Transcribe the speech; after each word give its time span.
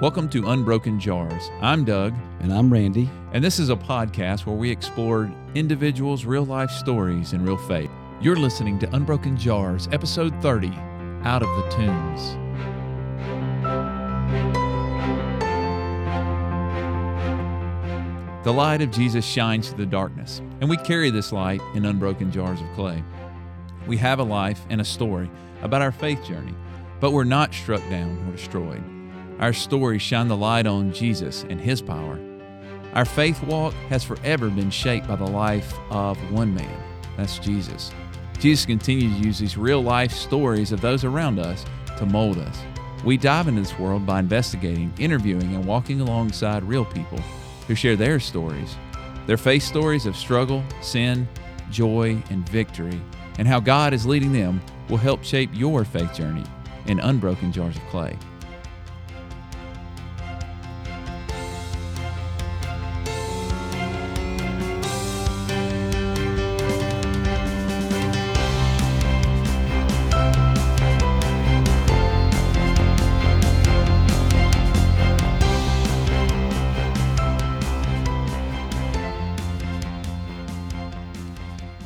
Welcome 0.00 0.28
to 0.30 0.48
Unbroken 0.48 0.98
Jars. 1.00 1.50
I'm 1.60 1.84
Doug, 1.84 2.14
And 2.40 2.52
I'm 2.52 2.72
Randy. 2.72 3.08
and 3.32 3.42
this 3.42 3.58
is 3.58 3.70
a 3.70 3.76
podcast 3.76 4.44
where 4.46 4.56
we 4.56 4.70
explore 4.70 5.32
individuals' 5.54 6.24
real 6.24 6.44
life 6.44 6.70
stories 6.70 7.32
and 7.32 7.46
real 7.46 7.56
faith. 7.56 7.90
You're 8.20 8.36
listening 8.36 8.78
to 8.80 8.94
Unbroken 8.96 9.36
Jars, 9.36 9.88
episode 9.92 10.34
30 10.42 10.68
Out 11.24 11.42
of 11.42 11.48
the 11.56 11.68
Tombs. 11.70 12.36
The 18.44 18.52
light 18.52 18.82
of 18.82 18.90
Jesus 18.90 19.24
shines 19.24 19.68
through 19.68 19.78
the 19.86 19.90
darkness, 19.90 20.42
and 20.60 20.68
we 20.68 20.76
carry 20.76 21.08
this 21.08 21.32
light 21.32 21.62
in 21.74 21.86
unbroken 21.86 22.30
jars 22.30 22.60
of 22.60 22.66
clay. 22.74 23.02
We 23.86 23.96
have 23.96 24.18
a 24.18 24.22
life 24.22 24.60
and 24.68 24.82
a 24.82 24.84
story 24.84 25.30
about 25.62 25.80
our 25.80 25.92
faith 25.92 26.22
journey, 26.26 26.54
but 27.00 27.12
we're 27.12 27.24
not 27.24 27.54
struck 27.54 27.80
down 27.88 28.22
or 28.28 28.32
destroyed. 28.32 28.82
Our 29.40 29.52
stories 29.52 30.02
shine 30.02 30.28
the 30.28 30.36
light 30.36 30.66
on 30.66 30.92
Jesus 30.92 31.44
and 31.48 31.60
His 31.60 31.82
power. 31.82 32.18
Our 32.94 33.04
faith 33.04 33.42
walk 33.42 33.74
has 33.88 34.04
forever 34.04 34.48
been 34.48 34.70
shaped 34.70 35.08
by 35.08 35.16
the 35.16 35.26
life 35.26 35.74
of 35.90 36.16
one 36.30 36.54
man. 36.54 36.82
That's 37.16 37.38
Jesus. 37.40 37.90
Jesus 38.38 38.66
continues 38.66 39.18
to 39.18 39.26
use 39.26 39.38
these 39.38 39.56
real 39.56 39.82
life 39.82 40.12
stories 40.12 40.70
of 40.70 40.80
those 40.80 41.04
around 41.04 41.38
us 41.38 41.64
to 41.98 42.06
mold 42.06 42.38
us. 42.38 42.58
We 43.04 43.16
dive 43.16 43.48
into 43.48 43.60
this 43.60 43.78
world 43.78 44.06
by 44.06 44.20
investigating, 44.20 44.92
interviewing, 44.98 45.54
and 45.54 45.64
walking 45.64 46.00
alongside 46.00 46.62
real 46.62 46.84
people 46.84 47.18
who 47.66 47.74
share 47.74 47.96
their 47.96 48.20
stories, 48.20 48.76
their 49.26 49.36
faith 49.36 49.62
stories 49.62 50.06
of 50.06 50.16
struggle, 50.16 50.62
sin, 50.80 51.28
joy, 51.70 52.22
and 52.30 52.48
victory, 52.48 53.00
and 53.38 53.48
how 53.48 53.60
God 53.60 53.92
is 53.92 54.06
leading 54.06 54.32
them 54.32 54.60
will 54.88 54.96
help 54.96 55.24
shape 55.24 55.50
your 55.52 55.84
faith 55.84 56.14
journey 56.14 56.44
in 56.86 57.00
unbroken 57.00 57.50
jars 57.52 57.76
of 57.76 57.82
clay. 57.84 58.16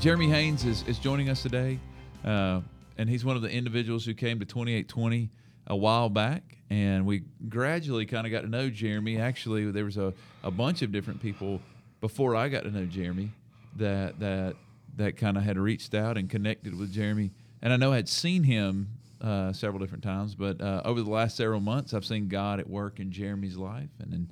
Jeremy 0.09 0.31
Haynes 0.31 0.64
is, 0.64 0.84
is 0.89 0.98
joining 0.98 1.28
us 1.28 1.42
today, 1.42 1.78
uh, 2.25 2.62
and 2.97 3.11
he's 3.11 3.27
one 3.27 3.37
of 3.37 3.42
the 3.42 3.51
individuals 3.51 4.06
who 4.06 4.15
came 4.15 4.39
to 4.39 4.47
2820 4.47 5.28
a 5.67 5.77
while 5.77 6.09
back, 6.09 6.56
and 6.70 7.05
we 7.05 7.25
gradually 7.50 8.06
kind 8.06 8.27
of 8.27 8.33
got 8.33 8.41
to 8.41 8.48
know 8.48 8.70
Jeremy. 8.70 9.19
Actually, 9.19 9.70
there 9.70 9.84
was 9.84 9.98
a, 9.98 10.15
a 10.42 10.50
bunch 10.50 10.81
of 10.81 10.92
different 10.92 11.20
people 11.20 11.61
before 12.00 12.34
I 12.34 12.48
got 12.48 12.62
to 12.62 12.70
know 12.70 12.87
Jeremy 12.87 13.33
that 13.77 14.19
that 14.19 14.56
that 14.97 15.19
kind 15.19 15.37
of 15.37 15.42
had 15.42 15.59
reached 15.59 15.95
out 15.95 16.17
and 16.17 16.31
connected 16.31 16.78
with 16.78 16.91
Jeremy, 16.91 17.31
and 17.61 17.70
I 17.70 17.77
know 17.77 17.93
I 17.93 17.97
had 17.97 18.09
seen 18.09 18.45
him 18.45 18.89
uh, 19.20 19.53
several 19.53 19.78
different 19.78 20.05
times, 20.05 20.34
but 20.34 20.59
uh, 20.62 20.81
over 20.87 21.03
the 21.03 21.11
last 21.11 21.37
several 21.37 21.61
months, 21.61 21.93
I've 21.93 22.06
seen 22.06 22.28
God 22.28 22.61
at 22.61 22.70
work 22.70 22.98
in 22.98 23.12
Jeremy's 23.12 23.59
life 23.59 23.91
and 24.00 24.15
in 24.15 24.31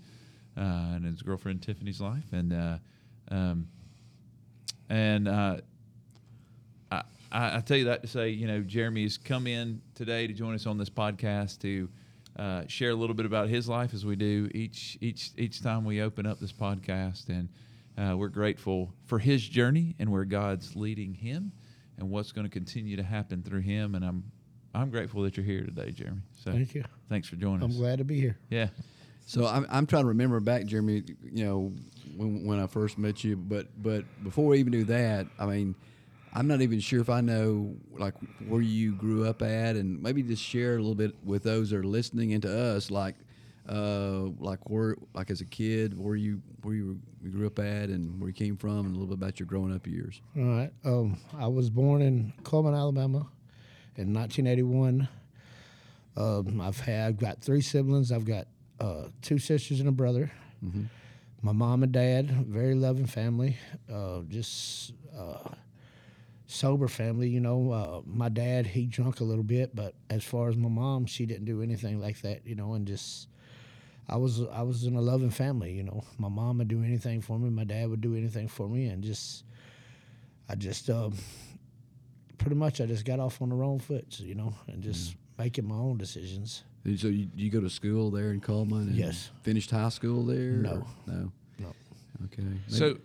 uh, 0.57 0.95
and 0.95 1.05
his 1.05 1.21
girlfriend 1.21 1.61
Tiffany's 1.61 2.01
life, 2.01 2.33
and 2.33 2.55
uh, 2.55 2.79
um, 3.31 3.69
and 4.89 5.29
uh, 5.29 5.57
I, 7.37 7.57
I 7.59 7.61
tell 7.61 7.77
you 7.77 7.85
that 7.87 8.03
to 8.03 8.09
say, 8.09 8.31
you 8.31 8.47
know, 8.47 8.61
Jeremy 8.63 9.03
has 9.03 9.19
come 9.19 9.47
in 9.47 9.81
today 9.95 10.27
to 10.27 10.33
join 10.33 10.55
us 10.55 10.67
on 10.67 10.79
this 10.79 10.91
podcast 10.91 11.61
to 11.63 11.89
uh, 12.37 12.63
share 12.67 12.91
a 12.91 12.95
little 12.95 13.15
bit 13.15 13.27
about 13.27 13.49
his 13.49 13.69
life 13.69 13.95
as 13.95 14.05
we 14.05 14.17
do 14.17 14.49
each 14.55 14.99
each 15.01 15.31
each 15.37 15.63
time 15.63 15.85
we 15.85 16.01
open 16.03 16.27
up 16.27 16.39
this 16.39 16.53
podcast, 16.53 17.29
and 17.29 17.49
uh, 17.99 18.17
we're 18.17 18.29
grateful 18.29 18.93
for 19.07 19.19
his 19.19 19.47
journey 19.47 19.95
and 19.99 20.11
where 20.11 20.25
God's 20.25 20.77
leading 20.77 21.15
him, 21.15 21.53
and 21.99 22.11
what's 22.11 22.33
going 22.33 22.47
to 22.47 22.51
continue 22.51 22.97
to 22.97 23.03
happen 23.03 23.43
through 23.43 23.61
him. 23.61 23.95
And 23.95 24.05
I'm 24.05 24.25
I'm 24.75 24.91
grateful 24.91 25.23
that 25.23 25.37
you're 25.37 25.47
here 25.47 25.65
today, 25.65 25.91
Jeremy. 25.91 26.21
So 26.45 26.53
Thank 26.53 26.75
you. 26.75 26.85
thanks 27.09 27.29
for 27.29 27.37
joining 27.37 27.63
us. 27.63 27.75
I'm 27.75 27.79
glad 27.81 27.99
to 27.99 28.05
be 28.05 28.21
here. 28.21 28.39
Yeah. 28.51 28.69
So 29.27 29.45
I'm, 29.45 29.67
I'm 29.69 29.87
trying 29.87 30.05
to 30.05 30.09
remember 30.09 30.39
back, 30.39 30.67
Jeremy. 30.67 31.03
You 31.23 31.45
know, 31.45 31.73
when, 32.17 32.47
when 32.47 32.61
I 32.61 32.69
first 32.69 32.97
met 32.97 33.25
you, 33.25 33.37
but 33.37 33.67
but 33.83 34.05
before 34.23 34.47
we 34.47 34.59
even 34.59 34.73
do 34.73 34.85
that, 34.85 35.27
I 35.39 35.47
mean, 35.47 35.75
I'm 36.33 36.47
not 36.47 36.63
even 36.63 36.79
sure 36.79 37.01
if 37.01 37.11
I 37.11 37.21
know 37.21 37.75
like 37.99 38.15
where 38.47 38.63
you 38.63 38.95
grew 38.95 39.27
up 39.27 39.43
at, 39.43 39.75
and 39.75 40.01
maybe 40.01 40.23
just 40.23 40.43
share 40.43 40.75
a 40.75 40.79
little 40.79 40.95
bit 40.95 41.15
with 41.25 41.43
those 41.43 41.71
that 41.71 41.79
are 41.79 41.85
listening 41.85 42.35
and 42.35 42.43
to 42.43 42.59
us, 42.77 42.89
like 42.91 43.17
uh, 43.69 44.27
like 44.39 44.71
where 44.71 44.97
like 45.13 45.31
as 45.33 45.41
a 45.41 45.45
kid, 45.45 45.99
where 45.99 46.15
you 46.15 46.41
where 46.63 46.75
you, 46.75 47.01
grew 47.33 47.49
up 47.49 47.59
at, 47.59 47.89
and 47.89 48.21
where 48.21 48.29
you 48.29 48.35
came 48.35 48.57
from, 48.57 48.87
and 48.87 48.95
a 48.95 48.99
little 48.99 49.09
bit 49.09 49.15
about 49.15 49.41
your 49.41 49.47
growing 49.49 49.75
up 49.75 49.89
years. 49.89 50.21
All 50.37 50.45
right. 50.45 50.73
Um, 50.85 51.19
I 51.37 51.49
was 51.49 51.69
born 51.69 52.01
in 52.01 52.33
Cullman, 52.45 52.75
Alabama, 52.75 53.27
in 53.97 54.15
1981. 54.15 55.09
Um, 56.17 56.61
I've 56.61 56.79
had 56.79 57.19
got 57.19 57.41
three 57.41 57.61
siblings. 57.61 58.13
I've 58.13 58.25
got 58.25 58.47
uh, 58.81 59.05
two 59.23 59.39
sisters 59.39 59.81
and 59.81 59.89
a 59.89 59.93
brother. 59.93 60.31
My 61.43 61.53
mom 61.53 61.83
and 61.83 61.93
dad, 61.93 62.31
very 62.31 62.75
loving 62.75 63.07
family. 63.07 63.57
Uh, 63.93 64.23
just 64.29 64.93
uh, 65.17 65.49
sober 66.47 66.89
family. 66.89 67.29
You 67.29 67.41
know, 67.41 67.71
uh, 67.71 68.01
my 68.05 68.29
dad 68.29 68.67
he 68.67 68.87
drunk 68.87 69.21
a 69.21 69.25
little 69.25 69.45
bit, 69.45 69.75
but 69.77 69.95
as 70.11 70.25
far 70.25 70.49
as 70.49 70.57
my 70.57 70.69
mom, 70.69 71.07
she 71.07 71.27
didn't 71.27 71.45
do 71.45 71.63
anything 71.63 72.01
like 72.01 72.21
that. 72.23 72.47
You 72.47 72.55
know, 72.55 72.75
and 72.75 72.87
just. 72.87 73.29
I 74.09 74.17
was 74.19 74.41
I 74.53 74.63
was 74.63 74.85
in 74.85 74.95
a 74.95 75.01
loving 75.01 75.31
family, 75.31 75.73
you 75.73 75.83
know. 75.83 76.05
My 76.17 76.29
mom 76.29 76.59
would 76.59 76.69
do 76.69 76.81
anything 76.85 77.21
for 77.21 77.41
me. 77.41 77.51
My 77.51 77.65
dad 77.65 77.91
would 77.91 78.01
do 78.01 78.15
anything 78.15 78.47
for 78.47 78.69
me, 78.69 78.87
and 78.87 79.03
just 79.03 79.43
I 80.49 80.55
just 80.55 80.89
um, 80.91 81.15
pretty 82.39 82.55
much 82.55 82.81
I 82.81 82.87
just 82.87 83.05
got 83.05 83.19
off 83.19 83.43
on 83.43 83.49
the 83.49 83.57
wrong 83.57 83.81
foot, 83.81 84.21
you 84.21 84.37
know, 84.37 84.55
and 84.69 84.83
just 84.83 85.17
making 85.39 85.67
my 85.67 85.75
own 85.75 85.99
decisions. 85.99 86.63
And 86.87 86.99
So 87.01 87.09
you, 87.09 87.29
you 87.37 87.51
go 87.51 87.61
to 87.61 87.69
school 87.71 88.11
there 88.11 88.33
in 88.33 88.41
Cullman? 88.41 88.89
And 88.89 88.95
Yes. 88.97 89.31
Finished 89.43 89.71
high 89.71 89.89
school 89.91 90.25
there? 90.25 90.53
No. 90.53 90.87
No. 91.07 91.33
No. 91.59 91.75
Okay. 92.27 92.43
So, 92.69 92.97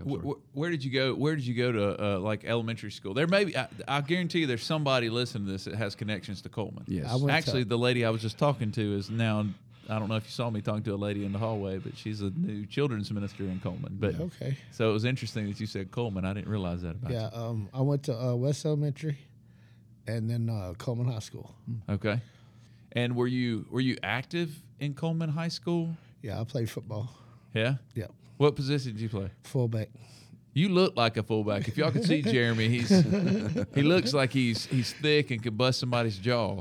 I'm 0.00 0.08
wh- 0.08 0.22
wh- 0.24 0.56
where 0.56 0.70
did 0.70 0.82
you 0.84 0.90
go? 0.90 1.14
Where 1.14 1.34
did 1.36 1.46
you 1.46 1.54
go 1.54 1.72
to? 1.72 2.04
Uh, 2.16 2.18
like 2.20 2.44
elementary 2.44 2.90
school? 2.90 3.12
There 3.14 3.26
may 3.26 3.44
be. 3.44 3.56
I, 3.56 3.68
I 3.86 4.00
guarantee 4.00 4.40
you, 4.40 4.46
there's 4.46 4.64
somebody 4.64 5.10
listening 5.10 5.46
to 5.46 5.52
this 5.52 5.64
that 5.64 5.74
has 5.74 5.94
connections 5.94 6.42
to 6.42 6.48
Cullman. 6.48 6.84
Yes. 6.86 7.06
I 7.10 7.14
went 7.16 7.28
to- 7.28 7.32
Actually, 7.32 7.64
the 7.64 7.78
lady 7.78 8.04
I 8.04 8.10
was 8.10 8.22
just 8.22 8.38
talking 8.38 8.70
to 8.72 8.96
is 8.96 9.10
now. 9.10 9.46
I 9.86 9.98
don't 9.98 10.08
know 10.08 10.16
if 10.16 10.24
you 10.24 10.30
saw 10.30 10.48
me 10.48 10.62
talking 10.62 10.82
to 10.84 10.94
a 10.94 10.96
lady 10.96 11.26
in 11.26 11.32
the 11.32 11.38
hallway, 11.38 11.76
but 11.76 11.94
she's 11.94 12.22
a 12.22 12.30
new 12.30 12.64
children's 12.64 13.10
minister 13.10 13.42
in 13.44 13.60
Cullman. 13.60 13.98
But 14.00 14.18
Okay. 14.18 14.56
so 14.70 14.88
it 14.88 14.92
was 14.94 15.04
interesting 15.04 15.46
that 15.46 15.60
you 15.60 15.66
said 15.66 15.90
Cullman. 15.92 16.24
I 16.24 16.32
didn't 16.32 16.48
realize 16.48 16.80
that 16.82 16.92
about 16.92 17.12
Yeah. 17.12 17.26
Um, 17.34 17.68
I 17.74 17.82
went 17.82 18.02
to 18.04 18.18
uh, 18.18 18.34
West 18.34 18.64
Elementary, 18.64 19.18
and 20.06 20.30
then 20.30 20.48
uh, 20.48 20.72
Cullman 20.78 21.06
High 21.12 21.18
School. 21.18 21.54
Okay. 21.90 22.18
And 22.94 23.16
were 23.16 23.26
you 23.26 23.66
were 23.70 23.80
you 23.80 23.96
active 24.02 24.50
in 24.80 24.94
Cullman 24.94 25.30
High 25.30 25.48
School? 25.48 25.96
Yeah, 26.22 26.40
I 26.40 26.44
played 26.44 26.70
football. 26.70 27.10
Yeah. 27.52 27.74
Yeah, 27.94 28.06
What 28.36 28.56
position 28.56 28.92
did 28.92 29.00
you 29.00 29.08
play? 29.08 29.30
fullback. 29.44 29.88
You 30.54 30.68
look 30.68 30.96
like 30.96 31.16
a 31.16 31.22
fullback. 31.22 31.66
If 31.68 31.76
y'all 31.76 31.90
could 31.90 32.04
see 32.04 32.22
Jeremy, 32.34 32.68
he's 32.68 32.88
he 33.74 33.82
looks 33.82 34.12
like 34.14 34.32
he's 34.32 34.66
he's 34.66 34.92
thick 34.92 35.30
and 35.32 35.42
could 35.42 35.58
bust 35.58 35.80
somebody's 35.80 36.18
jaw. 36.18 36.60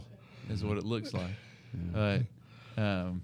Is 0.50 0.64
what 0.64 0.78
it 0.78 0.84
looks 0.84 1.14
like. 1.14 1.32
But 1.94 2.22
um, 2.78 3.22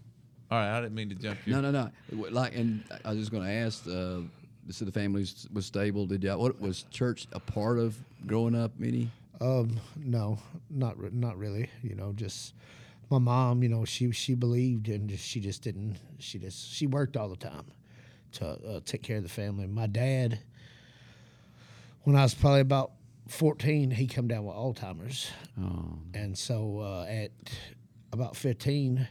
all 0.52 0.58
right, 0.60 0.78
I 0.78 0.82
didn't 0.82 0.96
mean 0.96 1.10
to 1.10 1.16
jump 1.16 1.40
you. 1.46 1.54
No, 1.54 1.62
no, 1.62 1.72
no. 1.72 2.30
Like, 2.30 2.56
and 2.56 2.84
I 3.04 3.10
was 3.10 3.18
just 3.20 3.32
going 3.32 3.44
to 3.44 3.52
ask. 3.52 3.86
Uh, 3.88 4.22
so 4.70 4.86
the 4.86 4.92
family 4.92 5.22
was- 5.22 5.48
was 5.52 5.66
stable. 5.66 6.06
Did 6.06 6.24
y'all? 6.24 6.40
What 6.40 6.60
was 6.62 6.84
church 6.92 7.28
a 7.34 7.40
part 7.40 7.78
of 7.80 7.98
growing 8.28 8.56
up? 8.56 8.72
Minnie? 8.80 9.10
Um, 9.42 9.80
no, 9.98 10.38
not 10.70 10.98
re- 11.00 11.10
not 11.12 11.38
really. 11.38 11.70
You 11.84 11.96
know, 11.96 12.14
just 12.16 12.54
my 13.10 13.20
mom. 13.20 13.64
You 13.64 13.70
know, 13.70 13.86
she 13.86 14.12
she 14.12 14.36
believed, 14.36 14.88
and 14.90 15.12
she 15.20 15.40
just 15.40 15.62
didn't. 15.62 15.98
She 16.20 16.40
just 16.40 16.72
she 16.72 16.88
worked 16.88 17.18
all 17.18 17.30
the 17.30 17.36
time 17.36 17.66
to 18.34 18.46
uh, 18.48 18.80
take 18.86 19.04
care 19.04 19.18
of 19.18 19.24
the 19.24 19.30
family. 19.30 19.68
My 19.68 19.88
dad, 19.88 20.40
when 22.04 22.16
I 22.16 22.24
was 22.24 22.34
probably 22.34 22.62
about 22.62 22.92
fourteen, 23.28 23.92
he 23.92 24.08
come 24.08 24.28
down 24.28 24.46
with 24.46 24.56
Alzheimer's, 24.56 25.30
Oh, 25.60 26.00
and 26.14 26.38
so 26.38 26.80
uh, 26.80 27.06
at 27.10 27.32
about 28.12 28.36
fifteen. 28.36 29.08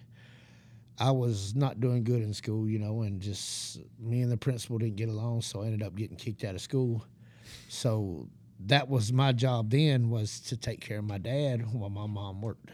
I 1.00 1.12
was 1.12 1.54
not 1.54 1.78
doing 1.78 2.02
good 2.02 2.22
in 2.22 2.34
school, 2.34 2.68
you 2.68 2.80
know, 2.80 3.02
and 3.02 3.20
just 3.20 3.78
me 4.00 4.20
and 4.20 4.32
the 4.32 4.36
principal 4.36 4.78
didn't 4.78 4.96
get 4.96 5.08
along, 5.08 5.42
so 5.42 5.62
I 5.62 5.66
ended 5.66 5.80
up 5.84 5.94
getting 5.94 6.16
kicked 6.16 6.42
out 6.42 6.56
of 6.56 6.60
school. 6.60 7.04
So 7.68 8.28
that 8.66 8.88
was 8.88 9.12
my 9.12 9.30
job 9.30 9.70
then 9.70 10.10
was 10.10 10.40
to 10.40 10.56
take 10.56 10.80
care 10.80 10.98
of 10.98 11.04
my 11.04 11.18
dad 11.18 11.72
while 11.72 11.88
my 11.88 12.06
mom 12.08 12.40
worked. 12.40 12.70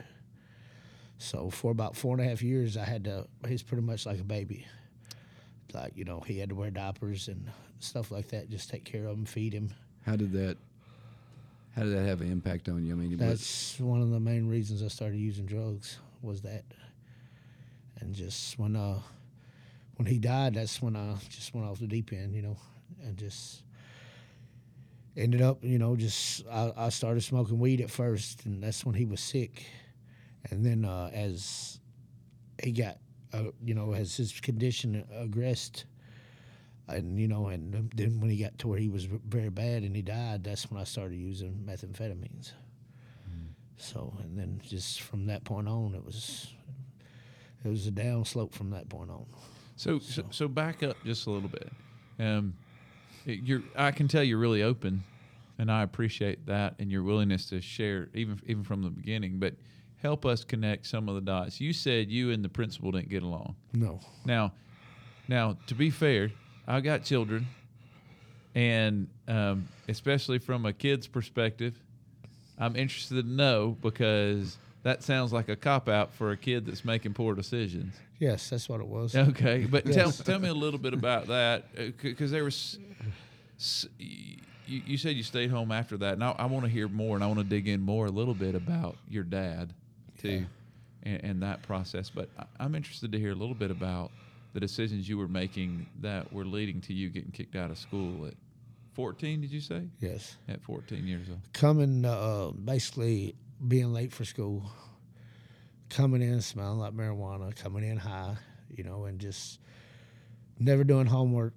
So 1.19 1.49
for 1.51 1.71
about 1.71 1.97
four 1.97 2.17
and 2.17 2.25
a 2.25 2.29
half 2.29 2.43
years, 2.43 2.77
I 2.77 2.85
had 2.85 3.05
to. 3.05 3.27
He's 3.49 3.63
pretty 3.63 3.83
much 3.83 4.05
like 4.07 4.21
a 4.21 4.25
baby. 4.25 4.67
Like 5.73 5.93
you 5.97 6.05
know, 6.05 6.21
he 6.21 6.39
had 6.39 6.51
to 6.51 6.55
wear 6.55 6.71
diapers 6.71 7.29
and 7.29 7.51
stuff 7.81 8.11
like 8.11 8.29
that. 8.29 8.49
Just 8.51 8.71
take 8.71 8.85
care 8.85 9.07
of 9.07 9.17
him, 9.17 9.25
feed 9.25 9.53
him. 9.53 9.71
how 10.05 10.17
did 10.17 10.33
that? 10.33 10.57
How 11.75 11.83
did 11.83 11.93
that 11.97 12.07
have 12.07 12.21
an 12.21 12.31
impact 12.31 12.69
on 12.69 12.85
you? 12.85 12.93
I 12.93 12.97
mean, 12.97 13.17
That's 13.17 13.81
one 13.81 14.01
of 14.01 14.11
the 14.11 14.21
main 14.21 14.49
reasons 14.49 14.83
I 14.83 14.89
started 14.89 15.19
using 15.19 15.45
drugs 15.47 15.99
was 16.23 16.43
that. 16.43 16.63
and 18.01 18.15
just 18.15 18.59
when 18.59 18.77
uh 18.77 19.01
when 19.97 20.07
he 20.07 20.19
died, 20.19 20.55
that's 20.55 20.81
when 20.83 20.97
I 20.97 21.15
just 21.29 21.55
went 21.55 21.67
off 21.69 21.79
the 21.81 21.87
deep 21.87 22.13
end, 22.13 22.35
you 22.35 22.43
know, 22.43 22.57
and 23.03 23.17
just 23.17 23.63
ended 25.17 25.41
up, 25.43 25.63
you 25.63 25.79
know, 25.79 25.95
just 25.97 26.45
I, 26.49 26.73
I 26.77 26.89
started 26.91 27.23
smoking 27.23 27.59
weed 27.59 27.81
at 27.81 27.91
first, 27.91 28.45
and 28.47 28.63
that's 28.63 28.85
when 28.85 28.95
he 28.95 29.05
was 29.05 29.21
sick, 29.21 29.65
and 30.51 30.65
then 30.65 30.85
uh, 30.85 31.11
as 31.13 31.81
he 32.63 32.73
got, 32.73 32.99
uh, 33.33 33.45
you 33.63 33.75
know, 33.75 33.95
as 33.95 34.17
his 34.17 34.41
condition 34.41 35.05
aggressed, 35.17 35.85
and 36.89 37.19
you 37.19 37.29
know, 37.29 37.49
and 37.49 37.91
then 37.95 38.21
when 38.21 38.31
he 38.31 38.37
got 38.37 38.59
to 38.59 38.69
where 38.69 38.79
he 38.79 38.89
was 38.89 39.05
very 39.05 39.51
bad 39.51 39.83
and 39.83 39.97
he 39.97 40.03
died, 40.03 40.45
that's 40.45 40.71
when 40.71 40.81
I 40.81 40.85
started 40.85 41.17
using 41.17 41.65
methamphetamines. 41.67 42.53
So, 43.77 44.17
and 44.23 44.39
then 44.39 44.61
just 44.63 45.03
from 45.03 45.27
that 45.27 45.45
point 45.45 45.69
on, 45.69 45.95
it 45.95 46.05
was 46.05 46.53
it 47.65 47.69
was 47.69 47.87
a 47.87 47.91
down 47.91 48.25
slope 48.25 48.55
from 48.55 48.71
that 48.71 48.89
point 48.89 49.11
on. 49.11 49.27
So, 49.77 49.99
so, 49.99 50.25
so 50.31 50.47
back 50.49 50.83
up 50.83 50.97
just 51.05 51.27
a 51.27 51.31
little 51.31 51.49
bit. 51.49 51.71
Um, 52.19 52.55
you're, 53.25 53.63
I 53.77 53.91
can 53.91 54.07
tell 54.07 54.23
you're 54.23 54.39
really 54.39 54.63
open, 54.63 55.03
and 55.59 55.71
I 55.71 55.83
appreciate 55.83 56.47
that 56.47 56.77
and 56.79 56.93
your 56.93 57.03
willingness 57.03 57.47
to 57.47 57.61
share, 57.61 58.09
even 58.15 58.41
even 58.47 58.63
from 58.63 58.83
the 58.83 58.91
beginning. 58.91 59.39
But 59.39 59.55
help 60.05 60.27
us 60.27 60.45
connect 60.45 60.87
some 60.87 61.09
of 61.09 61.15
the 61.15 61.21
dots. 61.23 61.61
You 61.63 61.73
said 61.73 62.11
you 62.11 62.31
and 62.31 62.45
the 62.45 62.49
principal 62.51 62.93
didn't 62.93 63.09
get 63.09 63.23
along. 63.23 63.57
No, 63.73 63.99
Now, 64.27 64.53
now 65.29 65.57
to 65.67 65.75
be 65.75 65.89
fair, 65.91 66.31
I 66.69 66.81
got 66.83 67.03
children, 67.05 67.47
and 68.55 69.09
um, 69.27 69.67
especially 69.89 70.39
from 70.39 70.67
a 70.67 70.73
kid's 70.75 71.07
perspective, 71.07 71.75
I'm 72.59 72.77
interested 72.77 73.23
to 73.23 73.29
know 73.29 73.77
because 73.81 74.59
that 74.83 75.03
sounds 75.03 75.33
like 75.33 75.49
a 75.49 75.57
cop 75.57 75.89
out 75.89 76.13
for 76.13 76.31
a 76.33 76.37
kid 76.37 76.67
that's 76.67 76.85
making 76.85 77.15
poor 77.15 77.35
decisions. 77.35 77.95
yes, 78.21 78.51
that's 78.51 78.69
what 78.69 78.81
it 78.81 78.87
was. 78.87 79.17
Okay, 79.17 79.67
but 79.69 79.85
tell 79.93 80.07
Yes. 80.09 80.19
tell 80.23 80.39
me 80.39 80.49
a 80.49 80.55
little 80.55 80.79
bit 80.79 80.93
about 80.93 81.27
that 81.29 81.65
because 82.03 82.31
there 82.31 82.45
was. 82.45 82.79
You, 83.99 84.81
you 84.87 84.97
said 84.97 85.15
you 85.17 85.23
stayed 85.23 85.51
home 85.51 85.71
after 85.73 85.97
that, 85.99 86.15
and 86.15 86.25
I, 86.25 86.31
I 86.39 86.47
want 86.47 86.65
to 86.65 86.71
hear 86.71 86.89
more, 86.89 87.17
and 87.17 87.23
I 87.25 87.27
want 87.27 87.39
to 87.41 87.45
dig 87.45 87.69
in 87.69 87.81
more 87.83 88.07
a 88.07 88.11
little 88.11 88.33
bit 88.35 88.55
about 88.55 88.97
your 89.11 89.23
dad, 89.25 89.75
too, 90.29 90.47
and, 91.03 91.25
and 91.25 91.43
that 91.43 91.63
process. 91.63 92.11
But 92.11 92.29
I, 92.39 92.45
I'm 92.61 92.75
interested 92.75 93.13
to 93.13 93.19
hear 93.19 93.33
a 93.33 93.35
little 93.35 93.55
bit 93.55 93.71
about 93.71 94.11
the 94.53 94.61
decisions 94.61 95.09
you 95.09 95.19
were 95.19 95.29
making 95.29 95.87
that 96.01 96.33
were 96.33 96.45
leading 96.45 96.81
to 96.83 96.93
you 96.93 97.11
getting 97.11 97.31
kicked 97.33 97.57
out 97.57 97.71
of 97.71 97.79
school 97.79 98.27
at 98.27 98.35
14. 98.95 99.41
Did 99.41 99.51
you 99.51 99.61
say 99.61 99.83
Yes, 100.01 100.37
at 100.49 100.63
14 100.63 101.07
years 101.07 101.29
old? 101.29 101.41
coming 101.53 102.05
uh, 102.05 102.51
basically 102.53 103.35
being 103.67 103.93
late 103.93 104.13
for 104.13 104.25
school, 104.25 104.71
coming 105.91 106.23
in 106.23 106.41
smelling 106.41 106.79
like 106.79 106.93
marijuana, 106.93 107.55
coming 107.57 107.85
in 107.85 107.97
high, 107.97 108.37
you 108.77 108.85
know, 108.85 109.05
and 109.05 109.19
just 109.21 109.59
never 110.59 110.85
doing 110.85 111.07
homework, 111.07 111.55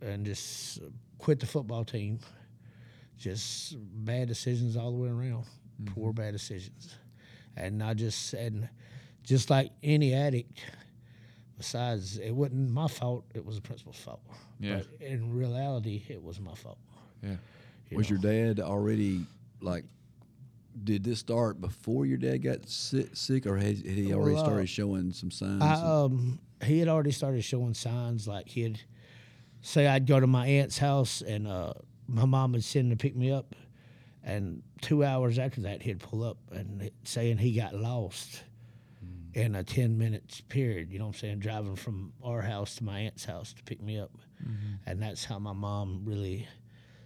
and 0.00 0.24
just 0.24 0.80
quit 1.18 1.40
the 1.40 1.46
football 1.46 1.84
team. 1.84 2.18
Just 3.18 3.76
bad 4.04 4.28
decisions 4.28 4.76
all 4.76 4.92
the 4.92 4.96
way 4.96 5.08
around, 5.08 5.44
poor 5.86 6.12
bad 6.12 6.32
decisions, 6.32 6.94
and 7.60 7.82
I 7.82 7.94
just 7.94 8.34
and 8.34 8.68
just 9.22 9.50
like 9.50 9.70
any 9.82 10.14
addict. 10.14 10.60
Besides, 11.56 12.18
it 12.18 12.30
wasn't 12.30 12.70
my 12.70 12.86
fault; 12.86 13.24
it 13.34 13.44
was 13.44 13.56
the 13.56 13.62
principal's 13.62 13.96
fault. 13.98 14.20
Yeah. 14.60 14.76
But 15.00 15.06
in 15.06 15.32
reality, 15.32 16.04
it 16.08 16.22
was 16.22 16.38
my 16.40 16.54
fault. 16.54 16.78
Yeah. 17.22 17.36
you 17.90 17.96
Was 17.96 18.10
know. 18.10 18.18
your 18.22 18.54
dad 18.54 18.60
already 18.60 19.26
like? 19.60 19.84
Did 20.84 21.02
this 21.02 21.18
start 21.18 21.60
before 21.60 22.06
your 22.06 22.18
dad 22.18 22.44
got 22.44 22.68
sick, 22.68 23.08
sick 23.12 23.46
or 23.46 23.56
had, 23.56 23.78
had 23.78 23.84
he 23.84 24.14
already 24.14 24.34
Well, 24.36 24.44
uh, 24.44 24.46
started 24.46 24.68
showing 24.68 25.10
some 25.12 25.32
signs? 25.32 25.60
I, 25.60 25.74
um, 25.74 26.38
he 26.64 26.78
had 26.78 26.86
already 26.86 27.10
started 27.10 27.42
showing 27.42 27.74
signs 27.74 28.28
like 28.28 28.48
he'd 28.48 28.80
say 29.60 29.88
I'd 29.88 30.06
go 30.06 30.20
to 30.20 30.28
my 30.28 30.46
aunt's 30.46 30.78
house 30.78 31.20
and 31.20 31.48
uh, 31.48 31.72
my 32.06 32.24
mom 32.26 32.52
would 32.52 32.62
send 32.62 32.90
to 32.92 32.96
pick 32.96 33.16
me 33.16 33.32
up, 33.32 33.56
and 34.28 34.62
two 34.80 35.02
hours 35.02 35.38
after 35.40 35.62
that 35.62 35.82
he'd 35.82 35.98
pull 35.98 36.22
up 36.22 36.38
and 36.52 36.88
saying 37.02 37.38
he 37.38 37.52
got 37.52 37.74
lost 37.74 38.44
in 39.34 39.56
a 39.56 39.64
ten 39.64 39.98
minutes 39.98 40.40
period. 40.42 40.92
You 40.92 41.00
know 41.00 41.06
what 41.06 41.16
I'm 41.16 41.20
saying? 41.20 41.38
Driving 41.40 41.74
from 41.74 42.12
our 42.22 42.42
house 42.42 42.76
to 42.76 42.84
my 42.84 43.00
aunt's 43.00 43.24
house 43.24 43.52
to 43.54 43.62
pick 43.64 43.82
me 43.82 43.98
up, 43.98 44.12
and 44.86 45.02
that's 45.02 45.24
how 45.24 45.40
my 45.40 45.52
mom 45.52 46.02
really 46.04 46.46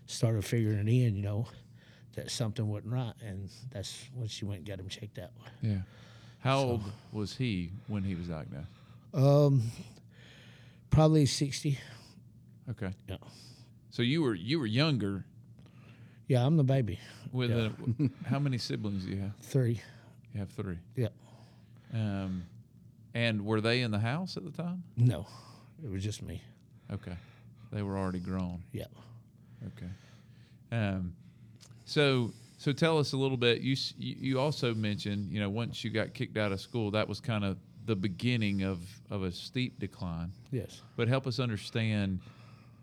started 0.07 0.45
figuring 0.45 0.87
it 0.87 0.89
in. 0.89 1.17
You 1.17 1.23
know. 1.23 1.47
That 2.15 2.31
something 2.31 2.69
wasn't 2.69 2.93
right, 2.93 3.15
and 3.27 3.49
that's 3.73 4.05
when 4.15 4.29
she 4.29 4.45
went 4.45 4.59
and 4.59 4.69
got 4.69 4.79
him 4.79 4.87
checked 4.91 5.19
out. 5.19 5.31
Yeah. 5.63 5.79
How 6.41 6.59
old 6.59 6.83
was 7.11 7.35
he 7.35 7.71
when 7.87 8.03
he 8.03 8.15
was 8.15 8.27
diagnosed? 8.29 8.69
Um, 9.15 9.63
probably 10.91 11.25
sixty. 11.25 11.79
Okay. 12.69 12.91
Yeah. 13.09 13.17
So 13.89 14.03
you 14.03 14.21
were 14.21 14.35
you 14.35 14.59
were 14.59 14.67
younger 14.67 15.25
Yeah, 16.29 16.45
I'm 16.47 16.57
the 16.57 16.65
baby. 16.65 16.99
with 17.33 17.51
Yeah. 17.51 17.69
a, 18.01 18.09
how 18.29 18.39
many 18.39 18.59
siblings 18.59 19.05
do 19.05 19.11
you 19.11 19.21
have? 19.21 19.37
Three. 19.41 19.81
You 20.33 20.41
have 20.41 20.51
three. 20.51 20.79
Yeah. 20.97 21.09
Um, 21.93 22.45
and 23.15 23.45
were 23.45 23.61
they 23.61 23.83
in 23.83 23.91
the 23.91 23.99
house 23.99 24.37
at 24.37 24.45
the 24.45 24.51
time? 24.51 24.83
No, 24.97 25.27
it 25.85 25.91
was 25.91 26.03
just 26.03 26.23
me. 26.23 26.43
Okay, 26.91 27.17
they 27.71 27.83
were 27.83 27.99
already 27.99 28.21
grown. 28.21 28.63
Yeah. 28.73 28.87
Okay. 29.67 29.91
Um, 30.71 31.15
so 31.85 32.33
so 32.57 32.73
tell 32.73 32.99
us 32.99 33.13
a 33.13 33.17
little 33.19 33.37
bit. 33.37 33.61
You 33.61 33.77
you 33.99 34.17
you 34.19 34.41
also 34.41 34.75
mentioned 34.75 35.31
you 35.31 35.41
know 35.41 35.51
once 35.51 35.85
you 35.85 35.91
got 35.91 36.15
kicked 36.15 36.39
out 36.39 36.53
of 36.53 36.61
school, 36.61 36.91
that 36.93 37.07
was 37.07 37.21
kind 37.21 37.45
of 37.45 37.59
the 37.85 37.97
beginning 37.97 38.63
of 38.63 38.81
of 39.11 39.23
a 39.25 39.33
steep 39.33 39.79
decline. 39.79 40.33
Yes. 40.51 40.81
But 40.97 41.09
help 41.09 41.27
us 41.27 41.39
understand. 41.39 42.21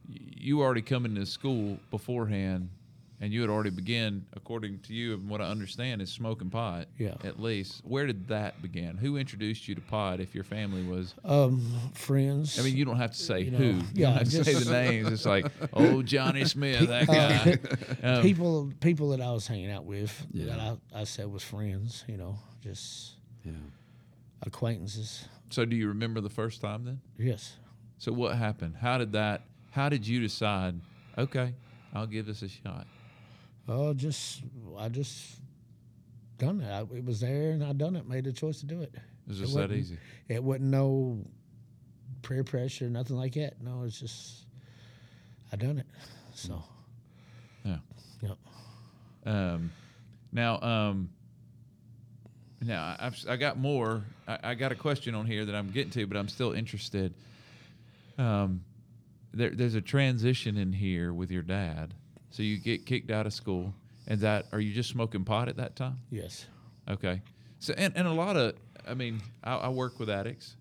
You 0.07 0.61
already 0.61 0.81
coming 0.83 1.15
to 1.15 1.25
school 1.25 1.79
beforehand, 1.91 2.69
and 3.21 3.33
you 3.33 3.41
had 3.41 3.49
already 3.49 3.69
began, 3.69 4.25
according 4.33 4.79
to 4.79 4.93
you, 4.93 5.13
and 5.13 5.29
what 5.29 5.41
I 5.41 5.45
understand, 5.45 6.01
is 6.01 6.09
smoking 6.09 6.49
pot. 6.49 6.87
Yeah. 6.97 7.15
At 7.23 7.39
least, 7.39 7.81
where 7.83 8.05
did 8.07 8.27
that 8.29 8.61
begin? 8.61 8.97
Who 8.97 9.17
introduced 9.17 9.67
you 9.67 9.75
to 9.75 9.81
pot? 9.81 10.21
If 10.21 10.33
your 10.33 10.45
family 10.45 10.83
was, 10.83 11.13
Um, 11.25 11.61
friends. 11.93 12.57
I 12.57 12.63
mean, 12.63 12.77
you 12.77 12.85
don't 12.85 12.97
have 12.97 13.11
to 13.11 13.17
say 13.17 13.41
You 13.41 13.51
know, 13.51 13.57
who. 13.57 13.65
You 13.65 13.83
yeah, 13.93 14.05
don't 14.07 14.17
have 14.19 14.29
to 14.29 14.43
say 14.45 14.53
the 14.53 14.71
names. 14.71 15.11
It's 15.11 15.25
like, 15.25 15.47
oh, 15.73 16.01
Johnny 16.01 16.45
Smith, 16.45 16.87
that 16.87 17.07
guy. 17.07 17.57
Um, 18.01 18.21
people, 18.21 18.71
people 18.79 19.09
that 19.09 19.19
I 19.21 19.31
was 19.31 19.45
hanging 19.45 19.71
out 19.71 19.83
with 19.83 20.25
that 20.33 20.59
I, 20.59 20.77
I 20.93 21.03
said 21.03 21.29
was 21.31 21.43
friends. 21.43 22.05
You 22.07 22.15
know, 22.17 22.39
just 22.61 23.15
yeah. 23.43 23.51
acquaintances. 24.43 25.25
so, 25.49 25.65
do 25.65 25.75
you 25.75 25.89
remember 25.89 26.21
the 26.21 26.29
first 26.29 26.61
time 26.61 26.85
then? 26.85 27.01
Yes. 27.17 27.57
So, 27.97 28.13
what 28.13 28.37
happened? 28.37 28.75
How 28.79 28.97
did 28.97 29.11
that? 29.13 29.41
How 29.71 29.89
did 29.89 30.07
you 30.07 30.21
decide? 30.21 30.79
Okay, 31.17 31.53
I'll 31.93 32.07
give 32.07 32.25
this 32.25 32.41
a 32.41 32.47
shot. 32.47 32.87
Oh, 33.71 33.93
just 33.93 34.41
I 34.77 34.89
just 34.89 35.39
done 36.39 36.59
it. 36.61 36.69
I, 36.71 36.81
it 36.95 37.05
was 37.05 37.19
there, 37.19 37.51
and 37.51 37.63
I 37.63 37.71
done 37.73 37.95
it. 37.95 38.07
Made 38.09 38.23
the 38.23 38.33
choice 38.33 38.59
to 38.61 38.65
do 38.65 38.81
it. 38.81 38.91
It 38.95 39.01
was 39.27 39.39
It 39.39 39.43
just 39.43 39.53
that 39.55 39.61
wasn't- 39.69 39.79
easy. 39.79 39.97
It 40.27 40.43
wasn't 40.43 40.65
no 40.71 41.19
prayer 42.23 42.43
pressure, 42.43 42.89
nothing 42.89 43.15
like 43.15 43.35
that. 43.35 43.61
No, 43.61 43.83
it's 43.83 43.99
just 43.99 44.45
I 45.51 45.55
done 45.55 45.77
it. 45.77 45.85
So 46.33 46.63
Yeah. 47.63 47.77
yeah. 48.21 48.33
Um, 49.25 49.71
now, 50.31 50.59
um, 50.61 51.09
now 52.61 52.81
I- 52.99 53.05
I've, 53.07 53.25
I 53.29 53.35
got 53.37 53.57
more. 53.59 54.03
I, 54.27 54.39
I 54.43 54.55
got 54.55 54.71
a 54.71 54.75
question 54.75 55.13
on 55.13 55.25
here 55.27 55.45
that 55.45 55.53
I'm 55.55 55.69
getting 55.71 55.91
to, 55.91 56.07
but 56.07 56.17
I'm 56.17 56.27
still 56.29 56.53
interested. 56.53 57.13
Um, 58.17 58.63
there, 59.33 59.51
there's 59.51 59.75
a 59.75 59.81
transition 59.81 60.57
in 60.57 60.73
here 60.73 61.13
with 61.13 61.29
your 61.31 61.43
dad. 61.43 61.93
So 62.31 62.43
you 62.43 62.57
get 62.57 62.85
kicked 62.85 63.11
out 63.11 63.25
of 63.25 63.33
school, 63.33 63.73
and 64.07 64.19
that 64.21 64.45
are 64.51 64.59
you 64.59 64.73
just 64.73 64.89
smoking 64.89 65.23
pot 65.23 65.49
at 65.49 65.57
that 65.57 65.75
time? 65.75 65.97
Yes. 66.11 66.45
Okay. 66.87 67.21
So 67.59 67.73
and, 67.77 67.93
and 67.95 68.07
a 68.07 68.13
lot 68.13 68.37
of 68.37 68.55
I 68.87 68.93
mean 68.93 69.21
I, 69.43 69.55
I 69.55 69.69
work 69.69 69.99
with 69.99 70.09
addicts 70.09 70.55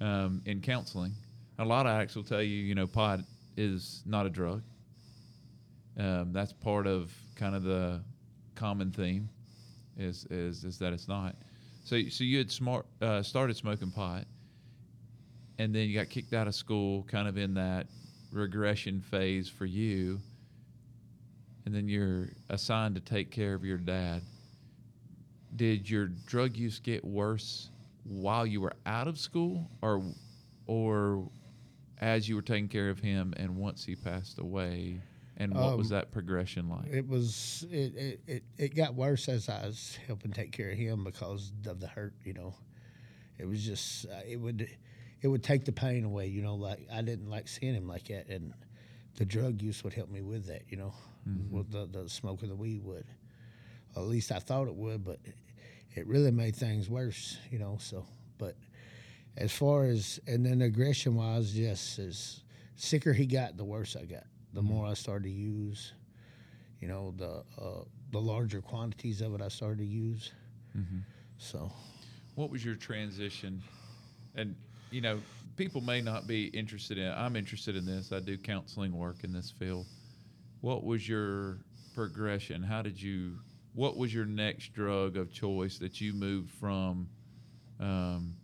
um, 0.00 0.42
in 0.46 0.60
counseling. 0.60 1.12
A 1.58 1.64
lot 1.64 1.86
of 1.86 1.92
addicts 1.92 2.16
will 2.16 2.24
tell 2.24 2.42
you 2.42 2.56
you 2.56 2.74
know 2.74 2.86
pot 2.86 3.20
is 3.56 4.02
not 4.06 4.26
a 4.26 4.30
drug. 4.30 4.62
Um, 5.98 6.32
that's 6.32 6.52
part 6.52 6.86
of 6.86 7.12
kind 7.36 7.54
of 7.54 7.62
the 7.62 8.02
common 8.54 8.90
theme 8.90 9.28
is 9.96 10.26
is 10.30 10.64
is 10.64 10.78
that 10.78 10.92
it's 10.92 11.08
not. 11.08 11.34
So 11.84 12.00
so 12.08 12.24
you 12.24 12.38
had 12.38 12.50
smart 12.50 12.86
uh, 13.02 13.22
started 13.22 13.56
smoking 13.56 13.90
pot, 13.90 14.24
and 15.58 15.74
then 15.74 15.88
you 15.88 15.98
got 15.98 16.08
kicked 16.08 16.32
out 16.32 16.46
of 16.46 16.54
school, 16.54 17.02
kind 17.04 17.28
of 17.28 17.36
in 17.36 17.54
that 17.54 17.86
regression 18.32 19.00
phase 19.00 19.48
for 19.48 19.66
you. 19.66 20.20
And 21.66 21.74
then 21.74 21.88
you're 21.88 22.28
assigned 22.48 22.94
to 22.96 23.00
take 23.00 23.30
care 23.30 23.54
of 23.54 23.64
your 23.64 23.78
dad 23.78 24.22
did 25.56 25.88
your 25.88 26.06
drug 26.26 26.56
use 26.56 26.78
get 26.78 27.04
worse 27.04 27.70
while 28.04 28.46
you 28.46 28.60
were 28.60 28.72
out 28.86 29.08
of 29.08 29.18
school 29.18 29.68
or 29.82 30.02
or 30.66 31.28
as 31.98 32.28
you 32.28 32.36
were 32.36 32.42
taking 32.42 32.68
care 32.68 32.88
of 32.88 32.98
him 32.98 33.34
and 33.36 33.56
once 33.56 33.84
he 33.84 33.94
passed 33.96 34.38
away 34.38 35.00
and 35.36 35.54
what 35.54 35.76
was 35.76 35.90
Um, 35.90 35.98
that 35.98 36.10
progression 36.12 36.68
like 36.68 36.86
It 36.86 37.06
was 37.08 37.66
it, 37.70 37.94
it, 37.96 38.20
it, 38.26 38.42
it 38.58 38.74
got 38.74 38.94
worse 38.94 39.28
as 39.28 39.48
I 39.48 39.66
was 39.66 39.98
helping 40.06 40.32
take 40.32 40.52
care 40.52 40.70
of 40.70 40.78
him 40.78 41.02
because 41.04 41.52
of 41.66 41.80
the 41.80 41.86
hurt, 41.88 42.14
you 42.24 42.34
know. 42.34 42.54
It 43.38 43.46
was 43.46 43.64
just 43.64 44.06
uh, 44.06 44.20
it 44.28 44.36
would 44.36 44.68
it 45.22 45.28
would 45.28 45.42
take 45.42 45.64
the 45.64 45.72
pain 45.72 46.04
away. 46.04 46.26
You 46.26 46.42
know, 46.42 46.56
like 46.56 46.86
I 46.92 47.00
didn't 47.02 47.30
like 47.30 47.48
seeing 47.48 47.74
him 47.74 47.88
like 47.88 48.08
that, 48.08 48.28
and 48.28 48.52
the 49.16 49.24
drug 49.24 49.62
use 49.62 49.82
would 49.82 49.94
help 49.94 50.10
me 50.10 50.20
with 50.20 50.46
that. 50.46 50.62
You 50.68 50.76
know, 50.76 50.94
Mm-hmm. 51.28 51.54
with 51.54 51.70
the 51.70 51.86
the 51.86 52.08
smoke 52.08 52.42
of 52.42 52.48
the 52.48 52.56
weed 52.56 52.82
would. 52.84 53.04
At 53.96 54.02
least 54.02 54.32
I 54.32 54.38
thought 54.38 54.68
it 54.68 54.74
would, 54.74 55.04
but 55.04 55.18
it 55.94 56.06
really 56.06 56.30
made 56.30 56.56
things 56.56 56.88
worse. 56.88 57.38
You 57.50 57.58
know, 57.58 57.76
so 57.78 58.06
but 58.38 58.56
as 59.36 59.52
far 59.52 59.84
as 59.84 60.18
and 60.26 60.44
then 60.44 60.62
aggression 60.62 61.14
wise, 61.14 61.58
yes, 61.58 61.98
as 61.98 62.42
sicker 62.76 63.12
he 63.12 63.26
got, 63.26 63.56
the 63.56 63.64
worse 63.64 63.96
I 63.96 64.04
got. 64.04 64.24
The 64.52 64.60
mm-hmm. 64.60 64.72
more 64.72 64.86
I 64.86 64.94
started 64.94 65.24
to 65.24 65.30
use, 65.30 65.92
you 66.80 66.88
know, 66.88 67.14
the 67.16 67.44
uh, 67.60 67.84
the 68.12 68.20
larger 68.20 68.60
quantities 68.60 69.20
of 69.20 69.34
it 69.34 69.42
I 69.42 69.48
started 69.48 69.78
to 69.78 69.86
use. 69.86 70.32
Mm-hmm. 70.76 70.98
So 71.38 71.70
What 72.34 72.50
was 72.50 72.64
your 72.64 72.74
transition? 72.74 73.62
And 74.34 74.54
you 74.90 75.00
know, 75.00 75.20
people 75.56 75.80
may 75.80 76.00
not 76.00 76.26
be 76.26 76.46
interested 76.46 76.98
in. 76.98 77.12
I'm 77.12 77.36
interested 77.36 77.76
in 77.76 77.84
this. 77.84 78.12
I 78.12 78.20
do 78.20 78.36
counseling 78.38 78.92
work 78.92 79.24
in 79.24 79.32
this 79.32 79.50
field. 79.50 79.86
What 80.60 80.84
was 80.84 81.08
your 81.08 81.58
progression? 81.94 82.62
How 82.62 82.82
did 82.82 83.00
you? 83.00 83.38
What 83.74 83.96
was 83.96 84.12
your 84.12 84.24
next 84.24 84.72
drug 84.72 85.16
of 85.16 85.32
choice 85.32 85.78
that 85.78 86.00
you 86.00 86.12
moved 86.12 86.50
from 86.50 87.08
um, 87.78 88.34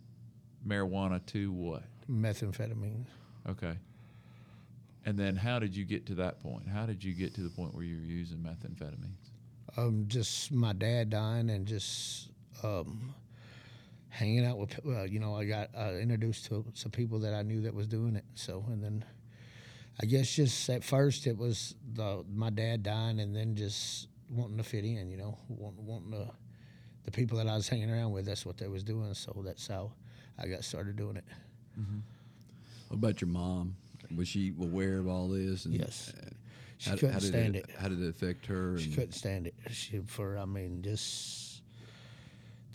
marijuana 0.65 1.23
to 1.27 1.51
what? 1.51 1.83
methamphetamine. 2.09 3.05
Okay. 3.47 3.77
And 5.05 5.17
then 5.17 5.35
how 5.35 5.59
did 5.59 5.75
you 5.75 5.85
get 5.85 6.05
to 6.07 6.15
that 6.15 6.41
point? 6.41 6.67
How 6.67 6.85
did 6.85 7.03
you 7.03 7.13
get 7.13 7.33
to 7.35 7.41
the 7.41 7.49
point 7.49 7.73
where 7.73 7.83
you 7.83 7.97
were 7.97 8.05
using 8.05 8.37
methamphetamines? 8.39 9.29
Um, 9.77 10.05
just 10.07 10.51
my 10.51 10.73
dad 10.73 11.09
dying 11.09 11.49
and 11.49 11.65
just 11.65 12.29
um, 12.63 13.13
hanging 14.09 14.45
out 14.45 14.57
with. 14.57 14.77
Well, 14.83 15.07
you 15.07 15.19
know, 15.19 15.35
I 15.35 15.45
got 15.45 15.69
uh, 15.77 15.93
introduced 15.93 16.45
to 16.47 16.65
some 16.73 16.91
people 16.91 17.19
that 17.19 17.33
I 17.33 17.41
knew 17.43 17.61
that 17.61 17.73
was 17.73 17.87
doing 17.87 18.15
it. 18.15 18.25
So, 18.35 18.65
and 18.67 18.83
then 18.83 19.05
I 20.01 20.05
guess 20.05 20.33
just 20.35 20.69
at 20.69 20.83
first 20.83 21.25
it 21.27 21.37
was 21.37 21.75
the 21.93 22.23
my 22.33 22.49
dad 22.49 22.83
dying, 22.83 23.19
and 23.19 23.35
then 23.35 23.55
just 23.55 24.07
wanting 24.29 24.57
to 24.57 24.63
fit 24.63 24.85
in. 24.85 25.09
You 25.09 25.17
know, 25.17 25.37
wanting, 25.49 25.85
wanting 25.85 26.11
to 26.11 26.29
the 27.05 27.11
people 27.11 27.37
that 27.39 27.47
I 27.47 27.55
was 27.55 27.67
hanging 27.67 27.89
around 27.89 28.11
with. 28.11 28.25
That's 28.25 28.45
what 28.45 28.57
they 28.57 28.67
was 28.67 28.83
doing. 28.83 29.13
So 29.13 29.41
that's 29.45 29.67
how 29.67 29.91
I 30.37 30.47
got 30.47 30.63
started 30.63 30.95
doing 30.97 31.17
it. 31.17 31.25
What 32.89 32.97
about 32.97 33.21
your 33.21 33.29
mom? 33.29 33.75
Was 34.15 34.27
she 34.27 34.53
aware 34.61 34.99
of 34.99 35.07
all 35.07 35.27
this? 35.27 35.65
And 35.65 35.73
Yes. 35.75 36.13
uh, 36.17 36.29
She 36.77 36.89
how, 36.91 36.95
couldn't 36.95 37.13
how 37.13 37.19
stand 37.19 37.55
it, 37.55 37.65
it. 37.69 37.75
How 37.77 37.87
did 37.89 38.01
it 38.01 38.09
affect 38.09 38.45
her? 38.45 38.77
She 38.77 38.91
couldn't 38.91 39.13
stand 39.13 39.47
it. 39.47 39.55
She 39.71 39.99
for 40.05 40.37
I 40.37 40.45
mean 40.45 40.81
just 40.83 41.61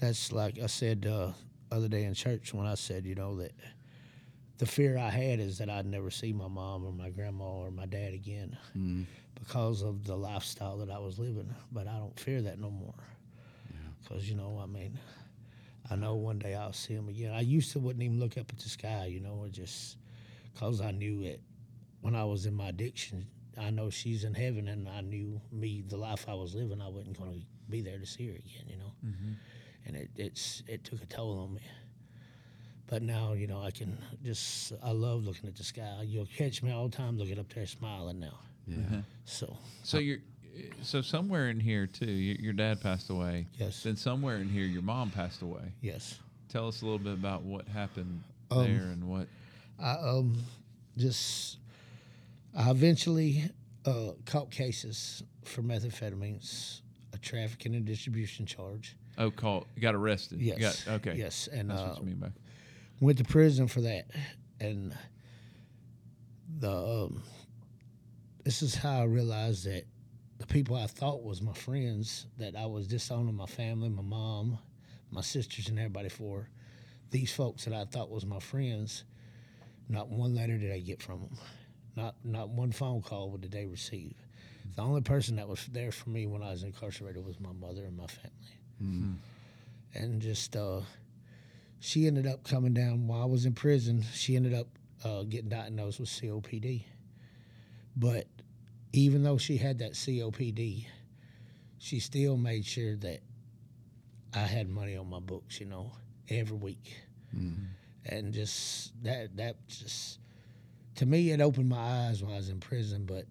that's 0.00 0.32
like 0.32 0.58
I 0.60 0.66
said 0.66 1.06
uh, 1.06 1.32
other 1.70 1.88
day 1.88 2.04
in 2.04 2.14
church 2.14 2.52
when 2.52 2.66
I 2.66 2.74
said 2.74 3.06
you 3.06 3.14
know 3.14 3.36
that 3.36 3.52
the 4.58 4.66
fear 4.66 4.96
I 4.98 5.10
had 5.10 5.40
is 5.40 5.58
that 5.58 5.68
I'd 5.70 5.86
never 5.86 6.10
see 6.10 6.32
my 6.32 6.48
mom 6.48 6.84
or 6.84 6.92
my 6.92 7.10
grandma 7.10 7.44
or 7.44 7.70
my 7.70 7.86
dad 7.86 8.14
again 8.14 8.56
Mm. 8.76 9.06
because 9.34 9.82
of 9.82 10.04
the 10.04 10.16
lifestyle 10.16 10.78
that 10.78 10.90
I 10.90 10.98
was 10.98 11.18
living. 11.18 11.52
But 11.72 11.86
I 11.88 11.96
don't 11.98 12.18
fear 12.18 12.42
that 12.42 12.58
no 12.58 12.70
more 12.70 12.94
because 14.02 14.28
you 14.28 14.34
know 14.36 14.60
I 14.62 14.66
mean 14.66 14.98
I 15.90 15.96
know 15.96 16.14
one 16.14 16.38
day 16.38 16.54
I'll 16.54 16.72
see 16.72 16.94
them 16.94 17.08
again. 17.08 17.32
I 17.32 17.40
used 17.40 17.72
to 17.72 17.78
wouldn't 17.80 18.02
even 18.02 18.18
look 18.20 18.38
up 18.38 18.50
at 18.50 18.58
the 18.58 18.68
sky, 18.68 19.06
you 19.06 19.20
know, 19.20 19.46
just 19.50 19.96
because 20.54 20.80
I 20.80 20.90
knew 20.92 21.22
it 21.22 21.40
when 22.00 22.14
I 22.14 22.24
was 22.24 22.46
in 22.46 22.54
my 22.54 22.68
addiction. 22.68 23.26
I 23.58 23.70
know 23.70 23.90
she's 23.90 24.24
in 24.24 24.32
heaven, 24.32 24.68
and 24.68 24.88
I 24.88 25.02
knew 25.02 25.40
me 25.50 25.82
the 25.86 25.96
life 25.98 26.26
I 26.28 26.34
was 26.34 26.54
living. 26.54 26.80
I 26.80 26.88
wasn't 26.88 27.18
going 27.18 27.32
to 27.32 27.46
be 27.68 27.82
there 27.82 27.98
to 27.98 28.06
see 28.06 28.26
her 28.28 28.32
again, 28.34 28.64
you 28.68 28.76
know. 28.78 28.92
And 29.86 29.96
it 29.96 30.10
it's 30.16 30.62
it 30.68 30.84
took 30.84 31.02
a 31.02 31.06
toll 31.06 31.38
on 31.40 31.54
me. 31.54 31.60
But 32.92 33.02
now, 33.02 33.32
you 33.32 33.46
know, 33.46 33.62
I 33.62 33.70
can 33.70 33.96
just 34.22 34.74
I 34.82 34.90
love 34.90 35.24
looking 35.24 35.48
at 35.48 35.56
the 35.56 35.64
sky. 35.64 36.04
You'll 36.04 36.28
catch 36.36 36.62
me 36.62 36.72
all 36.72 36.88
the 36.90 36.94
time 36.94 37.16
looking 37.16 37.38
up 37.38 37.50
there 37.54 37.64
smiling 37.64 38.20
now. 38.20 38.38
Yeah. 38.66 39.00
So 39.24 39.56
So 39.82 39.96
you're 39.96 40.18
so 40.82 41.00
somewhere 41.00 41.48
in 41.48 41.58
here 41.58 41.86
too. 41.86 42.04
Your, 42.04 42.36
your 42.36 42.52
dad 42.52 42.82
passed 42.82 43.08
away. 43.08 43.46
Yes. 43.54 43.82
Then 43.82 43.96
somewhere 43.96 44.36
in 44.36 44.50
here, 44.50 44.66
your 44.66 44.82
mom 44.82 45.10
passed 45.10 45.40
away. 45.40 45.72
yes. 45.80 46.18
Tell 46.50 46.68
us 46.68 46.82
a 46.82 46.84
little 46.84 46.98
bit 46.98 47.14
about 47.14 47.44
what 47.44 47.66
happened 47.66 48.22
Um, 48.50 48.64
there 48.64 48.82
and 48.82 49.08
what. 49.08 49.26
I 49.82 49.92
um 49.92 50.36
just 50.98 51.56
I 52.54 52.70
eventually 52.70 53.44
uh, 53.86 54.10
caught 54.26 54.50
cases 54.50 55.22
for 55.44 55.62
methamphetamines, 55.62 56.82
a 57.14 57.18
trafficking 57.18 57.74
and 57.74 57.86
distribution 57.86 58.44
charge. 58.44 58.96
Oh, 59.16 59.30
call 59.30 59.66
got 59.80 59.94
arrested. 59.94 60.42
Yes. 60.42 60.84
Got, 60.84 60.94
okay. 60.96 61.14
Yes, 61.16 61.48
and 61.50 61.70
That's 61.70 61.80
uh, 61.80 61.86
what 61.86 62.00
you 62.00 62.04
mean 62.04 62.16
by. 62.16 62.28
Went 63.00 63.18
to 63.18 63.24
prison 63.24 63.68
for 63.68 63.80
that, 63.82 64.06
and 64.60 64.94
the 66.58 66.70
um, 66.70 67.22
this 68.44 68.62
is 68.62 68.74
how 68.74 69.00
I 69.00 69.04
realized 69.04 69.66
that 69.66 69.84
the 70.38 70.46
people 70.46 70.76
I 70.76 70.86
thought 70.86 71.22
was 71.22 71.40
my 71.40 71.52
friends 71.52 72.26
that 72.38 72.56
I 72.56 72.66
was 72.66 72.86
disowning 72.88 73.36
my 73.36 73.46
family, 73.46 73.88
my 73.88 74.02
mom, 74.02 74.58
my 75.10 75.20
sisters, 75.20 75.68
and 75.68 75.78
everybody 75.78 76.08
for 76.08 76.48
these 77.10 77.32
folks 77.32 77.64
that 77.64 77.74
I 77.74 77.84
thought 77.84 78.10
was 78.10 78.26
my 78.26 78.40
friends. 78.40 79.04
Not 79.88 80.08
one 80.08 80.34
letter 80.34 80.58
did 80.58 80.72
I 80.72 80.78
get 80.80 81.02
from 81.02 81.20
them. 81.20 81.38
Not 81.96 82.14
not 82.24 82.48
one 82.48 82.72
phone 82.72 83.02
call 83.02 83.36
did 83.36 83.52
they 83.52 83.66
receive. 83.66 84.14
The 84.74 84.82
only 84.82 85.02
person 85.02 85.36
that 85.36 85.48
was 85.48 85.66
there 85.66 85.92
for 85.92 86.08
me 86.10 86.26
when 86.26 86.42
I 86.42 86.50
was 86.50 86.62
incarcerated 86.62 87.24
was 87.24 87.38
my 87.38 87.52
mother 87.52 87.84
and 87.84 87.96
my 87.96 88.06
family. 88.06 88.56
And 89.94 90.22
just 90.22 90.56
uh, 90.56 90.80
she 91.84 92.06
ended 92.06 92.28
up 92.28 92.44
coming 92.44 92.72
down 92.72 93.08
while 93.08 93.22
I 93.22 93.24
was 93.24 93.44
in 93.44 93.54
prison. 93.54 94.04
She 94.14 94.36
ended 94.36 94.54
up 94.54 94.68
uh, 95.04 95.24
getting 95.24 95.48
diagnosed 95.48 95.98
with 95.98 96.08
COPD. 96.10 96.84
But 97.96 98.28
even 98.92 99.24
though 99.24 99.36
she 99.36 99.56
had 99.56 99.80
that 99.80 99.94
COPD, 99.94 100.86
she 101.78 101.98
still 101.98 102.36
made 102.36 102.64
sure 102.64 102.94
that 102.98 103.18
I 104.32 104.38
had 104.38 104.68
money 104.68 104.96
on 104.96 105.10
my 105.10 105.18
books, 105.18 105.58
you 105.58 105.66
know, 105.66 105.90
every 106.28 106.56
week. 106.56 106.94
And 108.06 108.32
just 108.32 108.92
that, 109.02 109.36
that 109.38 109.56
just, 109.66 110.20
to 110.96 111.04
me, 111.04 111.32
it 111.32 111.40
opened 111.40 111.68
my 111.68 111.78
eyes 112.06 112.22
when 112.22 112.32
I 112.32 112.36
was 112.36 112.48
in 112.48 112.60
prison. 112.60 113.06
But 113.06 113.26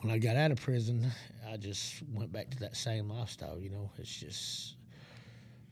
when 0.00 0.12
I 0.12 0.18
got 0.18 0.36
out 0.36 0.50
of 0.50 0.60
prison, 0.60 1.10
I 1.50 1.56
just 1.56 2.02
went 2.12 2.32
back 2.32 2.50
to 2.50 2.58
that 2.58 2.76
same 2.76 3.08
lifestyle, 3.08 3.58
you 3.58 3.70
know. 3.70 3.90
It's 3.96 4.14
just, 4.14 4.74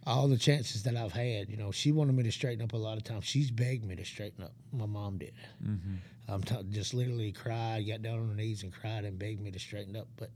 all 0.09 0.27
the 0.27 0.38
chances 0.38 0.83
that 0.85 0.97
I've 0.97 1.12
had. 1.12 1.49
You 1.50 1.57
know, 1.57 1.71
she 1.71 1.93
wanted 1.93 2.17
me 2.17 2.23
to 2.25 2.33
straighten 2.33 2.65
up 2.65 2.73
a 2.73 2.77
lot 2.77 2.97
of 2.97 3.05
times. 3.05 3.25
She's 3.25 3.50
begged 3.50 3.85
me 3.85 3.95
to 3.97 4.05
straighten 4.05 4.43
up. 4.43 4.53
My 4.73 4.87
mom 4.87 5.19
did. 5.19 5.35
Mm-hmm. 5.65 5.97
I'm 6.29 6.43
t- 6.43 6.57
just 6.71 6.95
literally 6.95 7.33
cried, 7.33 7.87
got 7.87 8.03
down 8.03 8.21
on 8.21 8.29
her 8.29 8.35
knees 8.35 8.62
and 8.62 8.73
cried 8.73 9.05
and 9.05 9.19
begged 9.19 9.41
me 9.41 9.50
to 9.50 9.59
straighten 9.59 9.97
up. 9.97 10.09
But 10.17 10.31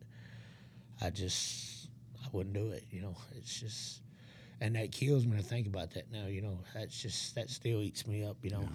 I 1.01 1.11
just, 1.11 1.89
I 2.23 2.29
wouldn't 2.33 2.55
do 2.55 2.71
it. 2.71 2.85
You 2.91 3.03
know, 3.03 3.17
it's 3.37 3.61
just, 3.61 4.03
and 4.61 4.77
that 4.77 4.93
kills 4.93 5.27
me 5.27 5.37
to 5.37 5.43
think 5.43 5.67
about 5.67 5.91
that 5.93 6.11
now. 6.13 6.27
You 6.27 6.43
know, 6.43 6.59
that's 6.75 7.01
just 7.01 7.35
that 7.35 7.51
still 7.51 7.83
eats 7.83 8.07
me 8.07 8.25
up. 8.25 8.37
You 8.43 8.51
know, 8.51 8.69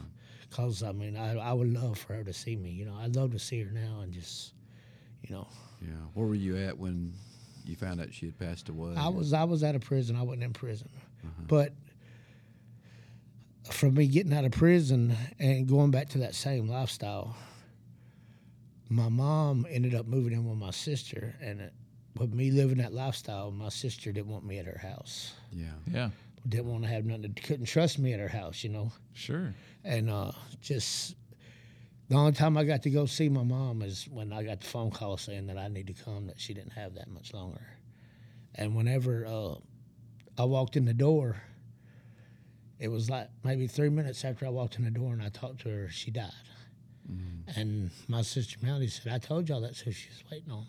because 0.49 0.83
I 0.83 0.91
mean, 0.91 1.15
I 1.15 1.37
I 1.37 1.53
would 1.53 1.71
love 1.73 1.97
for 1.99 2.13
her 2.13 2.23
to 2.23 2.33
see 2.33 2.55
me. 2.55 2.71
You 2.71 2.85
know, 2.85 2.95
I'd 2.99 3.15
love 3.15 3.31
to 3.31 3.39
see 3.39 3.61
her 3.61 3.71
now 3.71 4.01
and 4.01 4.11
just, 4.13 4.53
you 5.23 5.35
know, 5.35 5.47
Yeah. 5.81 5.89
Where 6.13 6.27
were 6.27 6.35
you 6.35 6.57
at 6.57 6.77
when 6.77 7.13
you 7.67 7.75
found 7.75 7.99
out 8.01 8.13
she 8.13 8.25
had 8.27 8.37
passed 8.39 8.69
away? 8.69 8.93
I 8.97 9.07
was 9.09 9.33
I 9.33 9.43
was 9.43 9.63
out 9.63 9.75
of 9.75 9.81
prison. 9.81 10.15
I 10.15 10.21
wasn't 10.23 10.43
in 10.43 10.53
prison, 10.53 10.89
Uh-huh. 11.23 11.43
but 11.47 11.73
from 13.71 13.95
me 13.95 14.07
getting 14.07 14.33
out 14.33 14.45
of 14.45 14.51
prison 14.51 15.15
and 15.39 15.67
going 15.67 15.91
back 15.91 16.09
to 16.09 16.19
that 16.19 16.33
same 16.35 16.67
lifestyle, 16.69 17.35
my 18.89 19.09
mom 19.09 19.65
ended 19.69 19.93
up 19.93 20.05
moving 20.07 20.31
in 20.33 20.47
with 20.47 20.57
my 20.57 20.71
sister, 20.71 21.35
and 21.41 21.59
it, 21.59 21.73
with 22.17 22.33
me 22.33 22.49
living 22.51 22.77
that 22.77 22.93
lifestyle, 22.93 23.51
my 23.51 23.69
sister 23.69 24.11
didn't 24.11 24.29
want 24.29 24.45
me 24.45 24.57
at 24.59 24.65
her 24.65 24.77
house. 24.79 25.33
Yeah. 25.51 25.65
Yeah. 25.91 26.09
Didn't 26.47 26.67
want 26.71 26.83
to 26.83 26.89
have 26.89 27.03
nothing. 27.05 27.33
Couldn't 27.43 27.65
trust 27.65 27.99
me 27.99 28.13
at 28.13 28.19
her 28.21 28.29
house, 28.29 28.63
you 28.63 28.69
know. 28.69 28.91
Sure. 29.13 29.53
And 29.83 30.09
uh, 30.09 30.31
just 30.61 31.15
the 32.09 32.15
only 32.15 32.31
time 32.31 32.57
I 32.57 32.63
got 32.63 32.83
to 32.83 32.89
go 32.89 33.05
see 33.05 33.29
my 33.29 33.43
mom 33.43 33.81
is 33.81 34.07
when 34.09 34.31
I 34.31 34.43
got 34.43 34.61
the 34.61 34.67
phone 34.67 34.91
call 34.91 35.17
saying 35.17 35.47
that 35.47 35.57
I 35.57 35.67
need 35.67 35.87
to 35.87 35.93
come, 35.93 36.27
that 36.27 36.39
she 36.39 36.53
didn't 36.53 36.73
have 36.73 36.95
that 36.95 37.09
much 37.09 37.33
longer. 37.33 37.65
And 38.55 38.75
whenever 38.75 39.25
uh, 39.25 39.55
I 40.41 40.45
walked 40.45 40.75
in 40.77 40.85
the 40.85 40.93
door, 40.93 41.35
it 42.79 42.87
was 42.89 43.09
like 43.09 43.29
maybe 43.43 43.67
three 43.67 43.89
minutes 43.89 44.23
after 44.23 44.45
I 44.45 44.49
walked 44.49 44.77
in 44.77 44.85
the 44.85 44.91
door 44.91 45.13
and 45.13 45.21
I 45.21 45.29
talked 45.29 45.61
to 45.61 45.69
her, 45.69 45.89
she 45.89 46.11
died. 46.11 46.31
And 47.55 47.91
my 48.09 48.21
sister 48.21 48.57
Melody 48.61 48.87
said, 48.87 49.13
I 49.13 49.17
told 49.17 49.47
y'all 49.47 49.61
that's 49.61 49.79
who 49.79 49.91
she 49.91 50.09
was 50.09 50.23
waiting 50.29 50.51
on. 50.51 50.65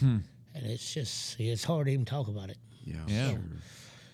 And 0.00 0.66
it's 0.66 0.94
just, 0.94 1.38
it's 1.38 1.62
hard 1.64 1.86
to 1.86 1.92
even 1.92 2.04
talk 2.06 2.28
about 2.28 2.48
it. 2.50 2.56
Yeah. 2.84 2.96
Yeah. 3.06 3.30
Sure. 3.30 3.40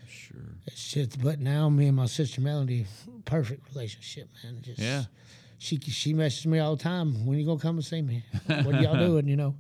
Sure. 0.09 0.41
It's 0.67 0.93
just, 0.93 1.23
but 1.23 1.39
now 1.41 1.69
me 1.69 1.87
and 1.87 1.97
my 1.97 2.07
sister 2.07 2.41
Melody, 2.41 2.87
perfect 3.25 3.69
relationship, 3.75 4.29
man. 4.43 4.59
Just, 4.63 4.81
Yeah. 4.81 5.05
She 5.65 5.79
she 5.79 6.13
messages 6.13 6.47
me 6.47 6.59
all 6.59 6.77
the 6.77 6.83
time. 6.83 7.25
When 7.25 7.39
you 7.39 7.47
gonna 7.47 7.59
come 7.59 7.77
and 7.77 7.85
see 7.85 8.03
me? 8.03 8.23
What 8.45 8.75
are 8.75 8.83
y'all 8.83 8.99
doing? 9.09 9.27
You 9.27 9.37
know, 9.37 9.55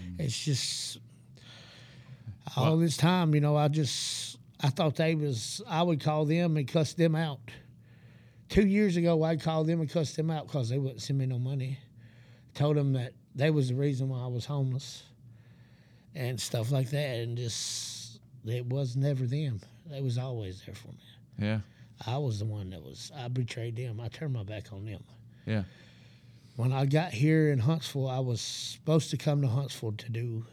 mm. 0.00 0.20
it's 0.20 0.44
just 0.44 0.98
all 2.56 2.76
this 2.76 2.96
time. 2.96 3.34
You 3.34 3.40
know, 3.40 3.56
I 3.56 3.66
just 3.66 4.38
I 4.60 4.68
thought 4.68 4.94
they 4.94 5.16
was. 5.16 5.60
I 5.66 5.82
would 5.82 6.00
call 6.00 6.26
them 6.26 6.56
and 6.56 6.68
cuss 6.68 6.92
them 6.92 7.16
out. 7.16 7.40
Two 8.48 8.68
years 8.68 8.96
ago, 8.96 9.24
I 9.24 9.34
called 9.34 9.66
them 9.66 9.80
and 9.80 9.90
cussed 9.90 10.14
them 10.14 10.30
out 10.30 10.46
because 10.46 10.68
they 10.68 10.78
wouldn't 10.78 11.02
send 11.02 11.18
me 11.18 11.26
no 11.26 11.40
money. 11.40 11.76
Told 12.54 12.76
them 12.76 12.92
that 12.92 13.14
they 13.34 13.50
was 13.50 13.70
the 13.70 13.74
reason 13.74 14.10
why 14.10 14.22
I 14.22 14.28
was 14.28 14.44
homeless, 14.44 15.02
and 16.14 16.40
stuff 16.40 16.70
like 16.70 16.90
that. 16.90 17.16
And 17.16 17.36
just 17.36 18.20
it 18.46 18.64
was 18.64 18.94
never 18.94 19.26
them. 19.26 19.60
They 19.90 20.02
was 20.02 20.18
always 20.18 20.62
there 20.64 20.76
for 20.76 20.86
me. 20.86 21.02
Yeah. 21.36 21.60
I 22.06 22.16
was 22.18 22.38
the 22.38 22.44
one 22.44 22.70
that 22.70 22.84
was. 22.84 23.10
I 23.16 23.26
betrayed 23.26 23.74
them. 23.74 23.98
I 23.98 24.06
turned 24.06 24.34
my 24.34 24.44
back 24.44 24.72
on 24.72 24.84
them. 24.84 25.02
Yeah. 25.48 25.62
When 26.56 26.72
I 26.72 26.86
got 26.86 27.12
here 27.12 27.50
in 27.50 27.58
Huntsville, 27.60 28.08
I 28.08 28.18
was 28.18 28.40
supposed 28.40 29.10
to 29.10 29.16
come 29.16 29.40
to 29.42 29.48
Huntsville 29.48 29.92
to 29.92 30.10
do 30.10 30.44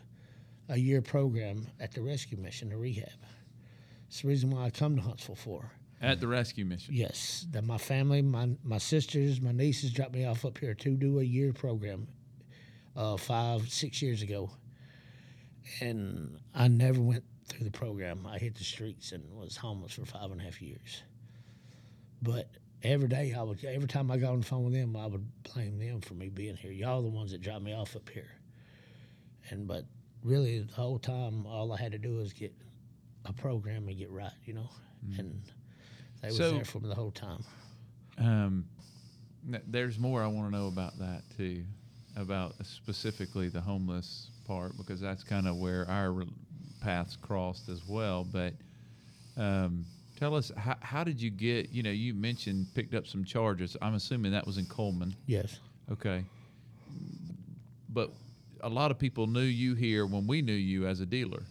a 0.70 0.78
year 0.78 1.02
program 1.02 1.68
at 1.80 1.94
the 1.94 2.02
rescue 2.02 2.38
mission, 2.38 2.70
the 2.70 2.78
rehab. 2.78 3.10
It's 4.08 4.22
the 4.22 4.28
reason 4.28 4.52
why 4.52 4.66
I 4.66 4.70
come 4.70 4.96
to 4.96 5.02
Huntsville 5.02 5.36
for. 5.36 5.72
At 6.02 6.20
the 6.20 6.28
rescue 6.28 6.66
mission. 6.66 6.94
Yes, 6.94 7.48
that 7.52 7.64
my 7.64 7.78
family, 7.78 8.22
my 8.22 8.50
my 8.64 8.78
sisters, 8.78 9.42
my 9.42 9.52
nieces 9.52 9.92
dropped 9.92 10.14
me 10.14 10.26
off 10.26 10.46
up 10.46 10.58
here 10.58 10.74
to 10.74 10.96
do 10.96 11.20
a 11.20 11.24
year 11.24 11.54
program, 11.54 12.08
uh, 12.96 13.18
five 13.18 13.70
six 13.70 14.02
years 14.02 14.22
ago, 14.22 14.52
and 15.82 16.38
I 16.54 16.68
never 16.68 17.02
went 17.02 17.24
through 17.48 17.66
the 17.66 17.72
program. 17.72 18.28
I 18.28 18.38
hit 18.38 18.56
the 18.56 18.64
streets 18.64 19.12
and 19.14 19.24
was 19.34 19.58
homeless 19.58 19.94
for 19.94 20.06
five 20.06 20.32
and 20.32 20.42
a 20.42 20.44
half 20.44 20.62
years. 20.62 21.02
But 22.22 22.50
every 22.84 23.08
day 23.08 23.34
I 23.38 23.42
would, 23.44 23.64
every 23.66 23.88
time 23.88 24.12
I 24.12 24.18
got 24.18 24.32
on 24.34 24.40
the 24.42 24.46
phone 24.46 24.66
with 24.66 24.74
them, 24.74 24.96
I 24.96 25.08
would 25.08 25.26
blame 25.44 25.78
them 25.80 26.02
for 26.02 26.14
me 26.14 26.30
being 26.30 26.56
here. 26.56 26.72
Y'all 26.72 27.02
the 27.02 27.10
ones 27.10 27.32
that 27.32 27.42
dropped 27.42 27.64
me 27.64 27.74
off 27.74 27.96
up 27.96 28.10
here. 28.10 28.30
And 29.50 29.68
but 29.68 29.86
really, 30.24 30.60
the 30.62 30.74
whole 30.74 31.00
time, 31.00 31.46
all 31.46 31.72
I 31.74 31.78
had 31.78 31.92
to 31.92 31.98
do 31.98 32.16
was 32.18 32.34
get 32.34 32.54
a 33.26 33.34
program 33.34 33.88
and 33.88 33.98
get 33.98 34.12
right, 34.12 34.32
you 34.46 34.54
know, 34.54 34.70
and 35.18 35.42
they 36.22 36.28
was 36.30 36.38
So- 36.38 36.52
there 36.52 36.66
for 36.66 36.80
me 36.80 36.90
the 36.90 36.96
whole 36.96 37.12
time. 37.12 37.44
Um, 38.18 38.66
there's 39.68 40.00
more 40.00 40.24
I 40.24 40.28
want 40.28 40.52
to 40.52 40.58
know 40.58 40.68
about 40.68 40.98
that 41.00 41.24
too, 41.36 41.64
about 42.16 42.54
specifically 42.66 43.50
the 43.50 43.62
homeless 43.62 44.32
part 44.46 44.78
because 44.78 45.00
that's 45.02 45.24
kind 45.24 45.48
of 45.48 45.58
where 45.58 45.88
our 45.90 46.24
paths 46.82 47.16
crossed 47.16 47.68
as 47.68 47.86
well. 47.88 48.24
But 48.24 48.54
um, 49.38 49.86
tell 50.16 50.36
us 50.36 50.52
how, 50.58 50.76
how 50.82 51.04
did 51.04 51.22
you 51.22 51.30
get? 51.30 51.72
You 51.72 51.84
know, 51.84 51.92
you 51.92 52.14
mentioned 52.14 52.68
picked 52.74 52.94
up 52.94 53.08
some 53.08 53.24
charges. 53.24 53.76
I'm 53.82 53.96
assuming 53.96 54.32
that 54.32 54.46
was 54.46 54.58
in 54.58 54.66
Cullman. 54.66 55.16
Yes. 55.28 55.60
Okay, 55.92 56.24
but 57.90 58.12
a 58.62 58.70
lot 58.70 58.92
of 58.92 58.98
people 58.98 59.28
knew 59.28 59.42
you 59.42 59.76
here 59.76 60.06
when 60.06 60.26
we 60.26 60.42
knew 60.42 60.54
you 60.54 60.88
as 60.88 61.00
a 61.00 61.06
dealer. 61.06 61.44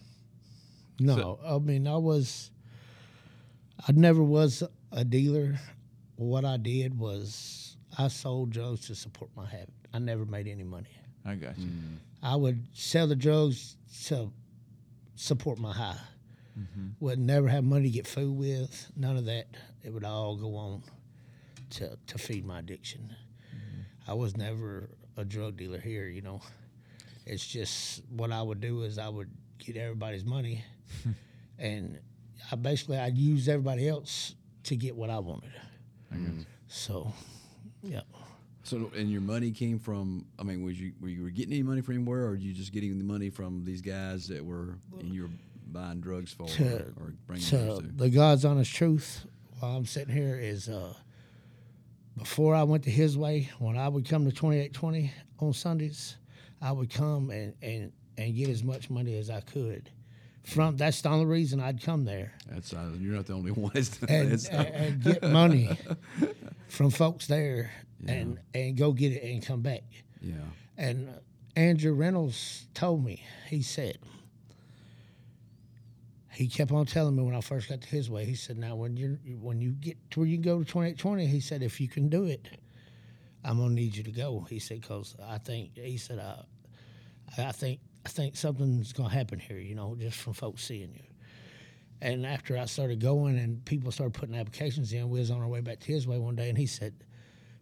No, 0.99 1.39
I 1.45 1.57
mean 1.59 1.87
I 1.87 1.97
was. 1.97 2.51
I 3.87 3.91
never 3.91 4.23
was 4.23 4.63
a 4.91 5.03
dealer. 5.03 5.59
What 6.15 6.45
I 6.45 6.57
did 6.57 6.97
was 6.97 7.75
I 7.97 8.07
sold 8.07 8.51
drugs 8.51 8.87
to 8.87 8.95
support 8.95 9.29
my 9.35 9.45
habit. 9.45 9.73
I 9.93 9.99
never 9.99 10.25
made 10.25 10.47
any 10.47 10.63
money. 10.63 10.89
I 11.25 11.35
got 11.35 11.57
you. 11.57 11.67
Hmm. 11.67 11.95
I 12.21 12.35
would 12.35 12.65
sell 12.73 13.07
the 13.07 13.15
drugs 13.15 13.77
to 14.05 14.31
support 15.15 15.59
my 15.59 15.71
high. 15.73 15.97
Mm-hmm. 16.57 16.87
Would 16.99 17.19
never 17.19 17.47
have 17.47 17.63
money 17.63 17.83
to 17.83 17.89
get 17.89 18.07
food 18.07 18.37
with. 18.37 18.91
None 18.95 19.17
of 19.17 19.25
that. 19.25 19.47
It 19.83 19.93
would 19.93 20.05
all 20.05 20.35
go 20.35 20.55
on 20.55 20.83
to 21.71 21.97
to 22.07 22.17
feed 22.17 22.45
my 22.45 22.59
addiction. 22.59 23.13
Mm-hmm. 23.53 24.11
I 24.11 24.13
was 24.13 24.37
never 24.37 24.89
a 25.17 25.25
drug 25.25 25.57
dealer 25.57 25.79
here. 25.79 26.07
You 26.07 26.21
know, 26.21 26.41
it's 27.25 27.45
just 27.45 28.03
what 28.09 28.31
I 28.31 28.41
would 28.41 28.61
do 28.61 28.83
is 28.83 28.97
I 28.97 29.09
would 29.09 29.29
get 29.59 29.77
everybody's 29.77 30.25
money, 30.25 30.63
and 31.59 31.99
I 32.51 32.55
basically 32.55 32.97
I'd 32.97 33.17
use 33.17 33.49
everybody 33.49 33.89
else 33.89 34.35
to 34.63 34.75
get 34.75 34.95
what 34.95 35.09
I 35.09 35.19
wanted. 35.19 35.53
Mm. 36.13 36.45
So, 36.67 37.11
yeah. 37.83 38.01
So, 38.63 38.91
and 38.95 39.11
your 39.11 39.21
money 39.21 39.51
came 39.51 39.77
from? 39.77 40.25
I 40.39 40.43
mean, 40.43 40.63
was 40.63 40.79
you 40.79 40.93
were 40.99 41.07
you 41.07 41.29
getting 41.31 41.53
any 41.53 41.63
money 41.63 41.81
from 41.81 41.95
anywhere, 41.95 42.23
or 42.23 42.29
were 42.29 42.35
you 42.35 42.53
just 42.53 42.71
getting 42.71 42.97
the 42.97 43.03
money 43.03 43.29
from 43.29 43.63
these 43.63 43.81
guys 43.81 44.27
that 44.29 44.43
were 44.43 44.79
and 44.99 45.13
you 45.13 45.23
were 45.23 45.29
buying 45.75 45.99
drugs 45.99 46.33
for, 46.33 46.47
to, 46.47 46.63
or, 46.65 46.93
or 46.97 47.13
bringing 47.27 47.45
to 47.45 47.65
drugs 47.65 47.79
to? 47.79 47.87
the 47.93 48.09
God's 48.09 48.45
honest 48.45 48.73
truth 48.73 49.25
while 49.59 49.75
I'm 49.75 49.85
sitting 49.85 50.13
here 50.13 50.37
is 50.41 50.69
uh, 50.69 50.93
before 52.17 52.55
I 52.55 52.63
went 52.63 52.83
to 52.83 52.89
His 52.89 53.17
way, 53.17 53.49
when 53.59 53.77
I 53.77 53.87
would 53.87 54.07
come 54.07 54.25
to 54.25 54.31
2820 54.31 55.11
on 55.39 55.53
Sundays, 55.53 56.17
I 56.61 56.71
would 56.71 56.89
come 56.89 57.29
and, 57.29 57.53
and, 57.61 57.91
and 58.17 58.35
get 58.35 58.49
as 58.49 58.63
much 58.63 58.89
money 58.89 59.17
as 59.17 59.29
I 59.29 59.41
could. 59.41 59.89
From 60.45 60.77
that's 60.77 61.01
the 61.01 61.09
only 61.09 61.25
reason 61.25 61.59
I'd 61.59 61.81
come 61.81 62.05
there 62.05 62.33
That's 62.47 62.71
uh, 62.71 62.91
you're 62.99 63.15
not 63.15 63.25
the 63.25 63.33
only 63.33 63.51
one. 63.51 63.71
And, 63.75 64.31
and, 64.31 64.49
and 64.51 65.03
get 65.03 65.23
money 65.23 65.71
from 66.67 66.91
folks 66.91 67.25
there 67.25 67.71
and 68.07 68.37
and 68.53 68.77
go 68.77 68.91
get 68.91 69.11
it 69.11 69.23
and 69.23 69.43
come 69.43 69.61
back. 69.61 69.83
yeah. 70.21 70.35
And 70.77 71.09
Andrew 71.55 71.93
Reynolds 71.93 72.67
told 72.73 73.03
me, 73.03 73.23
he 73.49 73.61
said, 73.61 73.97
he 76.35 76.47
kept 76.47 76.71
on 76.71 76.85
telling 76.85 77.15
me 77.15 77.23
when 77.23 77.35
I 77.35 77.41
first 77.41 77.69
got 77.69 77.81
to 77.81 77.87
his 77.87 78.09
way, 78.09 78.25
he 78.25 78.35
said, 78.35 78.57
now 78.57 78.75
when 78.75 78.97
you 78.97 79.17
when 79.39 79.61
you 79.61 79.71
get 79.71 79.97
to 80.11 80.19
where 80.19 80.27
you 80.27 80.37
go 80.37 80.59
to 80.59 80.65
2820, 80.65 81.27
he 81.27 81.39
said, 81.39 81.63
if 81.63 81.79
you 81.79 81.87
can 81.87 82.09
do 82.09 82.25
it, 82.25 82.47
I'm 83.43 83.57
gonna 83.57 83.73
need 83.73 83.95
you 83.95 84.03
to 84.03 84.11
go. 84.11 84.45
He 84.49 84.59
said, 84.59 84.83
cause 84.83 85.15
I 85.23 85.37
think 85.37 85.77
he 85.77 85.97
said, 85.97 86.19
uh, 86.19 86.43
I 87.37 87.51
think 87.51 87.79
I 88.05 88.09
think 88.09 88.35
something's 88.35 88.91
gonna 88.91 89.09
happen 89.09 89.39
here, 89.39 89.59
you 89.59 89.75
know, 89.75 89.95
just 89.97 90.17
from 90.17 90.33
folks 90.33 90.63
seeing 90.63 90.93
you. 90.93 91.03
And 92.01 92.25
after 92.25 92.57
I 92.57 92.65
started 92.65 92.99
going 92.99 93.37
and 93.37 93.63
people 93.63 93.91
started 93.91 94.13
putting 94.13 94.35
applications 94.35 94.91
in, 94.91 95.09
we 95.09 95.19
was 95.19 95.31
on 95.31 95.41
our 95.41 95.47
way 95.47 95.61
back 95.61 95.79
to 95.79 95.87
his 95.87 96.05
way 96.05 96.19
one 96.19 96.35
day, 96.35 96.49
and 96.49 96.57
he 96.57 96.65
said, 96.65 96.93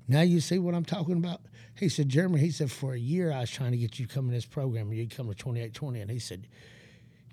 now 0.08 0.22
you 0.22 0.40
see 0.40 0.60
what 0.60 0.76
I'm 0.76 0.86
talking 0.86 1.18
about? 1.18 1.42
He 1.76 1.90
said, 1.90 2.10
Jeremy, 2.10 2.40
he 2.40 2.52
said, 2.52 2.72
for 2.72 2.94
a 2.94 3.00
year 3.00 3.32
I 3.32 3.42
was 3.42 3.52
trying 3.52 3.72
to 3.72 3.78
get 3.78 4.00
you 4.00 4.06
to 4.06 4.14
come 4.14 4.28
in 4.28 4.34
this 4.34 4.46
program 4.46 4.90
and 4.90 4.98
you'd 4.98 5.16
come 5.16 5.28
to 5.28 5.36
2820. 5.36 6.02
And 6.02 6.12
he 6.12 6.20
said, 6.20 6.48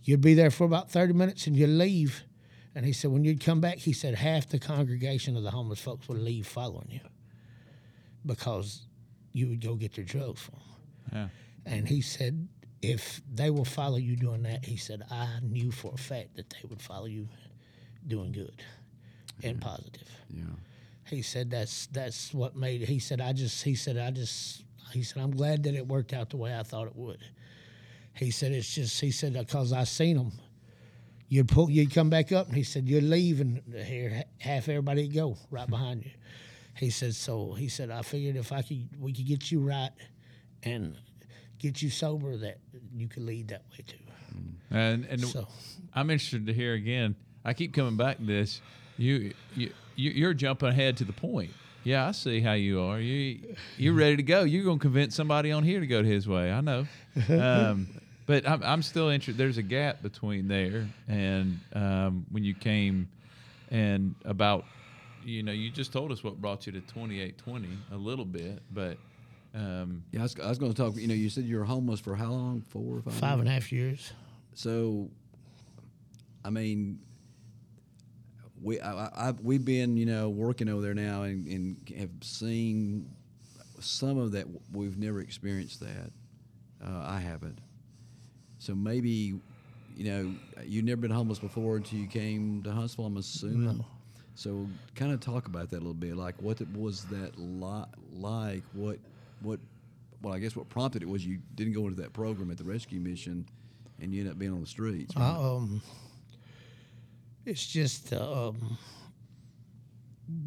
you'd 0.02 0.20
be 0.20 0.34
there 0.34 0.50
for 0.50 0.64
about 0.64 0.90
30 0.90 1.12
minutes 1.14 1.46
and 1.46 1.56
you'd 1.56 1.68
leave. 1.68 2.22
And 2.74 2.86
he 2.86 2.92
said, 2.92 3.10
when 3.10 3.24
you'd 3.24 3.40
come 3.44 3.60
back, 3.60 3.78
he 3.78 3.92
said, 3.92 4.14
half 4.14 4.48
the 4.48 4.58
congregation 4.58 5.36
of 5.36 5.42
the 5.42 5.50
homeless 5.50 5.80
folks 5.80 6.08
would 6.08 6.18
leave 6.18 6.46
following 6.46 6.88
you 6.90 7.00
because 8.24 8.82
you 9.32 9.48
would 9.48 9.60
go 9.60 9.74
get 9.74 9.94
their 9.94 10.04
drugs 10.04 10.40
for 10.42 10.52
them. 10.52 10.60
Yeah. 11.12 11.28
And 11.66 11.88
he 11.88 12.00
said, 12.00 12.48
if 12.82 13.20
they 13.32 13.50
will 13.50 13.64
follow 13.64 13.96
you 13.96 14.16
doing 14.16 14.42
that, 14.44 14.64
he 14.64 14.76
said, 14.76 15.02
I 15.10 15.28
knew 15.42 15.70
for 15.70 15.92
a 15.94 15.98
fact 15.98 16.36
that 16.36 16.50
they 16.50 16.68
would 16.68 16.80
follow 16.80 17.06
you 17.06 17.28
doing 18.06 18.32
good 18.32 18.62
and 19.42 19.60
positive 19.60 20.08
Yeah. 20.30 20.44
he 21.06 21.20
said 21.22 21.50
that's 21.50 21.86
that's 21.88 22.32
what 22.32 22.56
made 22.56 22.80
he 22.82 22.98
said 22.98 23.20
i 23.20 23.32
just 23.34 23.62
he 23.62 23.74
said 23.74 23.96
i 23.98 24.10
just 24.10 24.64
he 24.92 25.02
said 25.02 25.22
i'm 25.22 25.30
glad 25.30 25.62
that 25.64 25.74
it 25.74 25.86
worked 25.86 26.12
out 26.14 26.30
the 26.30 26.36
way 26.38 26.54
i 26.58 26.62
thought 26.62 26.86
it 26.86 26.96
would 26.96 27.18
he 28.20 28.30
said 28.30 28.52
it's 28.52 28.74
just 28.74 29.00
he 29.00 29.11
said 29.11 29.33
because 29.35 29.72
i 29.72 29.83
seen 29.85 30.16
them 30.16 30.30
you'd 31.28 31.48
pull 31.48 31.70
you'd 31.70 31.92
come 31.92 32.11
back 32.11 32.33
up 32.33 32.46
and 32.48 32.56
he 32.56 32.62
said 32.62 32.88
you'd 32.88 33.02
leave 33.04 33.40
and 33.40 33.62
here 33.87 34.24
half 34.38 34.68
everybody 34.68 35.09
go 35.09 35.37
right 35.50 35.68
behind 35.68 36.04
you 36.04 36.11
he 36.76 36.90
said 36.90 37.14
so 37.14 37.52
he 37.54 37.68
said 37.68 37.90
i 37.90 38.02
figured 38.02 38.37
if 38.37 38.52
i 38.52 38.62
could 38.62 38.88
we 39.00 39.12
could 39.12 39.26
get 39.26 39.50
you 39.50 39.61
right 39.61 39.90
and 40.62 40.96
get 41.59 41.80
you 41.83 41.90
sober 41.90 42.37
that 42.37 42.59
you 42.94 43.09
could 43.09 43.22
lead 43.24 43.48
that 43.48 43.62
way 43.72 43.85
too 43.87 43.96
And 44.70 45.04
and 45.06 45.20
so 45.20 45.48
I'm 45.94 46.09
interested 46.11 46.46
to 46.46 46.52
hear 46.52 46.74
again. 46.74 47.16
I 47.44 47.52
keep 47.54 47.74
coming 47.74 47.96
back 47.96 48.18
to 48.18 48.24
this. 48.24 48.61
You 48.96 49.33
you 49.56 49.72
you- 49.96 50.12
you're 50.12 50.35
jumping 50.35 50.68
ahead 50.68 50.96
to 50.98 51.04
the 51.04 51.12
point. 51.12 51.50
Yeah, 51.83 52.06
I 52.06 52.12
see 52.12 52.40
how 52.40 52.52
you 52.52 52.80
are. 52.80 53.00
You 53.00 53.40
you're 53.76 53.94
ready 53.94 54.16
to 54.16 54.22
go. 54.22 54.44
You're 54.44 54.64
gonna 54.64 54.78
convince 54.78 55.16
somebody 55.16 55.50
on 55.50 55.64
here 55.64 55.80
to 55.80 55.87
go 55.87 56.00
to 56.02 56.06
his 56.09 56.28
way. 56.28 56.52
I 56.52 56.61
know. 56.61 56.87
Um, 57.28 57.88
but 58.30 58.48
I'm 58.48 58.62
I'm 58.62 58.82
still 58.82 59.08
interested. 59.08 59.36
There's 59.36 59.58
a 59.58 59.62
gap 59.62 60.02
between 60.02 60.46
there 60.46 60.88
and 61.08 61.58
um, 61.72 62.24
when 62.30 62.44
you 62.44 62.54
came 62.54 63.08
and 63.72 64.14
about 64.24 64.64
you 65.24 65.42
know 65.42 65.50
you 65.50 65.68
just 65.68 65.92
told 65.92 66.12
us 66.12 66.22
what 66.22 66.40
brought 66.40 66.64
you 66.64 66.70
to 66.72 66.80
2820 66.80 67.68
a 67.90 67.96
little 67.96 68.24
bit, 68.24 68.62
but 68.72 68.98
um, 69.52 70.04
Yeah, 70.12 70.20
I 70.20 70.22
was, 70.22 70.36
I 70.38 70.48
was 70.48 70.58
going 70.58 70.72
to 70.72 70.80
talk. 70.80 70.94
You 70.96 71.08
know, 71.08 71.14
you 71.14 71.28
said 71.28 71.42
you 71.42 71.58
were 71.58 71.64
homeless 71.64 71.98
for 71.98 72.14
how 72.14 72.30
long? 72.30 72.62
Four 72.68 72.98
or 72.98 73.02
five? 73.02 73.14
five 73.14 73.30
years? 73.30 73.40
and 73.40 73.48
a 73.48 73.52
half 73.52 73.72
years 73.72 74.12
So, 74.54 75.10
I 76.44 76.50
mean, 76.50 77.00
we 78.62 78.78
I, 78.80 78.92
I, 79.06 79.10
I- 79.30 79.34
we've 79.42 79.64
been 79.64 79.96
you 79.96 80.06
know 80.06 80.28
working 80.30 80.68
over 80.68 80.82
there 80.82 80.94
now 80.94 81.24
and, 81.24 81.48
and 81.48 81.98
have 81.98 82.10
seen 82.22 83.10
some 83.80 84.18
of 84.18 84.30
that. 84.32 84.46
We've 84.72 84.96
never 84.96 85.20
experienced 85.20 85.80
that. 85.80 86.12
Uh, 86.80 87.04
I 87.08 87.18
haven't. 87.18 87.58
So 88.61 88.75
maybe, 88.75 89.40
you 89.96 90.05
know, 90.05 90.33
you've 90.64 90.85
never 90.85 91.01
been 91.01 91.11
homeless 91.11 91.38
before 91.40 91.77
until 91.79 91.99
you 91.99 92.07
came 92.07 92.62
to 92.62 92.70
Huntsville. 92.70 93.07
I'm 93.07 93.16
assuming. 93.16 93.79
No. 93.79 93.85
So 94.37 94.66
kind 94.94 95.12
of 95.12 95.20
talk 95.20 95.46
about 95.49 95.70
that 95.70 95.77
a 95.77 95.81
little 95.81 95.94
bit. 95.94 96.14
Like, 96.16 96.40
what 96.40 96.61
was 96.77 97.05
that 97.07 97.33
li- 97.38 97.85
like? 98.12 98.62
What 98.75 98.99
what? 99.40 99.59
Well, 100.23 100.35
I 100.35 100.38
guess 100.38 100.55
what 100.55 100.68
prompted 100.68 101.03
it 101.03 101.09
was 101.09 101.27
you 101.27 101.38
didn't 101.55 101.73
go 101.73 101.87
into 101.88 102.01
that 102.03 102.12
program 102.12 102.51
at 102.51 102.59
the 102.59 102.64
rescue 102.64 103.01
mission, 103.01 103.46
and 104.01 104.12
you 104.12 104.20
ended 104.20 104.33
up 104.35 104.38
being 104.38 104.53
on 104.53 104.61
the 104.61 104.66
streets. 104.66 105.16
right? 105.16 105.25
I, 105.25 105.35
um, 105.35 105.83
It's 107.46 107.66
just 107.66 108.12
uh, 108.12 108.49
um, 108.49 108.77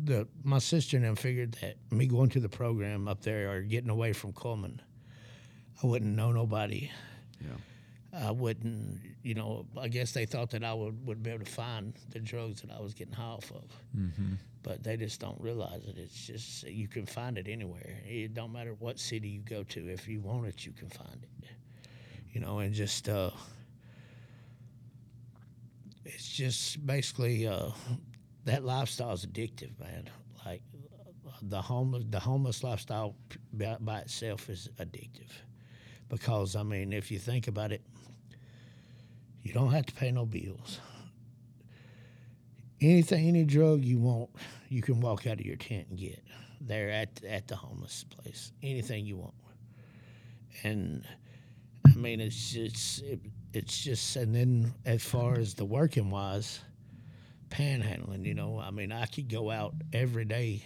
the 0.06 0.28
my 0.44 0.60
sister 0.60 0.98
and 0.98 1.06
I 1.06 1.16
figured 1.16 1.58
that 1.62 1.76
me 1.92 2.06
going 2.06 2.30
to 2.30 2.40
the 2.40 2.50
program 2.50 3.08
up 3.08 3.22
there 3.22 3.52
or 3.52 3.62
getting 3.62 3.90
away 3.90 4.14
from 4.14 4.32
Cullman, 4.34 4.80
I 5.84 5.88
wouldn't 5.88 6.16
know 6.16 6.32
nobody. 6.32 6.92
Yeah. 7.42 7.48
I 8.16 8.30
wouldn't, 8.30 9.00
you 9.24 9.34
know, 9.34 9.66
I 9.80 9.88
guess 9.88 10.12
they 10.12 10.26
thought 10.26 10.52
that 10.52 10.64
I 10.64 10.74
would, 10.74 11.06
would 11.08 11.24
be 11.24 11.32
able 11.32 11.46
to 11.46 11.52
find 11.52 11.94
the 12.10 12.20
drugs 12.20 12.62
that 12.62 12.72
I 12.72 12.80
was 12.80 12.94
getting 12.94 13.14
high 13.14 13.24
off 13.24 13.52
of. 13.52 13.64
Mm-hmm. 13.98 14.34
But 14.62 14.84
they 14.84 14.98
just 14.98 15.20
don't 15.20 15.40
realize 15.42 15.84
it. 15.88 15.98
It's 15.98 16.28
just, 16.28 16.64
you 16.64 16.88
can 16.88 17.06
find 17.08 17.38
it 17.38 17.48
anywhere. 17.48 17.98
It 18.06 18.36
don't 18.36 18.54
matter 18.54 18.76
what 18.78 19.00
city 19.00 19.30
you 19.30 19.42
go 19.42 19.64
to. 19.64 19.88
If 19.90 20.08
you 20.08 20.22
want 20.22 20.46
it, 20.46 20.66
you 20.66 20.74
can 20.74 20.90
find 20.90 21.24
it. 21.24 21.48
You 22.32 22.42
know, 22.42 22.60
and 22.60 22.74
just, 22.74 23.10
uh, 23.10 23.32
it's 26.06 26.30
just 26.30 26.86
basically, 26.86 27.48
uh, 27.48 27.70
that 28.46 28.64
lifestyle 28.64 29.14
is 29.14 29.26
addictive, 29.26 29.80
man. 29.80 30.10
Like 30.46 30.62
the 31.42 31.62
homeless, 31.62 32.04
the 32.10 32.20
homeless 32.20 32.64
lifestyle 32.64 33.16
by, 33.54 33.78
by 33.80 34.00
itself 34.00 34.50
is 34.50 34.70
addictive 34.80 35.32
because 36.10 36.56
I 36.56 36.62
mean, 36.62 36.94
if 36.94 37.10
you 37.12 37.18
think 37.18 37.48
about 37.48 37.72
it, 37.72 37.82
you 39.44 39.54
don't 39.54 39.72
have 39.72 39.86
to 39.86 39.94
pay 39.94 40.12
no 40.12 40.26
bills. 40.26 40.80
Anything, 42.82 43.28
any 43.28 43.44
drug 43.44 43.84
you 43.84 44.00
want, 44.00 44.30
you 44.70 44.82
can 44.82 45.00
walk 45.00 45.28
out 45.28 45.40
of 45.40 45.46
your 45.46 45.56
tent 45.56 45.88
and 45.90 46.00
get 46.00 46.24
there 46.60 46.90
at 46.90 47.24
at 47.24 47.48
the 47.48 47.56
homeless 47.56 48.06
place. 48.06 48.52
Anything 48.62 49.06
you 49.06 49.18
want, 49.18 49.34
and 50.64 51.06
I 51.86 51.96
mean, 51.96 52.20
it's 52.20 52.52
just 52.52 53.04
it, 53.04 53.20
it's 53.54 53.84
just 53.84 54.16
and 54.16 54.34
then 54.34 54.74
as 54.86 55.04
far 55.04 55.38
as 55.38 55.54
the 55.54 55.66
working 55.66 56.10
wise, 56.10 56.60
panhandling. 57.50 58.26
You 58.26 58.34
know, 58.34 58.60
I 58.60 58.72
mean, 58.72 58.92
I 58.92 59.06
could 59.06 59.30
go 59.30 59.52
out 59.52 59.76
every 59.94 60.26
day 60.26 60.66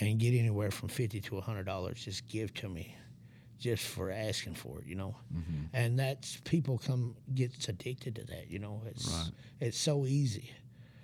and 0.00 0.18
get 0.18 0.34
anywhere 0.34 0.70
from 0.70 0.88
fifty 0.88 1.20
to 1.20 1.40
hundred 1.40 1.66
dollars. 1.66 2.04
Just 2.04 2.28
give 2.28 2.52
to 2.54 2.68
me 2.68 2.94
just 3.62 3.84
for 3.84 4.10
asking 4.10 4.54
for 4.54 4.80
it, 4.80 4.86
you 4.86 4.96
know. 4.96 5.14
Mm-hmm. 5.32 5.64
And 5.72 5.98
that's 5.98 6.36
people 6.44 6.78
come 6.84 7.14
gets 7.32 7.68
addicted 7.68 8.16
to 8.16 8.24
that, 8.24 8.50
you 8.50 8.58
know. 8.58 8.82
It's 8.86 9.08
Right. 9.08 9.30
it's 9.60 9.78
so 9.78 10.04
easy. 10.04 10.50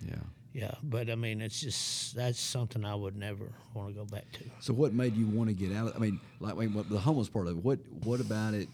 Yeah. 0.05 0.15
Yeah, 0.51 0.73
but 0.81 1.11
I 1.11 1.15
mean, 1.15 1.41
it's 1.41 1.61
just 1.61 2.15
that's 2.15 2.39
something 2.39 2.83
I 2.83 2.95
would 2.95 3.15
never 3.15 3.45
want 3.75 3.89
to 3.89 3.93
go 3.93 4.03
back 4.03 4.29
to. 4.33 4.43
So 4.59 4.73
what 4.73 4.93
made 4.93 5.15
you 5.15 5.27
want 5.27 5.47
to 5.47 5.53
get 5.53 5.75
out? 5.75 5.87
of 5.89 5.95
I 5.95 5.99
mean, 5.99 6.19
like 6.39 6.55
wait, 6.57 6.71
the 6.89 6.99
homeless 6.99 7.29
part 7.29 7.47
of 7.47 7.57
it. 7.57 7.63
What 7.63 7.79
what 8.03 8.19
about 8.19 8.55
it? 8.55 8.67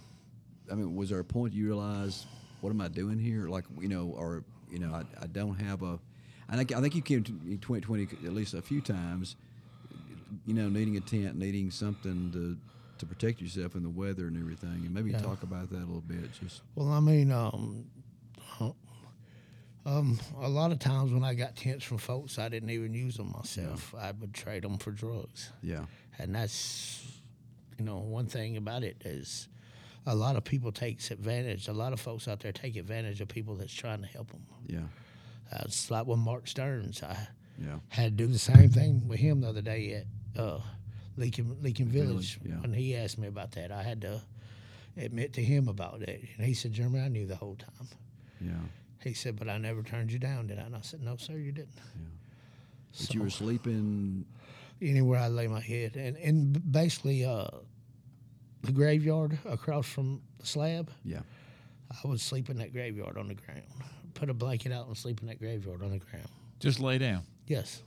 I 0.71 0.76
mean, 0.76 0.95
was 0.95 1.10
there 1.10 1.19
a 1.19 1.24
point 1.24 1.54
you 1.54 1.65
realized 1.65 2.26
what 2.62 2.69
am 2.69 2.80
I 2.82 2.88
doing 2.88 3.19
here? 3.19 3.50
Like 3.50 3.65
you 3.80 3.89
know, 3.89 4.15
or 4.17 4.45
you 4.71 4.80
know, 4.80 4.93
I, 4.93 5.04
I 5.24 5.28
don't 5.28 5.56
have 5.56 5.84
a. 5.84 6.00
I 6.50 6.56
think 6.56 6.74
I 6.74 6.80
think 6.80 6.95
you 6.95 7.02
came 7.02 7.24
to 7.24 7.32
2020 7.32 8.04
at 8.26 8.34
least 8.34 8.54
a 8.54 8.62
few 8.62 8.80
times. 8.80 9.36
You 10.45 10.54
know, 10.54 10.69
needing 10.69 10.95
a 10.95 11.02
tent, 11.02 11.38
needing 11.38 11.71
something 11.71 12.32
to 12.32 12.58
to 12.99 13.05
protect 13.05 13.41
yourself 13.41 13.75
in 13.75 13.84
the 13.84 13.89
weather 13.89 14.27
and 14.27 14.38
everything, 14.38 14.86
and 14.86 14.93
maybe 14.93 15.12
Yeah. 15.12 15.19
talk 15.19 15.43
about 15.43 15.69
that 15.71 15.77
a 15.77 15.86
little 15.86 16.01
bit. 16.01 16.31
Just 16.41 16.62
Well, 16.75 16.89
I 16.91 16.99
mean, 16.99 17.31
um, 17.31 17.86
uh, 18.60 18.71
um, 19.86 20.19
a 20.39 20.49
lot 20.49 20.71
of 20.71 20.79
times 20.79 21.12
when 21.12 21.23
I 21.23 21.34
got 21.34 21.55
tents 21.55 21.84
from 21.84 21.97
folks, 21.99 22.39
I 22.39 22.49
didn't 22.49 22.69
even 22.71 22.93
use 22.93 23.17
them 23.17 23.31
myself. 23.36 23.93
I 23.95 24.12
would 24.12 24.34
trade 24.34 24.63
them 24.63 24.77
for 24.77 24.91
drugs. 24.91 25.51
yeah, 25.62 25.86
and 26.17 26.34
that's 26.34 27.21
you 27.77 27.84
know 27.86 27.97
one 27.99 28.25
thing 28.25 28.58
about 28.58 28.84
it 28.84 29.01
is 29.05 29.47
a 30.08 30.15
lot 30.15 30.36
of 30.38 30.43
people 30.45 30.71
takes 30.71 31.12
advantage 31.12 31.67
a 31.67 31.73
lot 31.73 31.91
of 31.91 31.99
folks 31.99 32.25
out 32.27 32.39
there 32.39 32.53
take 32.53 32.77
advantage 32.77 33.19
of 33.19 33.27
people 33.27 33.53
that's 33.55 33.73
trying 33.73 33.99
to 33.99 34.08
help 34.08 34.31
them 34.31 34.45
yeah, 34.65 34.79
uh, 35.51 35.63
it's 35.65 35.91
like 35.91 36.05
with 36.05 36.17
mark 36.19 36.47
stearns 36.47 37.03
i 37.03 37.27
yeah, 37.62 37.79
had 37.89 38.17
to 38.17 38.25
do 38.25 38.31
the 38.31 38.39
same 38.39 38.69
thing 38.69 39.05
with 39.10 39.19
him 39.19 39.41
the 39.41 39.49
other 39.49 39.62
day 39.62 40.05
at 40.36 40.41
uh, 40.41 40.62
Lincoln, 41.17 41.58
Lincoln 41.62 41.88
Village, 41.88 42.39
Village, 42.39 42.39
yeah. 42.45 42.62
when 42.62 42.73
he 42.73 42.95
asked 42.95 43.17
me 43.17 43.28
about 43.28 43.51
that. 43.54 43.71
I 43.71 43.84
had 43.84 44.01
to 44.01 44.21
admit 44.97 45.34
to 45.34 45.43
him 45.43 45.67
about 45.67 46.01
it. 46.01 46.23
And 46.38 46.45
he 46.45 46.54
said, 46.54 46.73
Jeremy, 46.73 46.99
I 46.99 47.08
knew 47.08 47.25
the 47.25 47.36
whole 47.36 47.56
time. 47.56 47.88
yeah. 48.41 48.51
He 49.04 49.13
said, 49.13 49.38
but 49.38 49.47
I 49.47 49.60
never 49.60 49.84
turned 49.84 50.12
you 50.12 50.17
down, 50.17 50.47
did 50.47 50.58
I? 50.58 50.63
And 50.63 50.75
I 50.75 50.82
said, 50.82 51.04
no, 51.04 51.15
sir, 51.15 51.34
you 51.34 51.51
didn't. 51.51 51.69
Yeah. 51.78 52.08
But 52.99 53.13
you 53.13 53.21
were 53.21 53.30
sleeping. 53.30 54.25
anywhere 54.82 55.19
I 55.19 55.28
lay 55.28 55.47
my 55.47 55.60
head, 55.60 55.95
and 55.95 56.15
and 56.17 56.71
basically 56.71 57.25
uh, 57.25 57.47
the 58.63 58.71
graveyard 58.71 59.38
across 59.45 59.86
from 59.86 60.21
the 60.39 60.45
slab. 60.45 60.89
Yeah, 61.04 61.19
I 61.91 62.08
would 62.08 62.19
sleep 62.21 62.49
in 62.49 62.58
that 62.58 62.71
graveyard 62.73 63.17
on 63.17 63.28
the 63.28 63.36
ground. 63.36 63.63
Put 64.13 64.30
a 64.30 64.34
blanket 64.34 64.71
out 64.71 64.88
and 64.88 64.97
sleep 64.97 65.21
in 65.21 65.28
that 65.28 65.39
graveyard 65.39 65.84
on 65.84 65.91
the 65.91 65.99
ground. 65.99 66.28
Just 66.60 66.80
lay 66.80 66.97
down. 66.97 67.23
Yes. 67.47 67.82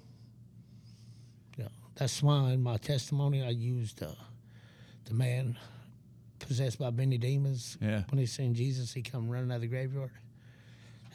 That's 1.99 2.23
why 2.23 2.53
in 2.53 2.63
my 2.63 2.77
testimony 2.77 3.43
I 3.43 3.49
used 3.49 4.03
uh, 4.05 4.13
the 5.07 5.15
man 5.15 5.59
possessed 6.39 6.79
by 6.79 6.91
many 6.91 7.19
demons. 7.19 7.77
Yeah. 7.81 8.05
When 8.09 8.19
he 8.19 8.27
seen 8.27 8.55
Jesus, 8.55 8.93
he 8.93 9.03
come 9.03 9.29
running 9.29 9.51
out 9.51 9.57
of 9.57 9.61
the 9.63 9.67
graveyard. 9.67 10.13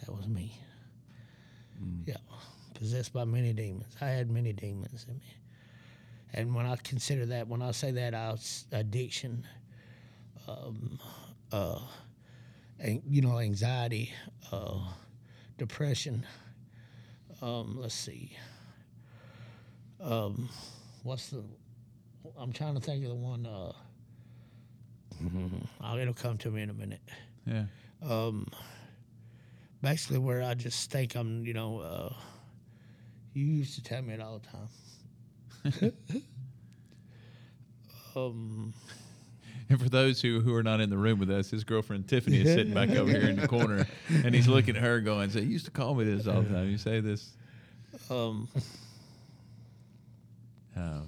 That 0.02 0.14
was 0.14 0.28
me. 0.28 0.60
Yeah, 2.06 2.18
possessed 2.74 3.14
by 3.14 3.24
many 3.24 3.54
demons. 3.54 3.96
I 4.02 4.08
had 4.08 4.30
many 4.30 4.52
demons 4.52 5.06
in 5.08 5.16
me. 5.16 5.24
And 6.34 6.54
when 6.54 6.66
I 6.66 6.76
consider 6.78 7.26
that, 7.28 7.48
when 7.48 7.62
I 7.62 7.72
say 7.72 7.92
that, 7.92 8.14
I 8.14 8.32
was 8.32 8.66
addiction, 8.72 9.46
um, 10.48 11.00
uh, 11.52 11.80
and 12.80 13.02
you 13.08 13.22
know, 13.22 13.40
anxiety, 13.40 14.12
uh, 14.52 14.80
depression. 15.58 16.26
Um, 17.42 17.78
let's 17.80 17.96
see. 17.96 18.36
Um, 20.04 20.50
what's 21.04 21.30
the? 21.30 21.44
I'm 22.38 22.52
trying 22.52 22.76
to 22.76 22.82
think 22.82 23.04
of 23.04 23.10
the 23.10 23.16
one. 23.16 23.46
Uh, 23.46 23.72
oh, 25.82 25.98
it'll 25.98 26.14
come 26.14 26.38
to 26.40 26.52
me 26.52 26.62
in 26.62 26.70
a 26.70 26.74
minute. 26.74 27.02
Yeah. 27.46 27.64
Um, 28.04 28.48
basically, 29.82 30.18
where 30.20 30.44
I 30.44 30.54
just 30.54 30.92
think 30.92 31.16
I'm, 31.16 31.46
you 31.46 31.54
know, 31.54 31.80
uh, 31.80 32.14
you 33.34 33.46
used 33.46 33.76
to 33.76 33.84
tell 33.84 34.02
me 34.02 34.14
it 34.14 34.22
all 34.22 34.42
the 35.64 35.82
time. 35.82 35.94
um, 38.16 38.74
And 39.70 39.82
for 39.82 39.90
those 39.90 40.22
who, 40.22 40.42
who 40.42 40.54
are 40.54 40.64
not 40.64 40.82
in 40.82 40.90
the 40.90 40.98
room 40.98 41.20
with 41.20 41.32
us, 41.32 41.50
his 41.50 41.64
girlfriend 41.64 42.08
Tiffany 42.08 42.42
is 42.42 42.54
sitting 42.54 42.74
back 42.74 42.90
over 42.92 43.10
here 43.10 43.30
in 43.30 43.38
the 43.38 43.48
corner, 43.48 43.88
and 44.10 44.36
he's 44.36 44.48
looking 44.48 44.76
at 44.76 44.84
her, 44.84 45.00
going, 45.00 45.30
"So 45.30 45.40
you 45.40 45.48
used 45.48 45.66
to 45.66 45.72
call 45.72 45.96
me 45.96 46.04
this 46.04 46.28
all 46.28 46.42
the 46.42 46.50
time. 46.50 46.70
You 46.70 46.78
say 46.78 47.00
this." 47.00 47.32
um, 48.10 48.48
Oh, 50.84 51.02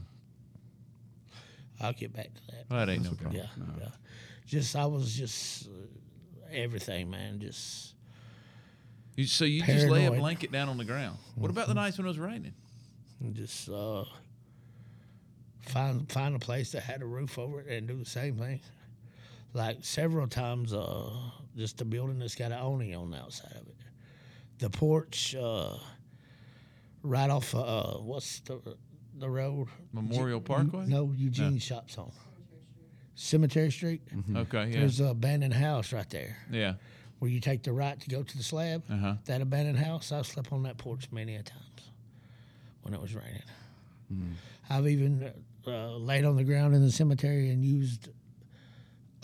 I'll 1.81 1.93
get 1.93 2.13
back 2.13 2.33
to 2.33 2.41
that. 2.51 2.65
well, 2.69 2.85
that 2.85 2.91
ain't 2.91 3.03
no 3.03 3.09
That's 3.09 3.21
okay. 3.25 3.37
problem. 3.37 3.73
Yeah, 3.77 3.83
yeah. 3.85 3.89
Just 4.47 4.75
I 4.75 4.85
was 4.85 5.13
just 5.13 5.67
uh, 5.67 5.71
everything, 6.51 7.09
man. 7.09 7.39
Just 7.39 7.93
You, 9.15 9.25
so 9.25 9.45
you 9.45 9.61
just 9.63 9.87
lay 9.87 10.05
a 10.05 10.11
blanket 10.11 10.51
down 10.51 10.69
on 10.69 10.77
the 10.77 10.85
ground. 10.85 11.17
What 11.35 11.51
about 11.51 11.67
the 11.67 11.73
nights 11.73 11.97
when 11.97 12.05
it 12.05 12.09
was 12.09 12.19
raining? 12.19 12.53
just 13.33 13.69
uh, 13.69 14.03
find 15.61 16.09
find 16.11 16.35
a 16.35 16.39
place 16.39 16.71
that 16.73 16.83
had 16.83 17.01
a 17.01 17.05
roof 17.05 17.39
over 17.39 17.61
it 17.61 17.67
and 17.67 17.87
do 17.87 17.95
the 17.97 18.05
same 18.05 18.37
thing. 18.37 18.59
Like 19.53 19.77
several 19.81 20.27
times, 20.27 20.73
uh, 20.73 21.09
just 21.55 21.77
the 21.77 21.85
building 21.85 22.19
that's 22.19 22.35
got 22.35 22.51
an 22.51 22.59
awning 22.59 22.93
on 22.95 23.11
the 23.11 23.17
outside 23.17 23.51
of 23.53 23.67
it. 23.67 23.75
The 24.59 24.69
porch, 24.69 25.33
uh, 25.35 25.77
right 27.03 27.29
off 27.29 27.55
uh, 27.55 27.93
what's 27.99 28.41
the 28.41 28.59
the 29.17 29.29
road? 29.29 29.67
Memorial 29.93 30.41
Parkway? 30.41 30.85
No, 30.87 31.11
Eugene 31.15 31.57
Shops 31.59 31.97
on 31.97 32.11
Cemetery 33.15 33.71
Street. 33.71 34.01
Okay, 34.35 34.67
yeah, 34.71 34.79
There's 34.79 34.99
an 34.99 35.07
abandoned 35.07 35.53
house 35.53 35.93
right 35.93 36.09
there 36.09 36.37
yeah. 36.51 36.73
where 37.19 37.31
you 37.31 37.39
take 37.39 37.63
the 37.63 37.71
right 37.73 37.99
to 37.99 38.09
go 38.09 38.23
to 38.23 38.37
the 38.37 38.43
slab. 38.43 38.83
Uh 38.89 38.97
huh. 38.97 39.13
That 39.25 39.41
abandoned 39.41 39.77
house, 39.79 40.11
I 40.11 40.21
slept 40.23 40.51
on 40.51 40.63
that 40.63 40.77
porch 40.77 41.07
many 41.11 41.35
a 41.35 41.43
times 41.43 41.61
when 42.81 42.93
it 42.93 43.01
was 43.01 43.15
raining. 43.15 44.35
I've 44.69 44.87
even 44.87 45.31
uh, 45.65 45.95
laid 45.95 46.25
on 46.25 46.35
the 46.35 46.43
ground 46.43 46.75
in 46.75 46.81
the 46.83 46.91
cemetery 46.91 47.49
and 47.49 47.63
used 47.63 48.09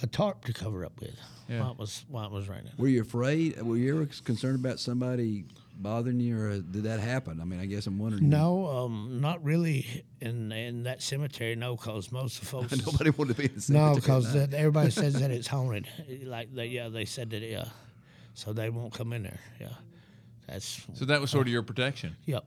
a 0.01 0.07
tarp 0.07 0.45
to 0.45 0.53
cover 0.53 0.83
up 0.83 0.99
with 0.99 1.15
Yeah. 1.47 1.59
while 1.61 1.71
it 1.73 1.77
was 1.77 2.03
while 2.09 2.25
it 2.25 2.31
was 2.31 2.49
raining. 2.49 2.71
Were 2.77 2.87
you 2.87 3.01
afraid? 3.01 3.61
Were 3.61 3.77
you 3.77 3.95
ever 3.95 4.07
concerned 4.23 4.55
about 4.55 4.79
somebody 4.79 5.45
bothering 5.77 6.19
you, 6.19 6.39
or 6.39 6.57
did 6.59 6.83
that 6.83 6.99
happen? 6.99 7.39
I 7.41 7.45
mean, 7.45 7.59
I 7.59 7.65
guess 7.65 7.87
I'm 7.87 7.97
wondering. 7.97 8.29
No, 8.29 8.67
um, 8.67 9.19
not 9.21 9.43
really 9.43 10.03
in 10.19 10.51
in 10.51 10.83
that 10.83 11.01
cemetery. 11.01 11.55
No, 11.55 11.75
because 11.75 12.11
most 12.11 12.35
of 12.35 12.41
the 12.41 12.45
folks. 12.47 12.85
nobody 12.85 13.09
wanted 13.09 13.35
to 13.35 13.41
be 13.41 13.47
in 13.49 13.55
the 13.55 13.61
cemetery. 13.61 13.89
no, 13.89 13.95
because 13.95 14.35
everybody 14.53 14.91
says 15.01 15.13
that 15.19 15.31
it's 15.31 15.47
haunted. 15.47 15.87
Like 16.23 16.53
they, 16.53 16.67
yeah, 16.67 16.89
they 16.89 17.05
said 17.05 17.29
that 17.31 17.41
yeah, 17.41 17.65
so 18.33 18.53
they 18.53 18.69
won't 18.69 18.93
come 18.93 19.13
in 19.13 19.23
there. 19.23 19.39
Yeah, 19.59 19.69
that's 20.47 20.85
So 20.93 21.05
that 21.05 21.21
was 21.21 21.31
sort 21.31 21.47
of 21.47 21.53
your 21.53 21.63
protection. 21.63 22.15
yep. 22.25 22.45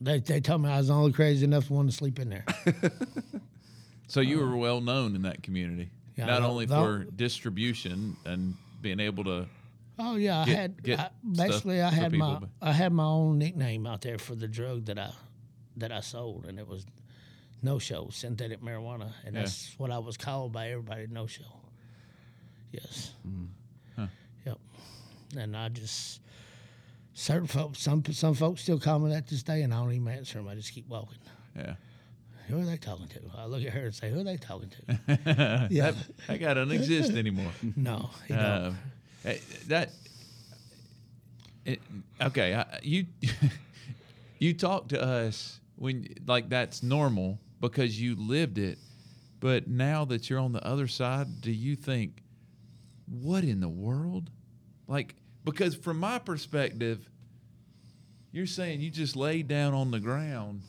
They 0.00 0.18
they 0.20 0.40
told 0.40 0.62
me 0.62 0.68
I 0.70 0.78
was 0.78 0.90
only 0.90 1.12
crazy 1.12 1.44
enough 1.44 1.68
to 1.68 1.72
want 1.72 1.90
to 1.90 1.96
sleep 1.96 2.18
in 2.18 2.28
there. 2.30 2.44
So 4.06 4.20
you 4.20 4.38
were 4.38 4.54
well 4.54 4.80
known 4.80 5.16
in 5.16 5.22
that 5.22 5.42
community, 5.42 5.88
Yeah, 6.16 6.26
not 6.26 6.42
only 6.42 6.66
for 6.66 7.04
distribution 7.16 8.16
and 8.24 8.54
being 8.80 9.00
able 9.00 9.24
to 9.24 9.46
Oh 9.98 10.16
yeah, 10.16 10.40
I 10.40 10.48
had 10.48 10.82
get 10.82 10.98
I, 11.00 11.10
basically 11.30 11.80
I 11.80 11.90
had 11.90 12.12
people, 12.12 12.26
my 12.28 12.38
but- 12.40 12.48
I 12.60 12.72
had 12.72 12.92
my 12.92 13.04
own 13.04 13.38
nickname 13.38 13.86
out 13.86 14.00
there 14.00 14.18
for 14.18 14.34
the 14.34 14.48
drug 14.48 14.86
that 14.86 14.98
I 14.98 15.10
that 15.76 15.92
I 15.92 16.00
sold, 16.00 16.46
and 16.46 16.58
it 16.58 16.66
was 16.68 16.84
no 17.62 17.78
show 17.78 18.08
synthetic 18.10 18.60
marijuana, 18.60 19.12
and 19.24 19.34
Yeah. 19.34 19.42
that's 19.42 19.74
what 19.78 19.90
I 19.90 19.98
was 19.98 20.16
called 20.16 20.52
by 20.52 20.70
everybody. 20.70 21.06
No 21.06 21.26
show. 21.26 21.44
Yes. 22.72 23.12
Mm. 23.26 23.48
Huh. 23.96 24.06
Yep. 24.46 24.58
And 25.38 25.56
I 25.56 25.68
just 25.68 26.20
certain 27.12 27.46
folks, 27.46 27.78
some 27.80 28.04
some 28.12 28.34
folks 28.34 28.62
still 28.62 28.80
call 28.80 28.98
me 28.98 29.12
that 29.12 29.28
this 29.28 29.42
day, 29.42 29.62
and 29.62 29.72
I 29.72 29.78
don't 29.80 29.92
even 29.92 30.08
answer 30.08 30.38
them. 30.38 30.48
I 30.48 30.54
just 30.56 30.72
keep 30.72 30.88
walking. 30.88 31.18
Yeah. 31.56 31.74
Who 32.48 32.60
are 32.60 32.64
they 32.64 32.76
talking 32.76 33.06
to? 33.08 33.20
I 33.38 33.46
look 33.46 33.62
at 33.64 33.72
her 33.72 33.86
and 33.86 33.94
say, 33.94 34.10
"Who 34.10 34.20
are 34.20 34.24
they 34.24 34.36
talking 34.36 34.70
to?" 34.70 35.68
Yeah. 35.70 35.92
That, 35.92 35.96
that 36.26 36.40
guy 36.40 36.54
doesn't 36.54 36.72
exist 36.72 37.12
anymore. 37.12 37.52
no, 37.76 38.10
he 38.28 38.34
don't. 38.34 38.76
Eh, 39.24 39.38
that 39.68 39.90
it, 41.64 41.80
okay. 42.20 42.54
I, 42.54 42.78
you 42.82 43.06
you 44.38 44.54
talk 44.54 44.88
to 44.88 45.02
us 45.02 45.60
when 45.76 46.06
like 46.26 46.48
that's 46.48 46.82
normal 46.82 47.38
because 47.60 48.00
you 48.00 48.16
lived 48.16 48.58
it, 48.58 48.78
but 49.40 49.66
now 49.66 50.04
that 50.04 50.28
you're 50.28 50.40
on 50.40 50.52
the 50.52 50.64
other 50.66 50.86
side, 50.86 51.40
do 51.40 51.50
you 51.50 51.76
think 51.76 52.22
what 53.06 53.44
in 53.44 53.60
the 53.60 53.68
world? 53.68 54.30
Like 54.86 55.14
because 55.44 55.74
from 55.74 55.98
my 55.98 56.18
perspective, 56.18 57.08
you're 58.32 58.46
saying 58.46 58.80
you 58.80 58.90
just 58.90 59.16
laid 59.16 59.48
down 59.48 59.72
on 59.74 59.90
the 59.90 60.00
ground. 60.00 60.60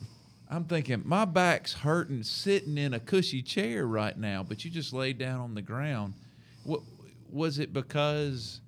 I'm 0.48 0.64
thinking 0.64 1.02
my 1.04 1.24
back's 1.24 1.72
hurting 1.72 2.22
sitting 2.22 2.78
in 2.78 2.94
a 2.94 3.00
cushy 3.00 3.42
chair 3.42 3.84
right 3.84 4.16
now, 4.16 4.44
but 4.44 4.64
you 4.64 4.70
just 4.70 4.92
laid 4.92 5.18
down 5.18 5.40
on 5.40 5.54
the 5.54 5.62
ground. 5.62 6.14
What 6.62 6.82
was 7.30 7.58
it 7.58 7.72
because 7.72 8.60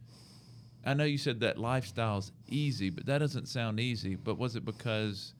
I 0.85 0.95
know 0.95 1.05
you 1.05 1.19
said 1.19 1.41
that 1.41 1.59
lifestyle's 1.59 2.33
easy, 2.49 2.91
but 2.91 3.07
that 3.07 3.19
doesn't 3.19 3.47
sound 3.49 3.81
easy. 3.81 4.15
But 4.15 4.39
was 4.39 4.57
it 4.57 4.65
because 4.65 5.35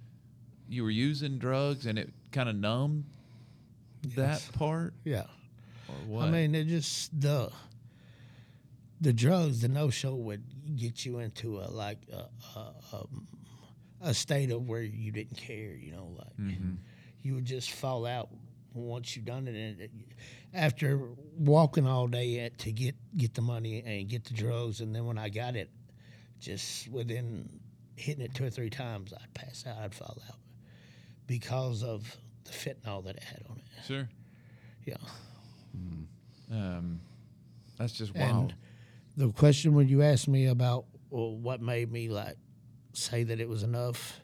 you 0.69 0.83
were 0.83 0.91
using 0.91 1.39
drugs 1.39 1.87
and 1.87 1.99
it 1.99 2.13
kind 2.33 2.49
of 2.49 2.57
numbed 2.57 3.05
that 4.17 4.47
part, 4.53 4.95
yeah. 5.05 5.25
or 5.89 5.95
what? 6.07 6.25
I 6.27 6.31
mean, 6.31 6.55
it 6.55 6.65
just 6.65 7.19
the 7.21 7.51
the 9.01 9.13
drugs, 9.13 9.61
the 9.61 9.69
no 9.69 9.91
show 9.91 10.15
would 10.15 10.43
get 10.77 11.07
you 11.07 11.19
into 11.21 11.59
a 11.59 11.67
like 11.71 11.99
a, 12.13 12.27
a, 12.59 12.75
um, 12.93 13.27
a 14.01 14.13
state 14.15 14.51
of 14.51 14.69
where 14.69 14.83
you 14.83 15.11
didn't 15.13 15.37
care. 15.37 15.75
You 15.75 15.93
know, 15.93 16.15
like 16.17 16.37
Mm-hmm. 16.39 16.75
you 17.23 17.35
would 17.35 17.45
just 17.47 17.71
fall 17.73 18.07
out 18.07 18.29
once 18.87 19.17
you've 19.17 19.25
done 19.25 19.49
it. 19.49 19.55
And 19.57 20.05
after 20.55 21.01
walking 21.37 21.87
all 21.87 22.07
day 22.07 22.41
at, 22.41 22.59
to 22.59 22.73
get 22.73 22.95
get 23.17 23.35
the 23.35 23.43
money 23.43 23.83
and 23.85 24.09
get 24.09 24.25
the 24.25 24.35
drugs, 24.35 24.81
and 24.81 24.95
then 24.95 25.07
when 25.07 25.19
I 25.19 25.29
got 25.29 25.57
it, 25.57 25.71
just 26.41 26.89
within 26.89 27.61
hitting 27.97 28.25
it 28.25 28.35
two 28.35 28.45
or 28.45 28.51
three 28.51 28.71
times, 28.71 29.13
I'd 29.13 29.35
pass 29.35 29.65
out. 29.67 29.79
I'd 29.79 29.95
fall 29.95 30.19
out 30.29 30.37
because 31.27 31.83
of 31.83 32.17
the 32.45 32.53
fentanyl 32.53 33.05
that 33.05 33.17
it 33.17 33.23
had 33.23 33.43
on 33.51 33.57
it. 33.59 33.85
sure. 33.87 34.09
Yeah. 34.85 34.97
Um, 36.51 37.01
that's 37.77 37.93
just 37.93 38.15
wild. 38.15 38.31
And 38.31 38.55
the 39.17 39.33
question 39.33 39.75
when 39.75 39.89
you 39.89 40.03
asked 40.03 40.29
me 40.29 40.47
about 40.47 40.87
well, 41.11 41.37
what 41.37 41.61
made 41.61 41.91
me 41.93 42.09
like 42.09 42.37
say 42.93 43.25
that 43.25 43.41
it 43.41 43.49
was 43.49 43.63
enough, 43.63 44.21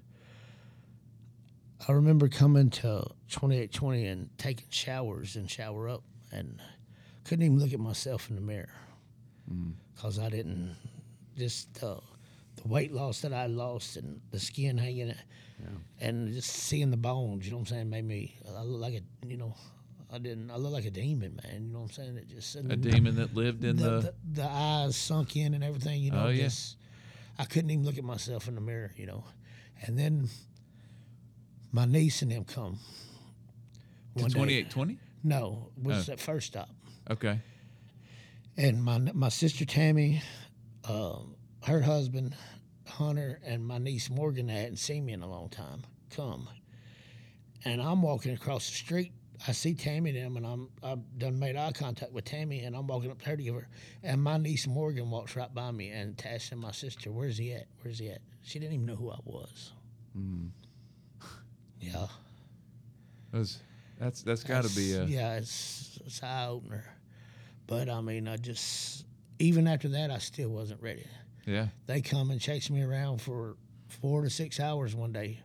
I 1.87 1.93
remember 1.93 2.29
coming 2.29 2.71
to 2.71 3.07
2820 3.29 4.07
and 4.07 4.31
taking 4.39 4.67
showers 4.71 5.37
and 5.37 5.51
shower 5.51 5.89
up 5.89 6.03
and 6.33 6.61
couldn't 7.25 7.45
even 7.45 7.59
look 7.59 7.73
at 7.73 7.81
myself 7.81 8.31
in 8.31 8.37
the 8.37 8.43
mirror 8.43 8.73
because 9.95 10.19
I 10.19 10.31
didn't 10.31 10.77
just 11.37 11.83
uh, 11.83 11.97
the 12.57 12.69
weight 12.69 12.93
loss 12.93 13.21
that 13.21 13.35
I 13.35 13.47
lost 13.47 13.97
and 13.97 14.21
the 14.31 14.41
skin 14.41 14.79
hanging 14.79 15.15
and 16.01 16.33
just 16.33 16.51
seeing 16.51 16.91
the 16.91 16.97
bones. 16.97 17.45
You 17.45 17.53
know 17.53 17.59
what 17.59 17.71
I'm 17.71 17.77
saying? 17.77 17.91
Made 17.91 18.07
me 18.07 18.37
I 18.57 18.63
look 18.63 18.81
like 18.81 18.95
a 18.95 19.27
you 19.27 19.37
know. 19.37 19.55
I 20.13 20.19
didn't. 20.19 20.51
I 20.53 20.57
look 20.57 20.73
like 20.73 20.85
a 20.85 20.93
demon, 20.93 21.41
man. 21.43 21.65
You 21.65 21.73
know 21.73 21.81
what 21.81 21.85
I'm 21.87 21.91
saying? 21.91 22.17
It 22.19 22.29
just 22.29 22.55
a 22.55 22.77
demon 22.77 23.17
that 23.17 23.35
lived 23.35 23.65
in 23.65 23.77
the, 23.77 23.83
the, 23.83 24.01
the, 24.01 24.15
the 24.35 24.49
eyes 24.49 24.97
sunk 24.97 25.35
in 25.35 25.55
and 25.55 25.65
everything, 25.65 26.03
you 26.03 26.13
know. 26.13 26.27
Oh, 26.27 26.29
yeah. 26.29 26.45
just, 26.45 26.77
I 27.37 27.45
couldn't 27.47 27.71
even 27.71 27.85
look 27.85 27.99
at 27.99 28.05
myself 28.05 28.47
in 28.47 28.55
the 28.55 28.61
mirror, 28.61 28.93
you 28.97 29.07
know. 29.07 29.25
And 29.83 29.99
then 29.99 30.29
my 31.75 31.85
niece 31.85 32.23
and 32.23 32.31
them 32.31 32.45
come. 32.45 32.79
one 34.15 34.31
2820. 34.31 34.97
No, 35.25 35.71
was 35.77 36.09
Oh. 36.09 36.13
at 36.13 36.21
first 36.21 36.47
stop. 36.47 36.71
Okay. 37.11 37.41
And 38.57 38.83
my 38.83 38.99
my 38.99 39.29
sister 39.29 39.65
Tammy, 39.65 40.23
um, 40.85 41.35
her 41.65 41.81
husband 41.83 42.37
Hunter, 42.87 43.41
and 43.45 43.67
my 43.67 43.79
niece 43.79 44.09
Morgan 44.09 44.47
that 44.47 44.53
hadn't 44.53 44.77
seen 44.77 45.05
me 45.05 45.13
in 45.13 45.23
a 45.23 45.29
long 45.29 45.49
time 45.49 45.83
come. 46.11 46.49
And 47.65 47.83
I'm 47.83 48.03
walking 48.03 48.33
across 48.35 48.69
the 48.69 48.77
street. 48.77 49.13
I 49.49 49.53
see 49.53 49.75
Tammy 49.75 50.11
and 50.11 50.19
them, 50.19 50.37
and 50.37 50.47
I'm 50.47 50.69
I've 50.81 51.19
done 51.19 51.41
made 51.41 51.57
eye 51.57 51.73
contact 51.73 52.13
with 52.13 52.25
Tammy, 52.25 52.61
and 52.61 52.77
I'm 52.77 52.87
walking 52.87 53.11
up 53.11 53.19
to 53.23 53.31
her 53.31 53.37
to 53.37 53.43
give 53.43 53.55
her. 53.57 53.67
And 54.05 54.23
my 54.23 54.37
niece 54.39 54.69
Morgan 54.69 55.11
walks 55.11 55.35
right 55.35 55.53
by 55.53 55.73
me 55.73 55.89
and 55.91 56.21
asks 56.25 56.55
my 56.55 56.71
sister, 56.71 57.11
"Where's 57.11 57.39
he 57.39 57.53
at? 57.53 57.67
Where's 57.83 57.99
he 57.99 58.11
at?" 58.11 58.21
She 58.43 58.61
didn't 58.61 58.75
even 58.75 58.87
know 58.87 58.95
who 58.97 59.11
I 59.11 59.19
was. 59.25 59.73
Yeah. 61.93 62.07
That's 63.33 63.59
that's 63.99 64.23
that's 64.23 64.45
got 64.45 64.65
to 64.65 64.75
be 64.75 64.93
a 64.95 65.05
yeah, 65.05 65.37
it's 65.37 65.99
it's 66.07 66.23
eye 66.23 66.47
opener. 66.49 66.85
But 67.67 67.89
I 67.89 68.01
mean, 68.01 68.29
I 68.29 68.37
just 68.37 69.05
even 69.39 69.67
after 69.67 69.89
that, 69.89 70.11
I 70.11 70.19
still 70.19 70.51
wasn't 70.51 70.81
ready. 70.83 71.05
yeah. 71.47 71.69
They 71.87 72.01
come 72.01 72.31
and 72.31 72.41
chase 72.41 72.71
me 72.71 72.83
around 72.83 73.21
for 73.21 73.57
four 73.89 74.23
to 74.23 74.31
six 74.31 74.61
hours 74.61 74.95
one 74.95 75.13
day, 75.13 75.41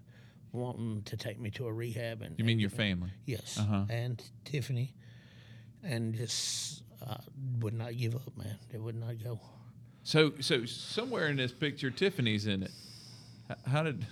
wanting 0.52 1.02
to 1.04 1.18
take 1.18 1.40
me 1.40 1.50
to 1.52 1.66
a 1.68 1.74
rehab. 1.74 2.22
And 2.22 2.38
You 2.38 2.46
mean 2.46 2.60
your 2.60 2.70
family? 2.70 3.12
yes, 3.26 3.58
Uh-huh. 3.60 3.86
and 3.90 4.22
Tiffany, 4.46 4.94
and 5.84 6.14
just 6.16 6.84
uh, 7.08 7.18
would 7.62 7.74
not 7.74 7.98
give 7.98 8.16
up, 8.16 8.38
man. 8.38 8.58
It 8.74 8.82
would 8.82 8.96
not 9.00 9.24
go. 9.24 9.40
So 10.04 10.34
so 10.42 10.66
somewhere 10.66 11.28
in 11.28 11.38
this 11.38 11.52
picture, 11.52 11.90
Tiffany's 11.90 12.46
in 12.48 12.64
it. 12.64 12.72
How 13.66 13.82
did 13.84 14.06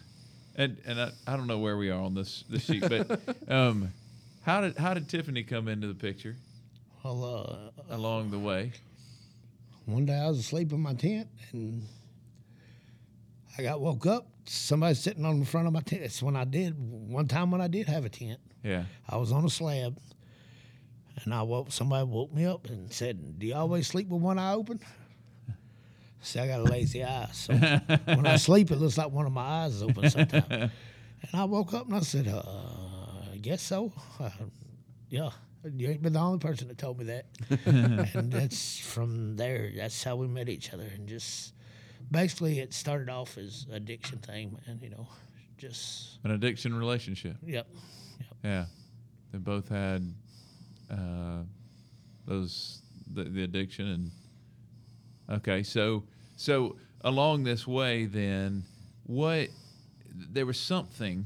and 0.57 0.77
and 0.85 0.99
I, 0.99 1.11
I 1.27 1.37
don't 1.37 1.47
know 1.47 1.59
where 1.59 1.77
we 1.77 1.89
are 1.89 1.99
on 2.01 2.13
this 2.13 2.43
this 2.49 2.65
sheet, 2.65 2.81
but 2.87 3.19
um, 3.47 3.93
how 4.43 4.61
did 4.61 4.77
how 4.77 4.93
did 4.93 5.07
Tiffany 5.07 5.43
come 5.43 5.67
into 5.67 5.87
the 5.87 5.93
picture 5.95 6.35
Well, 7.03 7.71
uh, 7.89 7.95
along 7.95 8.31
the 8.31 8.39
way? 8.39 8.71
one 9.85 10.05
day 10.05 10.15
I 10.17 10.27
was 10.27 10.39
asleep 10.39 10.73
in 10.73 10.81
my 10.81 10.93
tent 10.93 11.29
and 11.53 11.83
I 13.57 13.63
got 13.63 13.79
woke 13.79 14.05
up. 14.05 14.27
Somebody 14.45 14.95
sitting 14.95 15.25
on 15.25 15.39
the 15.39 15.45
front 15.45 15.67
of 15.67 15.73
my 15.73 15.81
tent. 15.81 16.01
That's 16.03 16.21
when 16.23 16.35
I 16.35 16.43
did. 16.45 16.75
One 16.77 17.27
time 17.27 17.51
when 17.51 17.59
I 17.61 17.67
did 17.67 17.87
have 17.87 18.05
a 18.05 18.09
tent, 18.09 18.39
Yeah. 18.63 18.85
I 19.09 19.17
was 19.17 19.31
on 19.31 19.43
a 19.43 19.49
slab, 19.49 19.97
and 21.23 21.33
I 21.33 21.41
woke. 21.43 21.71
Somebody 21.71 22.05
woke 22.05 22.33
me 22.33 22.45
up 22.45 22.69
and 22.69 22.91
said, 22.91 23.39
"Do 23.39 23.45
you 23.47 23.55
always 23.55 23.87
sleep 23.87 24.07
with 24.09 24.21
one 24.21 24.39
eye 24.39 24.53
open?" 24.53 24.79
See, 26.21 26.39
I 26.39 26.47
got 26.47 26.59
a 26.61 26.63
lazy 26.63 27.03
eye, 27.03 27.29
so 27.31 27.53
when 27.53 28.25
I 28.25 28.35
sleep, 28.47 28.71
it 28.71 28.77
looks 28.77 28.97
like 28.97 29.11
one 29.11 29.25
of 29.25 29.31
my 29.31 29.41
eyes 29.41 29.75
is 29.75 29.83
open 29.83 30.09
sometimes. 30.09 30.45
and 30.49 30.71
I 31.33 31.43
woke 31.45 31.73
up 31.73 31.85
and 31.87 31.95
I 31.95 31.99
said, 31.99 32.27
uh, 32.27 32.41
"I 33.33 33.37
guess 33.37 33.61
so." 33.61 33.93
Uh, 34.19 34.29
yeah, 35.09 35.29
you 35.73 35.87
ain't 35.89 36.01
been 36.01 36.13
the 36.13 36.19
only 36.19 36.39
person 36.39 36.67
that 36.69 36.77
told 36.77 36.99
me 36.99 37.05
that. 37.05 37.25
and 38.13 38.31
that's 38.31 38.77
from 38.79 39.37
there. 39.37 39.71
That's 39.75 40.03
how 40.03 40.15
we 40.15 40.27
met 40.27 40.49
each 40.49 40.73
other, 40.73 40.85
and 40.95 41.07
just 41.07 41.53
basically, 42.11 42.59
it 42.59 42.73
started 42.73 43.09
off 43.09 43.37
as 43.37 43.65
addiction 43.71 44.17
thing, 44.17 44.57
man. 44.67 44.79
You 44.81 44.89
know, 44.89 45.07
just 45.57 46.17
An 46.23 46.31
addiction 46.31 46.73
relationship. 46.73 47.37
yep. 47.45 47.67
yep. 48.19 48.27
Yeah. 48.43 48.65
They 49.31 49.37
both 49.37 49.69
had 49.69 50.13
uh, 50.91 51.43
those 52.25 52.81
the, 53.13 53.23
the 53.25 53.43
addiction 53.43 53.87
and 53.87 54.11
okay, 55.29 55.63
so 55.63 56.03
so 56.35 56.77
along 57.01 57.43
this 57.43 57.67
way 57.67 58.05
then 58.05 58.63
what 59.05 59.49
there 60.13 60.45
was 60.45 60.59
something 60.59 61.25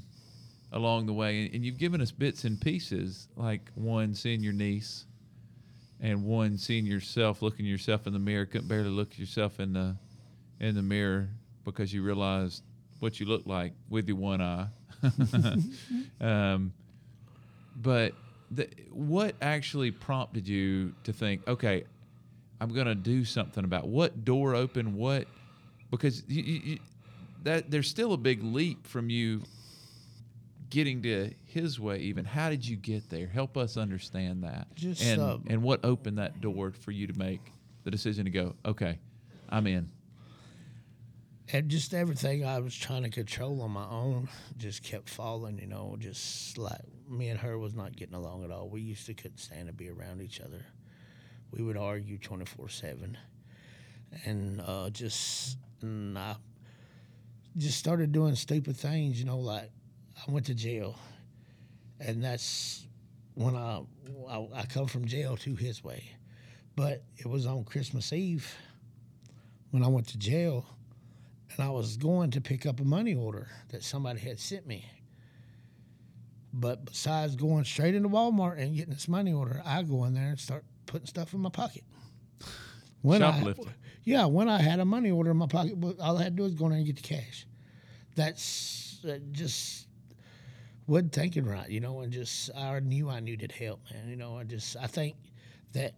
along 0.74 1.06
the 1.06 1.14
way 1.14 1.50
and 1.54 1.66
you've 1.66 1.78
given 1.78 2.02
us 2.02 2.12
bits 2.12 2.44
and 2.44 2.60
pieces 2.60 3.28
like 3.36 3.72
one 3.76 4.14
seeing 4.14 4.42
your 4.42 4.54
niece 4.54 5.06
and 6.00 6.24
one 6.24 6.58
seeing 6.58 6.86
yourself 6.86 7.42
looking 7.42 7.66
yourself 7.66 8.06
in 8.06 8.14
the 8.14 8.20
mirror 8.20 8.46
couldn't 8.46 8.68
barely 8.68 8.90
look 8.90 9.18
yourself 9.18 9.60
in 9.60 9.74
the 9.74 9.96
in 10.60 10.76
the 10.76 10.82
mirror 10.82 11.30
because 11.66 11.94
you 11.94 12.04
realized 12.04 12.64
what 13.00 13.20
you 13.20 13.26
look 13.26 13.46
like 13.46 13.74
with 13.90 14.08
your 14.08 14.18
one 14.18 14.42
eye. 14.42 14.68
Um, 16.22 16.72
but 17.76 18.14
the, 18.52 18.70
what 18.92 19.34
actually 19.42 19.90
prompted 19.90 20.48
you 20.48 20.94
to 21.04 21.12
think, 21.12 21.48
okay, 21.48 21.86
I'm 22.62 22.70
going 22.74 22.86
to 22.86 22.96
do 22.96 23.26
something 23.26 23.64
about 23.64 23.88
what 23.88 24.24
door 24.24 24.54
open, 24.54 24.96
what 24.96 25.28
because 25.90 26.24
you, 26.28 26.44
you, 26.44 26.80
that 27.44 27.72
there's 27.72 27.90
still 27.90 28.14
a 28.14 28.18
big 28.18 28.44
leap 28.44 28.86
from 28.86 29.10
you 29.10 29.42
getting 30.70 31.02
to 31.02 31.32
his 31.48 31.80
way. 31.80 31.98
Even 31.98 32.24
how 32.24 32.50
did 32.52 32.66
you 32.66 32.76
get 32.78 33.10
there? 33.10 33.26
Help 33.28 33.58
us 33.58 33.78
understand 33.78 34.44
that, 34.44 34.68
Just, 34.76 35.04
and 35.04 35.20
uh, 35.20 35.38
and 35.48 35.64
what 35.64 35.84
opened 35.84 36.20
that 36.20 36.40
door 36.40 36.72
for 36.72 36.92
you 36.92 37.08
to 37.08 37.18
make 37.18 37.42
the 37.84 37.90
decision 37.90 38.26
to 38.26 38.32
go, 38.32 38.56
okay, 38.64 39.00
I'm 39.50 39.66
in. 39.66 39.90
and 41.52 41.68
just 41.68 41.96
everything 41.96 42.46
I 42.46 42.60
was 42.60 42.76
trying 42.76 43.04
to 43.04 43.10
control 43.10 43.64
on 43.64 43.72
my 43.72 43.86
own 43.90 44.30
just 44.58 44.84
kept 44.84 45.10
falling. 45.10 45.58
You 45.58 45.68
know, 45.68 45.96
just 46.00 46.60
like 46.60 46.80
me 47.10 47.30
and 47.30 47.40
her 47.40 47.58
was 47.58 47.74
not 47.74 47.96
getting 47.96 48.16
along 48.16 48.44
at 48.44 48.52
all. 48.52 48.70
We 48.70 48.82
used 48.82 49.08
to 49.08 49.16
couldn't 49.16 49.40
stand 49.40 49.66
to 49.68 49.74
be 49.74 49.90
around 49.90 50.22
each 50.22 50.40
other. 50.40 50.64
We 51.52 51.64
would 51.64 51.78
argue 51.78 52.18
twenty 52.18 52.46
four 52.46 52.70
seven, 52.70 53.18
and 54.26 54.62
uh, 54.62 54.90
just 54.90 55.58
and 55.82 56.18
I 56.18 56.36
just 57.58 57.78
started 57.78 58.12
doing 58.12 58.36
stupid 58.36 58.78
things. 58.78 59.20
You 59.20 59.26
know, 59.26 59.40
like 59.40 59.70
I 60.28 60.32
went 60.32 60.46
to 60.48 60.54
jail, 60.56 60.98
and 62.00 62.24
that's 62.24 62.88
when 63.36 63.56
I 63.56 63.82
I, 64.30 64.48
I 64.56 64.66
come 64.66 64.88
from 64.88 65.06
jail 65.06 65.38
to 65.38 65.56
his 65.56 65.84
way, 65.84 66.04
but 66.76 67.04
it 67.18 67.28
was 67.28 67.46
on 67.46 67.64
Christmas 67.64 68.14
Eve 68.14 68.54
when 69.72 69.84
I 69.84 69.88
went 69.88 70.08
to 70.10 70.18
jail 70.18 70.66
and 71.58 71.66
I 71.66 71.70
was 71.70 71.98
going 71.98 72.32
to 72.32 72.42
pick 72.42 72.66
up 72.66 72.80
a 72.80 72.84
money 72.84 73.16
order 73.16 73.50
that 73.70 73.84
somebody 73.84 74.20
had 74.20 74.40
sent 74.40 74.68
me. 74.68 74.86
But 76.54 76.86
besides 76.86 77.36
going 77.36 77.64
straight 77.64 77.96
into 77.96 78.10
Walmart 78.10 78.60
and 78.60 78.76
getting 78.76 78.94
this 78.94 79.08
money 79.08 79.34
order, 79.34 79.62
I 79.66 79.84
go 79.84 80.04
in 80.06 80.14
there 80.14 80.30
and 80.30 80.40
start 80.40 80.66
putting 80.92 81.08
stuff 81.08 81.34
in 81.34 81.40
my 81.40 81.50
pocket. 81.50 81.84
When 83.02 83.22
Shoplifting. 83.22 83.68
I, 83.68 83.72
yeah, 84.04 84.26
when 84.26 84.50
I 84.50 84.62
had 84.62 84.80
a 84.80 84.86
money 84.86 85.10
order 85.10 85.32
in 85.32 85.38
my 85.38 85.48
pocket, 85.48 85.78
all 86.00 86.18
I 86.18 86.24
had 86.24 86.34
to 86.34 86.38
do 86.38 86.44
was 86.44 86.54
go 86.54 86.66
in 86.66 86.72
there 86.72 86.78
and 86.78 86.86
get 86.86 86.98
the 86.98 87.02
cash. 87.02 87.48
That's 88.16 89.00
uh, 89.08 89.18
just 89.32 89.88
wasn't 90.86 91.14
thinking 91.14 91.46
right, 91.46 91.70
you 91.70 91.80
know, 91.80 92.02
and 92.02 92.12
just 92.12 92.52
I 92.56 92.80
knew 92.82 93.10
I 93.10 93.22
needed 93.22 93.54
help, 93.54 93.80
man. 93.92 94.10
You 94.10 94.18
know, 94.18 94.38
I 94.38 94.44
just 94.44 94.76
I 94.76 94.88
think 94.88 95.16
that 95.72 95.94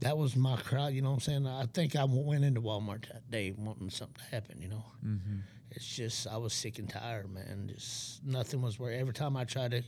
that 0.00 0.16
was 0.16 0.36
my 0.36 0.56
crowd. 0.56 0.92
You 0.92 1.02
know 1.02 1.10
what 1.10 1.14
I'm 1.14 1.20
saying? 1.20 1.46
I 1.46 1.66
think 1.66 1.96
I 1.96 2.04
went 2.04 2.44
into 2.44 2.62
Walmart 2.62 3.08
that 3.08 3.28
day 3.30 3.52
wanting 3.56 3.90
something 3.90 4.16
to 4.16 4.34
happen. 4.34 4.62
You 4.62 4.68
know, 4.68 4.84
mm-hmm. 5.04 5.38
it's 5.72 5.86
just 5.86 6.28
I 6.28 6.36
was 6.36 6.52
sick 6.52 6.78
and 6.78 6.88
tired, 6.88 7.32
man. 7.32 7.72
Just 7.74 8.24
nothing 8.24 8.62
was 8.62 8.78
where 8.78 8.92
every 8.92 9.14
time 9.14 9.36
I 9.36 9.44
tried 9.44 9.72
to 9.72 9.82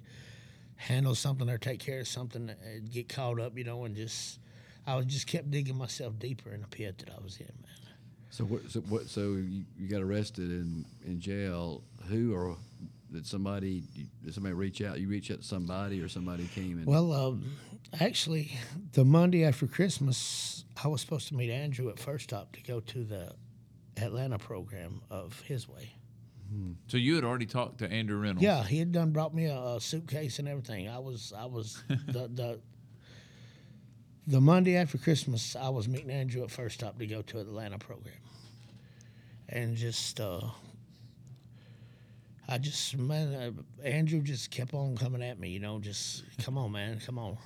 handle 0.77 1.15
something 1.15 1.49
or 1.49 1.59
take 1.59 1.81
care 1.81 2.01
of 2.01 2.09
something, 2.09 2.51
I'd 2.51 2.91
get 2.91 3.09
caught 3.09 3.41
up. 3.41 3.57
You 3.57 3.65
know, 3.65 3.85
and 3.85 3.97
just 3.97 4.39
I 4.87 4.97
was 4.97 5.07
just 5.07 5.27
kept 5.27 5.51
digging 5.51 5.77
myself 5.77 6.19
deeper 6.19 6.53
in 6.53 6.61
the 6.61 6.69
pit 6.69 6.99
that 6.99 7.11
I 7.11 7.23
was 7.23 7.39
in, 7.39 7.47
man. 7.47 7.73
So 8.31 8.45
what? 8.45 8.71
So 8.71 8.81
what? 8.81 9.09
So 9.09 9.21
you, 9.33 9.65
you 9.79 9.89
got 9.89 10.03
arrested 10.03 10.51
in 10.51 10.85
in 11.07 11.21
jail. 11.21 11.83
Who 12.09 12.35
or 12.35 12.57
did 13.13 13.27
somebody 13.27 13.83
did 14.25 14.35
somebody 14.35 14.55
reach 14.55 14.83
out? 14.83 15.01
You 15.01 15.09
reach 15.09 15.31
out 15.31 15.39
to 15.39 15.45
somebody 15.45 16.01
or 16.01 16.09
somebody 16.09 16.47
came 16.55 16.79
and 16.79 16.87
Well, 16.87 17.13
um, 17.13 17.57
actually, 18.01 18.59
the 18.93 19.05
Monday 19.05 19.45
after 19.45 19.67
Christmas, 19.67 20.65
I 20.83 20.89
was 20.89 21.01
supposed 21.01 21.29
to 21.29 21.35
meet 21.35 21.51
Andrew 21.51 21.89
at 21.89 21.99
First 21.99 22.25
Stop 22.25 22.53
to 22.53 22.63
go 22.63 22.81
to 22.81 23.05
the 23.05 23.33
Atlanta 23.97 24.39
program 24.39 25.01
of 25.11 25.41
His 25.41 25.69
Way. 25.69 25.93
So 26.89 26.97
you 26.97 27.15
had 27.17 27.25
already 27.25 27.47
talked 27.47 27.79
to 27.79 27.91
Andrew 27.91 28.17
Reynolds. 28.19 28.43
Yeah, 28.43 28.63
he 28.65 28.79
had 28.79 28.93
done 28.93 29.11
brought 29.11 29.35
me 29.35 29.47
a, 29.47 29.57
a 29.59 29.81
suitcase 29.81 30.39
and 30.39 30.47
everything. 30.49 30.89
I 30.89 30.99
was 30.99 31.33
I 31.37 31.47
was 31.47 31.83
the 31.89 32.29
the 32.33 32.61
the 34.29 34.41
Monday 34.41 34.77
after 34.77 34.99
Christmas, 34.99 35.55
I 35.57 35.69
was 35.69 35.89
meeting 35.89 36.11
Andrew 36.11 36.43
at 36.43 36.51
First 36.51 36.77
Stop 36.77 36.99
to 36.99 37.07
go 37.07 37.23
to 37.23 37.39
Atlanta 37.41 37.79
program, 37.79 38.15
and 39.49 39.77
just 39.77 40.21
uh, 40.21 40.41
I 42.49 42.59
just 42.59 42.97
man, 42.97 43.35
uh, 43.35 43.87
Andrew 43.87 44.21
just 44.23 44.51
kept 44.51 44.73
on 44.73 44.97
coming 44.97 45.23
at 45.23 45.39
me. 45.41 45.49
You 45.51 45.59
know, 45.61 45.79
just 45.81 46.23
come 46.45 46.57
on, 46.59 46.71
man, 46.73 47.01
come 47.05 47.19
on. 47.19 47.37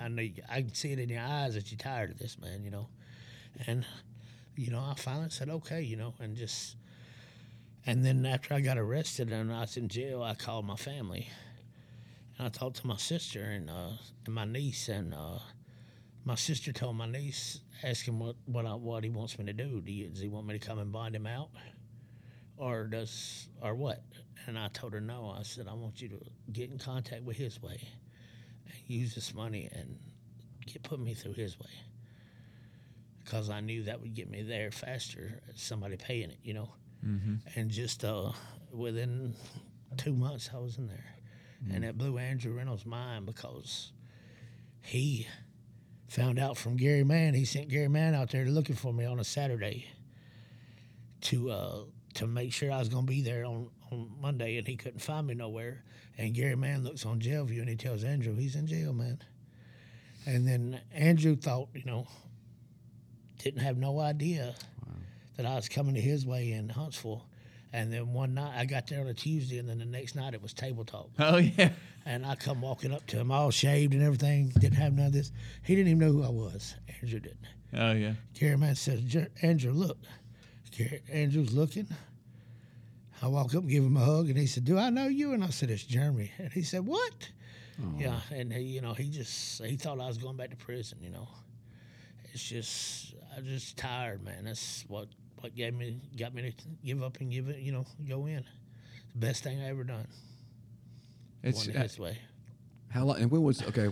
I 0.00 0.08
know 0.08 0.22
you- 0.22 0.42
I 0.48 0.62
can 0.62 0.74
see 0.74 0.92
it 0.92 0.98
in 0.98 1.08
your 1.10 1.20
eyes 1.22 1.54
that 1.54 1.70
you're 1.70 1.78
tired 1.78 2.10
of 2.10 2.18
this, 2.18 2.38
man. 2.38 2.64
You 2.64 2.70
know, 2.70 2.88
and 3.66 3.84
you 4.56 4.70
know 4.70 4.80
I 4.80 4.94
finally 4.94 5.28
said 5.30 5.50
okay, 5.50 5.82
you 5.82 5.96
know, 5.96 6.14
and 6.20 6.36
just 6.36 6.76
and 7.86 8.04
then 8.04 8.24
after 8.26 8.54
I 8.54 8.60
got 8.60 8.78
arrested 8.78 9.32
and 9.32 9.52
I 9.52 9.60
was 9.60 9.76
in 9.76 9.88
jail, 9.88 10.22
I 10.22 10.34
called 10.34 10.64
my 10.64 10.76
family 10.76 11.28
and 12.38 12.46
I 12.46 12.50
talked 12.50 12.76
to 12.76 12.86
my 12.86 12.96
sister 12.96 13.42
and 13.42 13.70
uh, 13.70 13.92
and 14.26 14.34
my 14.34 14.44
niece 14.44 14.88
and 14.88 15.14
uh, 15.14 15.38
my 16.24 16.34
sister 16.34 16.72
told 16.72 16.96
my 16.96 17.06
niece, 17.06 17.60
ask 17.82 18.06
him 18.06 18.18
what 18.18 18.36
what 18.46 18.66
I, 18.66 18.74
what 18.74 19.04
he 19.04 19.10
wants 19.10 19.38
me 19.38 19.44
to 19.46 19.52
do. 19.52 19.80
Do 19.80 19.92
you, 19.92 20.08
does 20.08 20.20
he 20.20 20.28
want 20.28 20.46
me 20.46 20.58
to 20.58 20.66
come 20.66 20.78
and 20.78 20.92
bind 20.92 21.14
him 21.14 21.26
out? 21.26 21.50
or 22.56 22.84
does 22.84 23.48
or 23.62 23.74
what? 23.74 24.02
And 24.46 24.58
I 24.58 24.68
told 24.68 24.92
her 24.92 25.00
no. 25.00 25.34
I 25.38 25.42
said 25.42 25.66
I 25.68 25.74
want 25.74 26.00
you 26.00 26.08
to 26.08 26.20
get 26.52 26.70
in 26.70 26.78
contact 26.78 27.22
with 27.22 27.36
his 27.36 27.62
way, 27.62 27.80
and 28.66 28.74
use 28.86 29.14
this 29.14 29.34
money 29.34 29.68
and 29.72 29.98
get 30.66 30.82
put 30.82 31.00
me 31.00 31.14
through 31.14 31.34
his 31.34 31.58
way, 31.58 31.70
because 33.22 33.50
I 33.50 33.60
knew 33.60 33.84
that 33.84 34.00
would 34.00 34.14
get 34.14 34.30
me 34.30 34.42
there 34.42 34.70
faster. 34.70 35.40
Somebody 35.54 35.96
paying 35.96 36.30
it, 36.30 36.38
you 36.42 36.54
know, 36.54 36.68
and 37.54 37.70
just 37.70 38.04
uh, 38.04 38.32
within 38.72 39.34
two 39.96 40.14
months 40.14 40.50
I 40.54 40.58
was 40.58 40.78
in 40.78 40.86
there, 40.86 41.14
and 41.72 41.84
it 41.84 41.98
blew 41.98 42.18
Andrew 42.18 42.52
Reynolds' 42.52 42.86
mind 42.86 43.26
because 43.26 43.92
he 44.80 45.26
found 46.08 46.38
out 46.38 46.56
from 46.56 46.76
Gary 46.76 47.04
Mann. 47.04 47.34
He 47.34 47.44
sent 47.44 47.68
Gary 47.68 47.88
Mann 47.88 48.14
out 48.14 48.30
there 48.30 48.44
looking 48.46 48.76
for 48.76 48.92
me 48.92 49.04
on 49.04 49.20
a 49.20 49.24
Saturday 49.24 49.86
to 51.22 51.50
uh, 51.50 51.78
to 52.14 52.26
make 52.26 52.52
sure 52.52 52.72
I 52.72 52.78
was 52.78 52.88
going 52.88 53.06
to 53.06 53.10
be 53.10 53.22
there 53.22 53.44
on, 53.44 53.68
on 53.90 54.10
Monday, 54.20 54.56
and 54.58 54.66
he 54.66 54.76
couldn't 54.76 55.00
find 55.00 55.26
me 55.26 55.34
nowhere. 55.34 55.84
And 56.16 56.32
Gary 56.32 56.56
Mann 56.56 56.84
looks 56.84 57.04
on 57.04 57.18
jail 57.20 57.44
view 57.44 57.60
and 57.60 57.68
he 57.68 57.76
tells 57.76 58.04
Andrew 58.04 58.36
he's 58.36 58.54
in 58.54 58.66
jail, 58.66 58.92
man. 58.92 59.18
And 60.26 60.46
then 60.46 60.80
Andrew 60.92 61.34
thought, 61.34 61.68
you 61.74 61.84
know, 61.84 62.06
didn't 63.38 63.60
have 63.60 63.76
no 63.76 63.98
idea 63.98 64.54
that 65.36 65.46
I 65.46 65.54
was 65.54 65.68
coming 65.68 65.94
to 65.94 66.00
his 66.00 66.26
way 66.26 66.52
in 66.52 66.68
Huntsville. 66.68 67.24
And 67.72 67.92
then 67.92 68.12
one 68.12 68.34
night 68.34 68.52
I 68.56 68.66
got 68.66 68.86
there 68.86 69.00
on 69.00 69.08
a 69.08 69.14
Tuesday, 69.14 69.58
and 69.58 69.68
then 69.68 69.78
the 69.78 69.84
next 69.84 70.14
night 70.14 70.32
it 70.32 70.42
was 70.42 70.52
table 70.52 70.84
talk. 70.84 71.10
Oh 71.18 71.38
yeah. 71.38 71.70
And 72.06 72.24
I 72.26 72.34
come 72.34 72.60
walking 72.60 72.92
up 72.92 73.06
to 73.08 73.18
him, 73.18 73.30
all 73.30 73.50
shaved 73.50 73.94
and 73.94 74.02
everything, 74.02 74.52
didn't 74.58 74.76
have 74.76 74.92
none 74.92 75.06
of 75.06 75.12
this. 75.12 75.32
He 75.62 75.74
didn't 75.74 75.88
even 75.88 75.98
know 76.00 76.12
who 76.12 76.22
I 76.22 76.28
was. 76.28 76.74
Andrew 77.00 77.18
didn't. 77.18 77.46
Oh 77.76 77.92
yeah. 77.92 78.12
Gary 78.38 78.58
Mann 78.58 78.74
says, 78.74 79.00
Andrew, 79.42 79.72
look. 79.72 79.98
Gary, 80.70 81.02
Andrew's 81.10 81.52
looking. 81.52 81.88
I 83.22 83.28
walk 83.28 83.54
up 83.54 83.62
and 83.62 83.70
give 83.70 83.82
him 83.82 83.96
a 83.96 84.04
hug, 84.04 84.28
and 84.28 84.36
he 84.36 84.46
said, 84.46 84.64
Do 84.66 84.78
I 84.78 84.90
know 84.90 85.06
you? 85.06 85.32
And 85.32 85.42
I 85.42 85.48
said, 85.48 85.70
It's 85.70 85.82
Jeremy. 85.84 86.30
And 86.38 86.52
he 86.52 86.62
said, 86.62 86.86
What? 86.86 87.30
Yeah, 87.98 88.20
and 88.30 88.52
he, 88.52 88.60
you 88.60 88.80
know, 88.80 88.94
he 88.94 89.08
just 89.08 89.64
he 89.64 89.76
thought 89.76 89.98
I 89.98 90.06
was 90.06 90.18
going 90.18 90.36
back 90.36 90.50
to 90.50 90.56
prison. 90.56 90.98
You 91.00 91.10
know, 91.10 91.28
it's 92.32 92.42
just 92.42 93.14
I'm 93.36 93.44
just 93.46 93.76
tired, 93.76 94.22
man. 94.22 94.44
That's 94.44 94.84
what 94.86 95.08
what 95.44 95.54
gave 95.54 95.74
me 95.74 96.00
got 96.18 96.34
me 96.34 96.40
to 96.40 96.52
give 96.82 97.02
up 97.02 97.20
and 97.20 97.30
give 97.30 97.50
it. 97.50 97.58
You 97.58 97.72
know, 97.72 97.84
go 98.08 98.24
in. 98.24 98.42
The 99.12 99.18
best 99.18 99.44
thing 99.44 99.60
I 99.60 99.68
ever 99.68 99.84
done. 99.84 100.06
It's 101.42 101.66
Went 101.66 101.78
uh, 101.78 101.82
his 101.82 101.98
way. 101.98 102.18
how 102.88 103.04
long? 103.04 103.20
And 103.20 103.30
when 103.30 103.42
was 103.42 103.62
okay? 103.62 103.90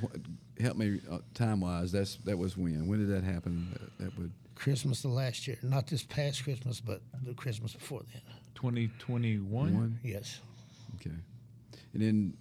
Help 0.59 0.79
me 0.79 0.99
uh, 1.11 1.19
time 1.35 1.61
wise. 1.61 1.93
That's 1.93 2.17
that 2.25 2.39
was 2.39 2.57
when. 2.57 2.87
When 2.87 3.07
did 3.07 3.15
that 3.15 3.23
happen? 3.23 3.69
That, 3.73 4.05
that 4.05 4.19
would. 4.19 4.33
Christmas 4.55 5.03
the 5.03 5.09
last 5.09 5.47
year, 5.47 5.59
not 5.63 5.89
this 5.89 6.05
past 6.05 6.45
Christmas, 6.45 6.81
but 6.81 7.03
the 7.23 7.35
Christmas 7.35 7.75
before 7.75 8.03
then. 8.13 8.23
2021. 8.55 9.99
Yes. 10.03 10.41
Okay. 10.97 11.17
And 11.93 12.03
then 12.03 12.35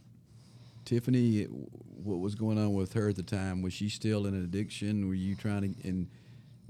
Tiffany, 0.86 1.44
what 1.44 2.20
was 2.20 2.36
going 2.36 2.58
on 2.58 2.74
with 2.74 2.94
her 2.94 3.10
at 3.10 3.16
the 3.16 3.24
time? 3.24 3.62
Was 3.62 3.74
she 3.74 3.90
still 3.90 4.26
in 4.26 4.36
an 4.36 4.44
addiction? 4.44 5.08
Were 5.08 5.16
you 5.16 5.36
trying 5.36 5.74
to 5.74 5.88
and 5.88 6.08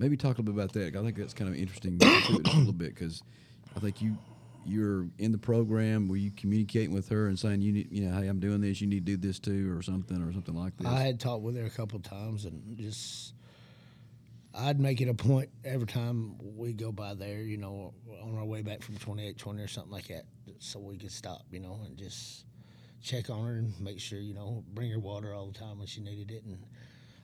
maybe 0.01 0.17
talk 0.17 0.37
a 0.37 0.41
little 0.41 0.53
bit 0.53 0.63
about 0.63 0.73
that? 0.73 0.95
I 0.95 1.03
think 1.03 1.15
that's 1.15 1.33
kind 1.33 1.49
of 1.49 1.55
interesting 1.55 1.97
a 2.01 2.57
little 2.57 2.73
bit 2.73 2.95
because 2.95 3.21
I 3.75 3.79
think 3.79 4.01
you 4.01 4.17
you're 4.65 5.07
in 5.17 5.31
the 5.31 5.37
program. 5.37 6.07
Were 6.07 6.17
you 6.17 6.31
communicating 6.31 6.93
with 6.93 7.09
her 7.09 7.27
and 7.27 7.37
saying 7.37 7.61
you 7.61 7.71
need, 7.71 7.91
you 7.91 8.07
know, 8.07 8.19
hey, 8.19 8.27
I'm 8.27 8.39
doing 8.39 8.61
this. 8.61 8.81
You 8.81 8.87
need 8.87 9.05
to 9.05 9.15
do 9.15 9.17
this 9.17 9.39
too, 9.39 9.75
or 9.75 9.81
something, 9.81 10.21
or 10.21 10.31
something 10.33 10.55
like 10.55 10.77
this? 10.77 10.87
I 10.87 11.01
had 11.01 11.19
talked 11.19 11.43
with 11.43 11.55
her 11.57 11.65
a 11.65 11.69
couple 11.69 11.99
times 11.99 12.45
and 12.45 12.77
just 12.77 13.33
I'd 14.53 14.79
make 14.79 15.01
it 15.01 15.07
a 15.07 15.13
point 15.13 15.49
every 15.63 15.87
time 15.87 16.35
we 16.39 16.73
go 16.73 16.91
by 16.91 17.13
there, 17.13 17.41
you 17.41 17.57
know, 17.57 17.93
on 18.21 18.37
our 18.37 18.45
way 18.45 18.61
back 18.61 18.81
from 18.81 18.95
2820 18.95 19.61
or 19.61 19.67
something 19.67 19.91
like 19.91 20.07
that, 20.07 20.25
so 20.59 20.79
we 20.79 20.97
could 20.97 21.11
stop, 21.11 21.45
you 21.51 21.59
know, 21.59 21.79
and 21.85 21.97
just 21.97 22.45
check 23.01 23.29
on 23.29 23.45
her 23.45 23.53
and 23.53 23.79
make 23.79 23.99
sure, 23.99 24.19
you 24.19 24.33
know, 24.33 24.63
bring 24.73 24.91
her 24.91 24.99
water 24.99 25.33
all 25.33 25.47
the 25.47 25.57
time 25.57 25.79
when 25.79 25.87
she 25.87 26.01
needed 26.01 26.31
it. 26.31 26.43
And 26.43 26.65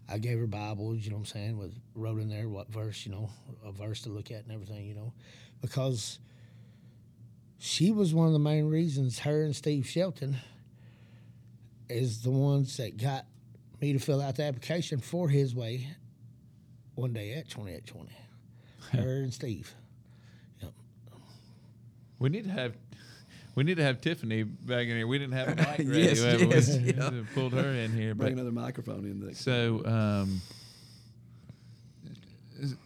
I 0.10 0.18
gave 0.18 0.40
her 0.40 0.48
Bibles, 0.48 1.04
you 1.04 1.10
know 1.10 1.18
what 1.18 1.22
I'm 1.22 1.26
saying, 1.26 1.58
with 1.58 1.74
wrote 1.94 2.20
in 2.20 2.30
there 2.30 2.48
what 2.48 2.70
verse, 2.70 3.06
you 3.06 3.12
know, 3.12 3.30
a 3.66 3.72
verse 3.72 4.02
to 4.04 4.10
look 4.10 4.32
at 4.32 4.44
and 4.44 4.52
everything, 4.52 4.86
you 4.86 4.96
know, 4.96 5.14
because 5.62 6.20
she 7.60 7.92
was 7.92 8.14
one 8.14 8.28
of 8.28 8.34
the 8.34 8.40
main 8.40 8.70
reasons 8.70 9.20
her 9.20 9.44
and 9.44 9.56
Steve 9.56 9.88
Shelton 9.88 10.38
is 11.90 12.22
the 12.22 12.32
ones 12.32 12.78
that 12.78 12.98
got 12.98 13.26
me 13.82 13.94
to 13.94 14.00
fill 14.00 14.22
out 14.22 14.36
the 14.36 14.44
application 14.44 15.00
for 15.00 15.30
his 15.30 15.54
way 15.56 15.88
one 16.96 17.14
day 17.14 17.34
at 17.34 17.50
2820. 17.50 18.12
Her 18.92 19.22
and 19.22 19.34
Steve. 19.34 19.74
Yep. 20.62 20.72
We 22.20 22.30
need 22.30 22.46
to 22.46 22.52
have. 22.52 22.74
We 23.58 23.64
need 23.64 23.78
to 23.78 23.84
have 23.84 24.02
Tiffany 24.02 24.44
back 24.44 24.82
in 24.82 24.96
here. 24.98 25.08
We 25.08 25.18
didn't 25.18 25.34
have 25.34 25.48
a 25.48 25.56
mic 25.56 25.80
ready. 25.80 26.02
Yes, 26.04 26.22
have 26.22 26.40
yes, 26.42 26.78
We 26.78 26.84
yeah. 26.96 27.10
pulled 27.34 27.54
her 27.54 27.68
in 27.68 27.92
here, 27.92 28.14
Bring 28.14 28.36
but 28.36 28.42
another 28.42 28.52
microphone 28.52 29.04
in. 29.04 29.20
There. 29.20 29.34
so 29.34 29.84
um, 29.84 30.42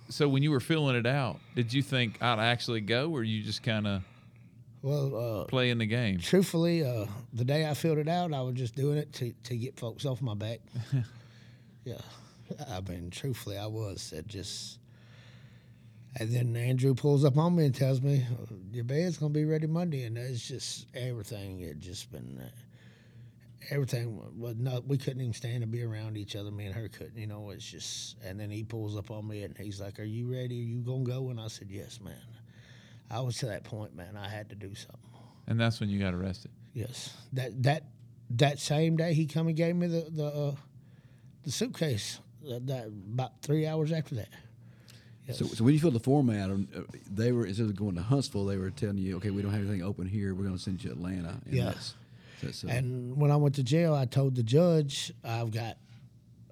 So 0.08 0.30
when 0.30 0.44
you 0.44 0.50
were 0.52 0.62
filling 0.62 0.96
it 0.96 1.06
out, 1.06 1.42
did 1.56 1.74
you 1.74 1.82
think 1.82 2.22
I'd 2.24 2.40
actually 2.40 2.80
go, 2.80 3.12
or 3.12 3.22
you 3.22 3.44
just 3.44 3.64
kind 3.64 3.86
of 3.86 4.04
Well, 4.82 5.42
uh, 5.42 5.44
playing 5.48 5.80
the 5.80 5.86
game? 5.88 6.20
truthfully, 6.20 6.86
uh, 6.86 7.06
the 7.34 7.44
day 7.44 7.70
I 7.70 7.74
filled 7.74 7.98
it 7.98 8.08
out, 8.08 8.32
I 8.34 8.42
was 8.42 8.56
just 8.56 8.74
doing 8.74 8.98
it 8.98 9.12
to, 9.16 9.34
to 9.44 9.58
get 9.58 9.78
folks 9.78 10.06
off 10.06 10.22
my 10.22 10.36
back. 10.36 10.62
yeah, 11.84 11.96
I 12.70 12.80
mean, 12.80 13.10
truthfully, 13.10 13.58
I 13.58 13.68
was. 13.68 14.14
It 14.14 14.26
just, 14.26 14.80
and 16.16 16.32
then 16.32 16.56
Andrew 16.56 16.94
pulls 16.94 17.24
up 17.24 17.38
on 17.38 17.56
me 17.56 17.66
and 17.66 17.76
tells 17.76 18.02
me, 18.02 18.26
"Your 18.72 18.84
bed's 18.84 19.18
gonna 19.18 19.34
be 19.34 19.46
ready 19.46 19.68
Monday," 19.68 20.04
and 20.04 20.18
it's 20.18 20.48
just 20.48 20.88
everything. 20.94 21.60
had 21.62 21.80
just 21.80 22.12
been 22.12 22.40
uh, 22.40 22.50
everything 23.70 24.20
was 24.38 24.56
not. 24.58 24.88
We 24.88 24.98
couldn't 24.98 25.22
even 25.22 25.34
stand 25.34 25.62
to 25.62 25.68
be 25.68 25.84
around 25.84 26.18
each 26.18 26.36
other. 26.36 26.52
Me 26.52 26.66
and 26.66 26.76
her 26.76 26.90
couldn't. 26.90 27.18
You 27.18 27.28
know, 27.28 27.52
it's 27.52 27.70
just. 27.70 28.18
And 28.24 28.40
then 28.40 28.50
he 28.50 28.64
pulls 28.64 28.98
up 28.98 29.10
on 29.12 29.28
me 29.28 29.44
and 29.44 29.58
he's 29.58 29.80
like, 29.80 30.00
"Are 30.00 30.04
you 30.04 30.32
ready? 30.32 30.60
Are 30.60 30.64
you 30.64 30.82
gonna 30.82 31.04
go?" 31.04 31.30
And 31.30 31.40
I 31.40 31.48
said, 31.48 31.70
"Yes, 31.70 32.00
man." 32.02 32.16
I 33.12 33.20
was 33.20 33.38
to 33.40 33.48
that 33.48 33.66
point, 33.66 33.94
man. 33.94 34.16
I 34.16 34.30
had 34.30 34.50
to 34.50 34.56
do 34.56 34.74
something. 34.74 35.00
And 35.48 35.60
that's 35.60 35.82
when 35.82 35.90
you 35.90 36.00
got 36.00 36.14
arrested. 36.14 36.52
Yes, 36.74 37.14
that 37.34 37.62
that 37.64 37.84
that 38.32 38.60
same 38.60 38.96
day 38.96 39.14
he 39.14 39.26
come 39.26 39.48
and 39.48 39.56
gave 39.56 39.76
me 39.76 39.88
the 39.88 40.08
the 40.10 40.26
uh, 40.26 40.56
the 41.44 41.52
suitcase. 41.52 42.20
That, 42.44 42.66
that 42.68 42.86
about 42.88 43.42
three 43.42 43.68
hours 43.68 43.92
after 43.92 44.16
that. 44.16 44.30
Yes. 45.28 45.38
So, 45.38 45.46
so 45.46 45.64
when 45.64 45.74
you 45.74 45.80
filled 45.80 45.94
the 45.94 46.00
form 46.00 46.30
out, 46.30 46.50
um, 46.50 46.68
uh, 46.76 46.82
they 47.12 47.32
were 47.32 47.46
instead 47.46 47.68
of 47.68 47.76
going 47.76 47.96
to 47.96 48.02
Huntsville, 48.02 48.46
they 48.46 48.58
were 48.58 48.72
telling 48.72 48.98
you, 48.98 49.18
okay, 49.18 49.30
we 49.30 49.42
don't 49.42 49.52
have 49.52 49.62
anything 49.62 49.84
open 49.84 50.08
here. 50.08 50.34
We're 50.34 50.44
going 50.44 50.58
to 50.58 50.62
send 50.62 50.84
you 50.84 50.90
to 50.90 50.96
Atlanta. 50.96 51.40
And 51.46 51.54
Yeah. 51.54 51.66
That's, 51.66 51.94
that's, 52.42 52.64
uh, 52.64 52.68
and 52.70 53.18
when 53.18 53.30
I 53.32 53.36
went 53.36 53.56
to 53.56 53.64
jail, 53.64 53.94
I 53.94 54.06
told 54.06 54.36
the 54.36 54.44
judge 54.44 55.14
I've 55.24 55.52
got 55.52 55.78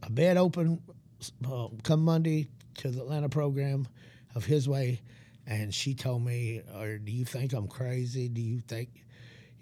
a 0.03 0.11
bed 0.11 0.37
open 0.37 0.81
uh, 1.45 1.67
come 1.83 2.03
Monday 2.03 2.47
to 2.75 2.89
the 2.89 3.01
Atlanta 3.01 3.27
program 3.27 3.87
of 4.35 4.45
His 4.45 4.69
Way, 4.69 5.01
and 5.47 5.73
she 5.73 5.93
told 5.95 6.23
me, 6.23 6.61
"Or 6.75 6.97
do 6.99 7.11
you 7.11 7.25
think 7.25 7.53
I'm 7.53 7.67
crazy? 7.67 8.29
Do 8.29 8.39
you 8.39 8.61
think 8.61 9.03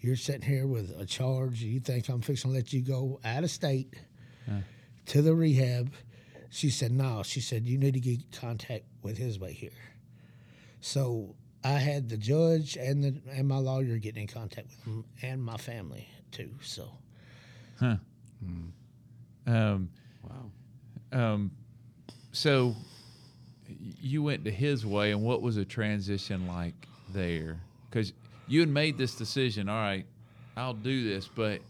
you're 0.01 0.17
sitting 0.17 0.41
here 0.41 0.67
with 0.67 0.93
a 0.99 1.05
charge? 1.05 1.61
Do 1.61 1.67
you 1.67 1.79
think 1.79 2.09
I'm 2.09 2.21
fixing 2.21 2.51
to 2.51 2.55
let 2.57 2.73
you 2.73 2.81
go 2.81 3.19
out 3.23 3.43
of 3.43 3.49
state 3.49 3.93
to 5.07 5.21
the 5.21 5.33
rehab?" 5.33 5.91
She 6.49 6.69
said, 6.69 6.91
"No." 6.91 7.23
She 7.23 7.41
said, 7.41 7.65
"You 7.65 7.77
need 7.77 7.93
to 7.93 7.99
get 7.99 8.31
contact 8.31 8.85
with 9.01 9.17
His 9.17 9.39
Way 9.39 9.53
here." 9.53 9.71
So 10.81 11.35
I 11.63 11.73
had 11.73 12.09
the 12.09 12.17
judge 12.17 12.77
and 12.77 13.03
the 13.03 13.21
and 13.31 13.47
my 13.47 13.57
lawyer 13.57 13.97
getting 13.97 14.23
in 14.23 14.27
contact 14.27 14.67
with 14.69 14.85
him 14.85 15.05
and 15.21 15.43
my 15.43 15.57
family 15.57 16.07
too. 16.31 16.51
So 16.61 16.89
Um, 19.45 19.89
wow. 20.23 20.51
um, 21.13 21.51
so 22.31 22.75
you 24.01 24.21
went 24.23 24.43
to 24.45 24.51
his 24.51 24.85
way, 24.85 25.11
and 25.11 25.23
what 25.23 25.41
was 25.41 25.55
the 25.55 25.65
transition 25.65 26.47
like 26.47 26.87
there? 27.13 27.59
Because 27.89 28.13
you 28.47 28.59
had 28.59 28.69
made 28.69 28.97
this 28.97 29.15
decision. 29.15 29.69
All 29.69 29.75
right, 29.75 30.05
I'll 30.55 30.73
do 30.73 31.03
this, 31.03 31.27
but 31.27 31.61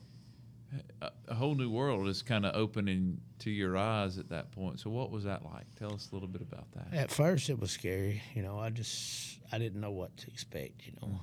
a, 1.01 1.11
a 1.27 1.35
whole 1.35 1.55
new 1.55 1.69
world 1.69 2.07
is 2.07 2.21
kind 2.21 2.45
of 2.45 2.55
opening 2.55 3.19
to 3.39 3.49
your 3.51 3.77
eyes 3.77 4.17
at 4.17 4.29
that 4.29 4.51
point. 4.51 4.79
So 4.79 4.89
what 4.89 5.11
was 5.11 5.23
that 5.25 5.43
like? 5.45 5.65
Tell 5.77 5.93
us 5.93 6.09
a 6.11 6.15
little 6.15 6.27
bit 6.27 6.41
about 6.41 6.71
that. 6.73 6.93
at 6.93 7.11
first 7.11 7.49
it 7.49 7.59
was 7.59 7.71
scary. 7.71 8.21
You 8.35 8.41
know, 8.43 8.59
I 8.59 8.69
just 8.69 9.39
I 9.51 9.57
didn't 9.57 9.79
know 9.81 9.91
what 9.91 10.15
to 10.17 10.27
expect. 10.27 10.85
You 10.87 10.93
know, 11.01 11.19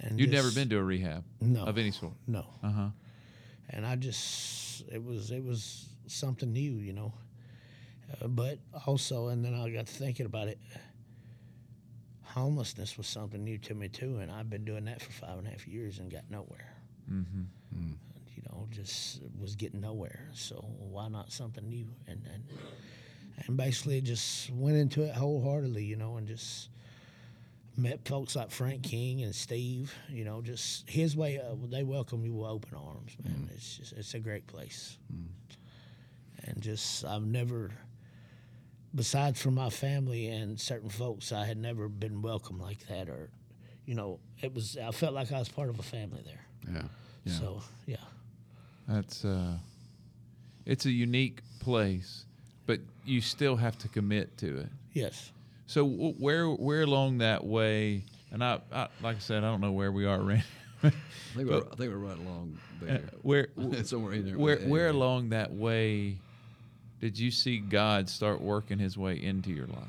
and 0.00 0.18
You'd 0.20 0.30
never 0.30 0.50
been 0.50 0.68
to 0.70 0.78
a 0.78 0.82
rehab 0.82 1.24
No. 1.40 1.64
of 1.64 1.76
any 1.78 1.90
sort. 1.90 2.14
no, 2.26 2.46
Uh 2.62 2.70
huh. 2.70 2.88
and 3.70 3.84
I 3.86 3.96
just 3.96 4.82
it 4.90 5.02
was 5.04 5.30
it 5.30 5.44
was 5.44 5.88
something 6.06 6.52
new. 6.52 6.72
You 6.78 6.92
know, 6.92 7.12
uh, 8.22 8.28
but 8.28 8.58
also 8.86 9.28
and 9.28 9.44
then 9.44 9.54
I 9.54 9.68
got 9.70 9.86
to 9.86 9.92
thinking 9.92 10.26
about 10.26 10.48
it. 10.48 10.58
Homelessness 12.22 12.96
was 12.96 13.08
something 13.08 13.42
new 13.42 13.58
to 13.58 13.74
me 13.74 13.88
too, 13.88 14.18
and 14.20 14.30
I've 14.30 14.48
been 14.48 14.64
doing 14.64 14.84
that 14.84 15.02
for 15.02 15.10
five 15.10 15.36
and 15.38 15.46
a 15.48 15.50
half 15.50 15.66
years 15.66 15.98
and 15.98 16.10
got 16.10 16.22
nowhere. 16.30 16.72
Mm-hmm. 17.10 17.42
you 17.76 17.96
know, 18.60 18.66
just 18.70 19.20
was 19.38 19.56
getting 19.56 19.80
nowhere. 19.80 20.28
So 20.32 20.56
why 20.78 21.08
not 21.08 21.32
something 21.32 21.68
new? 21.68 21.86
And 22.06 22.22
and 22.32 22.44
and 23.46 23.56
basically 23.56 24.00
just 24.00 24.50
went 24.50 24.76
into 24.76 25.02
it 25.02 25.14
wholeheartedly, 25.14 25.84
you 25.84 25.96
know, 25.96 26.16
and 26.16 26.26
just 26.26 26.68
met 27.76 28.06
folks 28.06 28.36
like 28.36 28.50
Frank 28.50 28.82
King 28.82 29.22
and 29.22 29.34
Steve. 29.34 29.94
You 30.08 30.24
know, 30.24 30.42
just 30.42 30.88
his 30.88 31.16
way. 31.16 31.38
Uh, 31.38 31.54
they 31.68 31.82
welcome 31.82 32.24
you 32.24 32.34
with 32.34 32.48
open 32.48 32.76
arms, 32.76 33.16
man. 33.24 33.48
It's 33.54 33.78
just 33.78 33.92
it's 33.92 34.14
a 34.14 34.20
great 34.20 34.46
place. 34.46 34.98
And 36.44 36.60
just 36.60 37.04
I've 37.04 37.22
never. 37.24 37.70
Besides 38.92 39.40
from 39.40 39.54
my 39.54 39.70
family 39.70 40.26
and 40.26 40.58
certain 40.58 40.88
folks, 40.88 41.30
I 41.30 41.44
had 41.44 41.56
never 41.56 41.88
been 41.88 42.22
welcome 42.22 42.58
like 42.58 42.88
that, 42.88 43.08
or, 43.08 43.30
you 43.86 43.94
know, 43.94 44.18
it 44.42 44.52
was. 44.52 44.76
I 44.76 44.90
felt 44.90 45.14
like 45.14 45.30
I 45.30 45.38
was 45.38 45.48
part 45.48 45.68
of 45.68 45.78
a 45.78 45.82
family 45.82 46.22
there. 46.24 46.44
Yeah. 46.68 46.82
Yeah. 47.24 47.32
So 47.34 47.62
yeah. 47.86 47.96
That's 48.90 49.24
uh, 49.24 49.54
it's 50.66 50.84
a 50.86 50.90
unique 50.90 51.40
place, 51.60 52.24
but 52.66 52.80
you 53.04 53.20
still 53.20 53.56
have 53.56 53.78
to 53.78 53.88
commit 53.88 54.36
to 54.38 54.58
it. 54.58 54.68
Yes. 54.92 55.30
So 55.66 55.86
w- 55.88 56.14
where 56.18 56.48
where 56.48 56.82
along 56.82 57.18
that 57.18 57.44
way? 57.44 58.02
And 58.32 58.42
I, 58.42 58.60
I 58.72 58.88
like 59.00 59.16
I 59.16 59.20
said, 59.20 59.44
I 59.44 59.50
don't 59.50 59.60
know 59.60 59.72
where 59.72 59.92
we 59.92 60.06
are, 60.06 60.20
Randy. 60.20 60.44
I 60.82 60.90
think, 61.36 61.48
we're, 61.50 61.58
I 61.58 61.60
think 61.76 61.78
we're 61.92 61.96
right 61.98 62.18
along 62.18 62.58
there. 62.80 63.02
where 63.22 63.48
Somewhere 63.84 64.14
in 64.14 64.24
there. 64.26 64.38
where 64.38 64.58
Yeah, 64.60 64.68
where 64.68 64.88
along 64.88 65.28
that 65.28 65.52
way 65.52 66.16
did 67.00 67.18
you 67.18 67.30
see 67.30 67.58
God 67.58 68.08
start 68.08 68.40
working 68.40 68.78
His 68.78 68.96
way 68.98 69.22
into 69.22 69.50
your 69.50 69.66
life? 69.66 69.84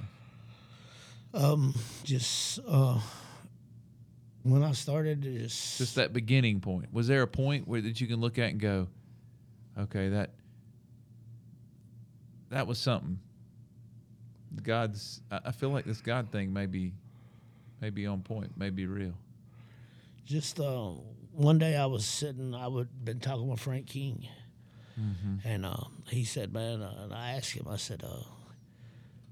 Um, 1.34 1.74
just 2.04 2.60
uh, 2.68 3.00
when 4.44 4.64
I 4.64 4.72
started, 4.72 5.22
just, 5.22 5.78
Just 5.78 5.96
that 5.96 6.14
beginning 6.14 6.60
point. 6.62 6.94
Was 6.94 7.08
there 7.08 7.22
a 7.22 7.28
point 7.28 7.68
where 7.68 7.82
that 7.82 8.02
you 8.02 8.08
can 8.08 8.20
look 8.20 8.38
at 8.40 8.50
and 8.52 8.60
go, 8.60 8.88
okay, 9.78 10.10
that 10.10 10.32
that 12.50 12.68
was 12.68 12.78
something. 12.80 13.20
God's. 14.64 15.22
I 15.32 15.52
feel 15.52 15.70
like 15.70 15.86
this 15.86 16.02
God 16.02 16.32
thing 16.32 16.52
may 16.52 16.66
be, 16.66 16.94
may 17.80 17.90
be 17.90 18.06
on 18.06 18.22
point, 18.22 18.58
may 18.58 18.70
be 18.70 18.86
real. 18.86 19.14
just 20.26 20.60
uh, 20.60 20.90
one 21.32 21.58
day 21.58 21.78
I 21.78 21.86
was 21.86 22.06
sitting, 22.06 22.54
I 22.54 22.68
would 22.68 23.06
been 23.06 23.20
talking 23.20 23.48
with 23.48 23.60
Frank 23.62 23.88
King, 23.88 24.28
and 25.46 25.66
uh, 25.66 25.86
he 26.08 26.26
said, 26.26 26.54
"Man," 26.54 26.82
uh, 26.82 27.04
and 27.04 27.14
I 27.14 27.32
asked 27.32 27.52
him, 27.54 27.68
I 27.70 27.78
said, 27.78 28.04
uh, 28.04 28.24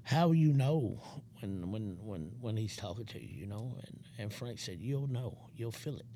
"How 0.04 0.32
you 0.32 0.52
know 0.54 1.02
when 1.40 1.70
when 1.70 1.98
when 2.02 2.32
when 2.40 2.56
he's 2.56 2.76
talking 2.76 3.06
to 3.06 3.20
you, 3.20 3.40
you 3.40 3.46
know?" 3.46 3.76
And 3.86 4.00
and 4.18 4.32
Frank 4.32 4.58
said, 4.58 4.78
"You'll 4.80 5.06
know, 5.08 5.36
you'll 5.56 5.72
feel 5.72 5.96
it." 5.96 6.06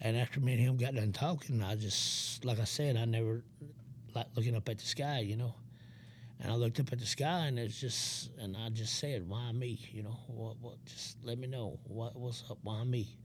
And 0.00 0.16
after 0.16 0.40
me 0.40 0.54
and 0.54 0.60
him 0.60 0.76
got 0.76 0.96
done 0.96 1.12
talking, 1.12 1.62
I 1.62 1.76
just, 1.76 2.44
like 2.44 2.58
I 2.58 2.64
said, 2.64 2.96
I 2.96 3.04
never 3.04 3.44
like 4.16 4.26
looking 4.34 4.56
up 4.56 4.68
at 4.68 4.78
the 4.78 4.84
sky, 4.84 5.20
you 5.20 5.36
know. 5.36 5.54
And 6.40 6.50
I 6.50 6.56
looked 6.56 6.80
up 6.80 6.92
at 6.92 6.98
the 6.98 7.06
sky, 7.06 7.46
and 7.46 7.56
it's 7.56 7.80
just, 7.80 8.30
and 8.40 8.56
I 8.56 8.68
just 8.70 8.98
said, 8.98 9.28
"Why 9.28 9.52
me?" 9.52 9.78
You 9.92 10.02
know, 10.02 10.18
what? 10.26 10.56
What? 10.60 10.84
Just 10.86 11.18
let 11.22 11.38
me 11.38 11.46
know 11.46 11.78
what 11.84 12.16
what's 12.16 12.42
up. 12.50 12.58
Why 12.62 12.82
me? 12.82 13.16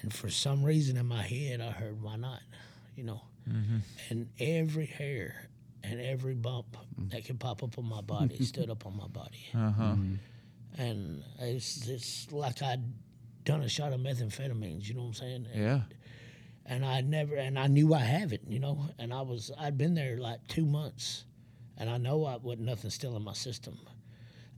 And 0.00 0.12
for 0.12 0.30
some 0.30 0.64
reason 0.64 0.96
in 0.96 1.04
my 1.04 1.22
head, 1.22 1.60
I 1.60 1.70
heard, 1.70 2.00
"Why 2.00 2.16
not?" 2.16 2.40
You 2.96 3.04
know. 3.04 3.20
Mm-hmm. 3.46 3.78
And 4.08 4.28
every 4.38 4.86
hair 4.86 5.48
and 5.84 6.00
every 6.00 6.34
bump 6.34 6.76
that 7.10 7.24
could 7.24 7.40
pop 7.40 7.62
up 7.62 7.78
on 7.78 7.84
my 7.88 8.00
body 8.00 8.42
stood 8.44 8.70
up 8.70 8.86
on 8.86 8.96
my 8.96 9.08
body, 9.08 9.44
Uh 9.54 9.70
huh. 9.72 9.94
and 10.78 11.22
it's 11.40 11.88
it's 11.88 12.30
like 12.32 12.62
I'd 12.62 12.82
done 13.44 13.62
a 13.62 13.68
shot 13.68 13.92
of 13.92 14.00
methamphetamines. 14.00 14.88
You 14.88 14.94
know 14.94 15.00
what 15.02 15.06
I'm 15.08 15.14
saying? 15.14 15.46
Yeah. 15.54 15.80
and 16.66 16.84
I 16.84 17.00
never 17.00 17.34
and 17.36 17.58
I 17.58 17.66
knew 17.66 17.92
I 17.94 17.98
have 18.00 18.32
it, 18.32 18.42
you 18.46 18.60
know, 18.60 18.86
and 18.98 19.12
I 19.12 19.22
was 19.22 19.50
I'd 19.58 19.76
been 19.76 19.94
there 19.94 20.16
like 20.18 20.46
two 20.48 20.64
months, 20.64 21.24
and 21.78 21.90
I 21.90 21.98
know 21.98 22.24
I 22.24 22.36
wasn't 22.36 22.66
nothing 22.66 22.90
still 22.90 23.16
in 23.16 23.22
my 23.24 23.32
system, 23.34 23.78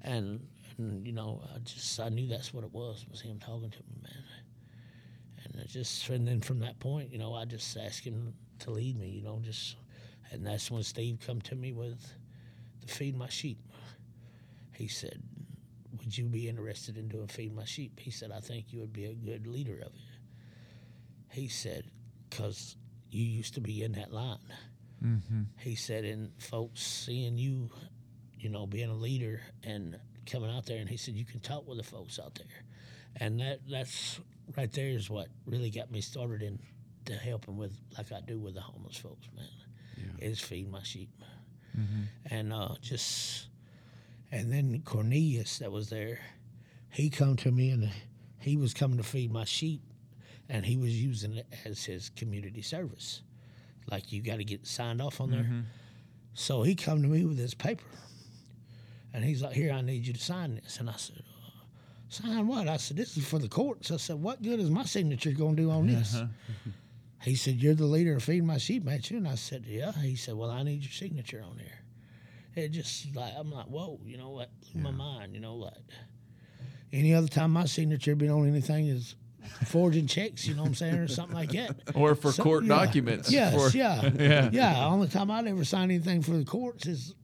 and, 0.03 0.47
and 0.79 1.07
you 1.07 1.13
know 1.15 1.41
I 1.55 1.59
just 1.61 1.99
I 2.01 2.11
knew 2.11 2.27
that's 2.29 2.53
what 2.53 2.65
it 2.65 2.73
was 2.73 3.07
was 3.11 3.21
him 3.23 3.39
talking 3.39 3.71
to 3.71 3.79
me, 3.79 3.97
man, 4.03 4.23
and 5.45 5.63
it 5.63 5.69
just 5.69 6.07
and 6.11 6.29
then 6.29 6.41
from 6.43 6.59
that 6.61 6.79
point, 6.81 7.11
you 7.11 7.19
know, 7.19 7.33
I 7.35 7.47
just 7.47 7.75
asked 7.79 8.05
him 8.05 8.35
to 8.61 8.71
lead 8.71 8.99
me, 8.99 9.09
you 9.09 9.23
know, 9.23 9.41
just 9.43 9.77
and 10.31 10.47
that's 10.47 10.71
when 10.71 10.83
Steve 10.83 11.19
come 11.27 11.41
to 11.43 11.55
me 11.55 11.73
with 11.73 12.05
to 12.87 12.95
feed 12.95 13.17
my 13.17 13.29
sheep. 13.29 13.59
He 14.73 14.89
said, 14.89 15.23
"Would 15.99 16.17
you 16.17 16.27
be 16.27 16.49
interested 16.49 16.97
in 16.97 17.09
doing 17.09 17.29
feed 17.29 17.55
my 17.55 17.65
sheep?" 17.65 18.01
He 18.01 18.11
said, 18.11 18.31
"I 18.31 18.41
think 18.41 18.73
you 18.73 18.81
would 18.81 18.93
be 18.93 19.07
a 19.07 19.15
good 19.15 19.47
leader 19.47 19.81
of 19.81 19.95
it." 19.95 21.31
He 21.31 21.49
said, 21.49 21.91
because 22.31 22.77
you 23.11 23.25
used 23.25 23.55
to 23.55 23.61
be 23.61 23.83
in 23.83 23.93
that 23.93 24.13
line. 24.13 24.39
Mm-hmm. 25.05 25.43
He 25.59 25.75
said, 25.75 26.05
and 26.05 26.31
folks 26.39 26.81
seeing 26.81 27.37
you, 27.37 27.71
you 28.39 28.49
know, 28.49 28.67
being 28.67 28.91
a 28.91 28.95
leader 28.95 29.41
and 29.63 29.99
coming 30.27 30.51
out 30.51 30.67
there, 30.67 30.79
and 30.79 30.89
he 30.89 30.97
said, 30.97 31.15
you 31.15 31.25
can 31.25 31.41
talk 31.41 31.67
with 31.67 31.79
the 31.79 31.85
folks 31.85 32.19
out 32.19 32.35
there. 32.37 32.47
And 33.17 33.41
that 33.41 33.61
that's 33.69 34.21
right 34.57 34.73
there 34.73 34.89
is 34.89 35.11
what 35.11 35.29
really 35.47 35.71
got 35.71 35.91
me 35.91 36.01
started 36.01 36.43
in 36.43 36.59
to 37.07 37.15
helping 37.15 37.57
with, 37.57 37.77
like 37.97 38.13
I 38.13 38.21
do 38.21 38.39
with 38.39 38.55
the 38.55 38.61
homeless 38.61 38.97
folks, 38.97 39.29
man, 39.37 39.47
is 40.19 40.41
feed 40.41 40.71
my 40.71 40.83
sheep. 40.83 41.11
And 42.31 42.53
uh, 42.53 42.75
just 42.81 43.49
And 44.31 44.53
then 44.53 44.83
Cornelius 44.85 45.59
that 45.59 45.71
was 45.73 45.91
there, 45.91 46.19
he 46.91 47.11
come 47.11 47.37
to 47.37 47.51
me 47.51 47.71
and 47.71 47.91
he 48.39 48.57
was 48.57 48.75
coming 48.75 48.97
to 48.99 49.03
feed 49.03 49.33
my 49.33 49.45
sheep, 49.45 49.81
and 50.49 50.65
he 50.67 50.77
was 50.77 51.01
using 51.03 51.35
it 51.35 51.47
as 51.65 51.85
his 51.85 52.11
community 52.11 52.63
service. 52.63 53.23
Like 53.91 54.13
you 54.13 54.23
got 54.23 54.37
to 54.37 54.45
get 54.45 54.67
signed 54.67 55.01
off 55.03 55.21
on 55.21 55.31
there. 55.31 55.65
So 56.35 56.63
he 56.63 56.75
come 56.75 57.03
to 57.03 57.09
me 57.09 57.25
with 57.25 57.37
this 57.37 57.55
paper, 57.55 57.85
and 59.13 59.25
he's 59.25 59.41
like, 59.43 59.53
"Here, 59.55 59.73
I 59.73 59.81
need 59.83 60.07
you 60.07 60.13
to 60.13 60.21
sign 60.21 60.57
this." 60.57 60.79
And 60.81 60.89
I 60.91 60.95
said, 60.97 61.23
uh, 61.47 61.61
"Sign 62.09 62.47
what?" 62.49 62.67
I 62.69 62.77
said, 62.77 62.97
"This 62.97 63.17
is 63.17 63.25
for 63.27 63.39
the 63.39 63.49
courts." 63.49 63.91
I 63.91 63.97
said, 63.99 64.17
"What 64.21 64.43
good 64.43 64.59
is 64.61 64.71
my 64.71 64.85
signature 64.85 65.33
going 65.33 65.57
to 65.57 65.63
do 65.63 65.71
on 65.71 65.87
this?" 65.87 66.15
He 67.25 67.35
said, 67.35 67.55
"You're 67.57 67.75
the 67.75 67.87
leader 67.87 68.17
of 68.17 68.23
feeding 68.23 68.47
my 68.47 68.59
sheep, 68.59 68.87
ain't 68.89 69.11
you?" 69.11 69.17
And 69.17 69.27
I 69.29 69.35
said, 69.37 69.65
"Yeah." 69.67 69.93
He 69.93 70.15
said, 70.17 70.35
"Well, 70.35 70.51
I 70.51 70.63
need 70.63 70.83
your 70.83 70.93
signature 70.93 71.43
on 71.49 71.59
here." 71.59 71.79
It 72.65 72.69
just 72.69 73.15
like 73.17 73.33
I'm 73.37 73.51
like, 73.51 73.67
"Whoa," 73.67 73.99
you 74.05 74.17
know 74.19 74.31
what? 74.31 74.51
Blew 74.73 74.83
my 74.83 74.91
mind, 74.91 75.35
you 75.35 75.41
know 75.41 75.55
what? 75.57 75.79
Any 76.93 77.15
other 77.15 77.27
time 77.29 77.51
my 77.53 77.65
signature 77.65 78.15
been 78.15 78.31
on 78.31 78.47
anything 78.47 78.87
is 78.87 79.17
forging 79.67 80.07
checks, 80.07 80.47
you 80.47 80.55
know 80.55 80.63
what 80.63 80.69
I'm 80.69 80.75
saying, 80.75 80.95
or 80.95 81.09
something 81.09 81.35
like 81.35 81.51
that. 81.53 81.77
Or 81.97 82.15
for 82.15 82.31
So- 82.33 82.43
court 82.43 82.65
yeah. 82.65 82.69
documents. 82.69 83.33
Yes, 83.33 83.55
for- 83.73 83.77
yeah, 83.77 84.11
Yeah. 84.19 84.51
yeah. 84.53 84.87
Only 84.87 85.09
time 85.09 85.31
I'd 85.31 85.47
ever 85.47 85.65
signed 85.65 85.91
anything 85.91 86.23
for 86.23 86.33
the 86.33 86.45
courts 86.45 86.87
is 86.87 87.15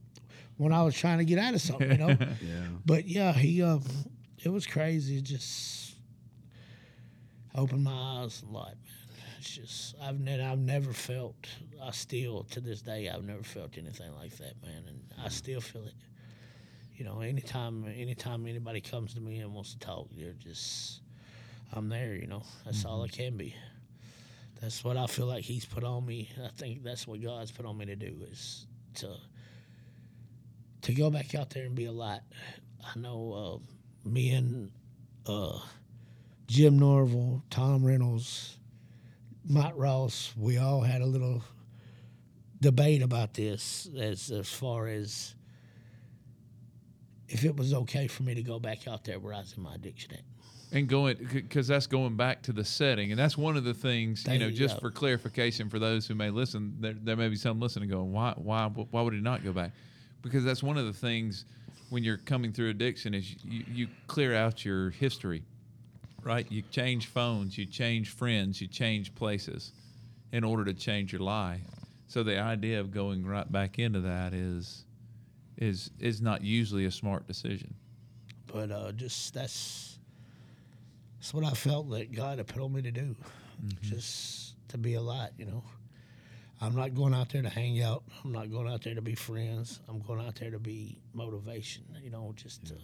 when 0.56 0.72
I 0.72 0.82
was 0.82 0.94
trying 0.94 1.18
to 1.18 1.24
get 1.24 1.38
out 1.38 1.54
of 1.54 1.60
something, 1.60 1.90
you 1.92 1.98
know. 1.98 2.08
Yeah. 2.42 2.66
But 2.84 3.06
yeah, 3.06 3.32
he 3.32 3.62
uh, 3.62 3.78
it 4.42 4.48
was 4.48 4.66
crazy. 4.66 5.18
It 5.18 5.24
just 5.24 5.94
opened 7.54 7.84
my 7.84 7.92
eyes 8.22 8.42
a 8.48 8.52
lot, 8.52 8.74
man. 8.84 8.99
It's 9.40 9.56
just 9.56 9.94
I've 10.02 10.20
never 10.20 10.42
I've 10.42 10.58
never 10.58 10.92
felt. 10.92 11.34
I 11.82 11.92
still 11.92 12.44
to 12.50 12.60
this 12.60 12.82
day 12.82 13.08
I've 13.08 13.24
never 13.24 13.42
felt 13.42 13.78
anything 13.78 14.14
like 14.14 14.36
that, 14.36 14.62
man, 14.62 14.82
and 14.86 15.00
I 15.24 15.30
still 15.30 15.62
feel 15.62 15.86
it. 15.86 15.94
You 16.94 17.06
know, 17.06 17.20
anytime 17.22 17.86
anytime 17.86 18.46
anybody 18.46 18.82
comes 18.82 19.14
to 19.14 19.20
me 19.20 19.38
and 19.38 19.54
wants 19.54 19.72
to 19.72 19.78
talk, 19.78 20.08
they're 20.14 20.34
just 20.34 21.00
I'm 21.72 21.88
there. 21.88 22.14
You 22.16 22.26
know, 22.26 22.42
that's 22.66 22.84
all 22.84 23.02
I 23.02 23.08
can 23.08 23.38
be. 23.38 23.54
That's 24.60 24.84
what 24.84 24.98
I 24.98 25.06
feel 25.06 25.24
like 25.24 25.42
He's 25.42 25.64
put 25.64 25.84
on 25.84 26.04
me. 26.04 26.28
I 26.44 26.48
think 26.48 26.84
that's 26.84 27.06
what 27.06 27.22
God's 27.22 27.50
put 27.50 27.64
on 27.64 27.78
me 27.78 27.86
to 27.86 27.96
do 27.96 28.14
is 28.30 28.66
to 28.96 29.16
to 30.82 30.92
go 30.92 31.08
back 31.08 31.34
out 31.34 31.48
there 31.48 31.64
and 31.64 31.74
be 31.74 31.86
a 31.86 31.92
light. 31.92 32.20
I 32.84 32.98
know 32.98 33.62
uh, 34.04 34.06
me 34.06 34.34
and 34.34 34.70
uh, 35.26 35.60
Jim 36.46 36.78
Norville, 36.78 37.42
Tom 37.48 37.82
Reynolds, 37.82 38.58
Mike 39.50 39.72
Ross, 39.74 40.32
we 40.36 40.58
all 40.58 40.80
had 40.80 41.02
a 41.02 41.06
little 41.06 41.42
debate 42.60 43.02
about 43.02 43.34
this 43.34 43.88
as 43.98 44.30
as 44.30 44.48
far 44.48 44.86
as 44.86 45.34
if 47.28 47.44
it 47.44 47.56
was 47.56 47.74
okay 47.74 48.06
for 48.06 48.22
me 48.22 48.34
to 48.34 48.42
go 48.42 48.60
back 48.60 48.86
out 48.86 49.02
there 49.04 49.18
where 49.18 49.34
I 49.34 49.40
was 49.40 49.54
in 49.56 49.62
my 49.62 49.74
addiction 49.74 50.12
at. 50.12 50.20
and 50.72 50.88
going 50.88 51.16
because 51.32 51.66
that's 51.66 51.88
going 51.88 52.16
back 52.16 52.42
to 52.42 52.52
the 52.52 52.64
setting 52.64 53.10
and 53.10 53.18
that's 53.18 53.36
one 53.36 53.56
of 53.56 53.64
the 53.64 53.74
things 53.74 54.24
you 54.30 54.38
know 54.38 54.46
you 54.46 54.52
just 54.52 54.76
go. 54.76 54.82
for 54.82 54.90
clarification 54.90 55.68
for 55.68 55.80
those 55.80 56.06
who 56.06 56.14
may 56.14 56.30
listen 56.30 56.76
there, 56.78 56.94
there 57.02 57.16
may 57.16 57.28
be 57.28 57.36
some 57.36 57.58
listening 57.58 57.88
going 57.88 58.12
why 58.12 58.32
why 58.36 58.66
why 58.66 59.02
would 59.02 59.14
he 59.14 59.20
not 59.20 59.42
go 59.42 59.52
back 59.52 59.72
because 60.22 60.44
that's 60.44 60.62
one 60.62 60.76
of 60.76 60.86
the 60.86 60.92
things 60.92 61.44
when 61.88 62.04
you're 62.04 62.18
coming 62.18 62.52
through 62.52 62.68
addiction 62.68 63.14
is 63.14 63.34
you, 63.42 63.64
you 63.72 63.88
clear 64.06 64.34
out 64.34 64.64
your 64.64 64.90
history 64.90 65.42
right 66.24 66.46
you 66.50 66.62
change 66.70 67.06
phones 67.06 67.56
you 67.58 67.66
change 67.66 68.10
friends 68.10 68.60
you 68.60 68.66
change 68.66 69.14
places 69.14 69.72
in 70.32 70.44
order 70.44 70.64
to 70.64 70.74
change 70.74 71.12
your 71.12 71.22
life 71.22 71.60
so 72.06 72.22
the 72.22 72.38
idea 72.38 72.80
of 72.80 72.90
going 72.92 73.24
right 73.26 73.50
back 73.50 73.78
into 73.78 74.00
that 74.00 74.32
is 74.34 74.84
is 75.58 75.90
is 75.98 76.20
not 76.20 76.42
usually 76.42 76.84
a 76.86 76.90
smart 76.90 77.26
decision 77.26 77.74
But 78.52 78.70
uh, 78.70 78.92
just 78.92 79.32
that's 79.34 79.98
that's 81.18 81.34
what 81.34 81.44
I 81.44 81.50
felt 81.50 81.90
that 81.90 82.12
God 82.12 82.38
had 82.38 82.46
put 82.46 82.62
on 82.62 82.72
me 82.72 82.82
to 82.82 82.90
do, 82.90 83.14
just 83.82 84.54
to 84.68 84.78
be 84.78 84.94
a 84.94 85.00
light. 85.02 85.30
You 85.38 85.44
know, 85.46 85.62
I'm 86.60 86.74
not 86.74 86.94
going 86.94 87.12
out 87.14 87.28
there 87.28 87.42
to 87.42 87.48
hang 87.48 87.82
out. 87.82 88.02
I'm 88.24 88.32
not 88.32 88.50
going 88.50 88.66
out 88.66 88.82
there 88.82 88.94
to 88.94 89.02
be 89.02 89.14
friends. 89.14 89.80
I'm 89.86 90.00
going 90.00 90.20
out 90.26 90.36
there 90.36 90.50
to 90.50 90.58
be 90.58 90.98
motivation. 91.12 91.84
You 92.02 92.10
know, 92.10 92.32
just 92.36 92.66
to 92.68 92.74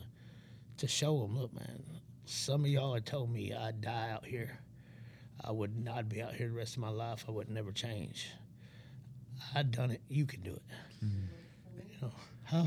to 0.76 0.86
show 0.86 1.18
them, 1.20 1.36
look, 1.38 1.52
man. 1.54 1.82
Some 2.26 2.64
of 2.64 2.70
y'all 2.70 2.94
had 2.94 3.06
told 3.06 3.32
me 3.32 3.54
I'd 3.54 3.80
die 3.80 4.10
out 4.10 4.26
here. 4.26 4.58
I 5.42 5.52
would 5.52 5.82
not 5.82 6.08
be 6.08 6.20
out 6.20 6.34
here 6.34 6.48
the 6.48 6.54
rest 6.54 6.74
of 6.74 6.82
my 6.82 6.88
life. 6.88 7.24
I 7.28 7.30
would 7.30 7.48
never 7.48 7.70
change. 7.70 8.28
I'd 9.54 9.70
done 9.70 9.92
it. 9.92 10.00
You 10.08 10.26
can 10.26 10.42
do 10.42 10.50
it. 10.50 10.62
You 11.02 11.08
know, 12.02 12.12
huh? 12.44 12.66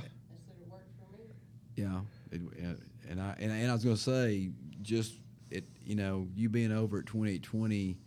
Yeah, 1.76 2.01
it, 2.32 2.41
uh, 2.64 2.74
and 3.10 3.22
I 3.22 3.36
and, 3.39 3.51
and 3.51 3.70
I 3.70 3.74
was 3.74 3.84
going 3.84 3.95
to 3.95 4.01
say 4.01 4.49
just 4.82 5.14
it. 5.51 5.66
You 5.86 5.95
know, 5.95 6.28
you 6.36 6.47
being 6.47 6.72
over 6.72 6.99
at 6.99 7.05
twenty 7.05 7.34
eight 7.34 7.43
twenty, 7.43 7.97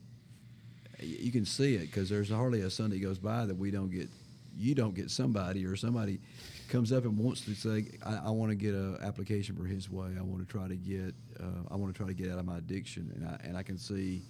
you 1.01 1.33
can 1.33 1.45
see 1.45 1.75
it 1.75 1.91
because 1.91 2.09
there's 2.09 2.31
hardly 2.31 2.63
a 2.63 2.71
Sunday 2.71 2.99
goes 2.99 3.19
by 3.19 3.45
that 3.45 3.57
we 3.57 3.71
don't 3.71 3.91
get 3.91 4.09
you 4.57 4.75
don't 4.75 4.95
get 4.95 5.11
somebody 5.11 5.67
or 5.67 5.77
somebody 5.77 6.21
comes 6.69 6.93
up 6.93 7.05
and 7.05 7.19
wants 7.19 7.43
to 7.43 7.55
say 7.55 7.87
I, 8.05 8.27
I 8.27 8.31
want 8.31 8.51
to 8.51 8.57
get 8.57 8.75
an 8.75 8.99
application 9.03 9.57
for 9.57 9.65
His 9.65 9.91
way. 9.91 10.09
I 10.19 10.23
want 10.23 10.47
to 10.47 10.51
try 10.51 10.69
to 10.69 10.77
get 10.77 11.15
uh, 11.41 11.69
I 11.71 11.77
want 11.77 11.95
to 11.95 11.99
try 11.99 12.07
to 12.07 12.15
get 12.15 12.31
out 12.31 12.39
of 12.39 12.45
my 12.45 12.59
addiction, 12.59 13.13
and 13.15 13.27
I 13.27 13.39
and 13.47 13.57
I 13.57 13.63
can 13.63 13.79
see 13.79 14.23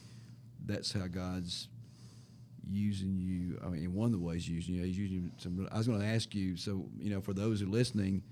that's 0.64 0.92
how 0.92 1.06
God's 1.06 1.68
using 2.68 3.18
you. 3.18 3.60
I 3.64 3.68
mean, 3.68 3.92
one 3.94 4.06
of 4.06 4.12
the 4.12 4.24
ways 4.24 4.46
he's 4.46 4.68
using 4.68 4.74
you, 4.76 4.84
he's 4.84 4.98
using 4.98 5.32
some. 5.38 5.68
I 5.72 5.78
was 5.78 5.86
going 5.86 6.00
to 6.00 6.06
ask 6.06 6.34
you. 6.34 6.56
So, 6.56 6.86
you 6.98 7.10
know, 7.10 7.20
for 7.20 7.32
those 7.32 7.60
who 7.60 7.66
are 7.66 7.70
listening, 7.70 8.22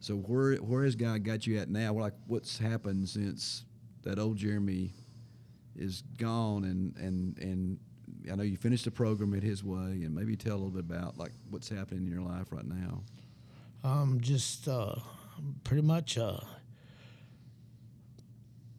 so 0.00 0.14
where 0.14 0.56
where 0.56 0.84
has 0.84 0.94
God 0.94 1.24
got 1.24 1.46
you 1.46 1.58
at 1.58 1.68
now? 1.68 1.92
Like, 1.94 2.14
what's 2.26 2.58
happened 2.58 3.08
since 3.08 3.64
that 4.02 4.18
old 4.18 4.36
Jeremy 4.36 4.92
is 5.74 6.02
gone, 6.18 6.64
and 6.64 6.96
and 6.96 7.38
and 7.38 7.78
I 8.30 8.36
know 8.36 8.42
you 8.42 8.56
finished 8.56 8.84
the 8.84 8.90
program 8.90 9.34
at 9.34 9.42
His 9.42 9.64
Way, 9.64 10.02
and 10.04 10.14
maybe 10.14 10.36
tell 10.36 10.54
a 10.54 10.60
little 10.60 10.70
bit 10.70 10.84
about 10.84 11.18
like 11.18 11.32
what's 11.50 11.68
happening 11.68 12.06
in 12.06 12.12
your 12.12 12.22
life 12.22 12.48
right 12.50 12.66
now. 12.66 13.02
Um, 13.84 14.20
just 14.20 14.66
uh, 14.68 14.96
pretty 15.64 15.82
much 15.82 16.18
uh, 16.18 16.38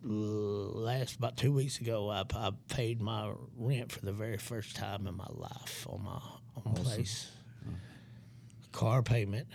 last 0.04 1.16
about 1.16 1.38
two 1.38 1.52
weeks 1.54 1.80
ago, 1.80 2.10
I, 2.10 2.24
I 2.34 2.52
paid 2.70 3.02
my 3.02 3.32
rent 3.58 3.92
for 3.92 4.06
the 4.06 4.14
very 4.14 4.38
first 4.38 4.76
time 4.76 5.08
in 5.08 5.16
my 5.16 5.28
life 5.30 5.88
on 5.90 6.04
my 6.04 6.20
own 6.66 6.74
my 6.74 6.82
place. 6.82 7.32
Car 8.72 9.02
payment, 9.02 9.48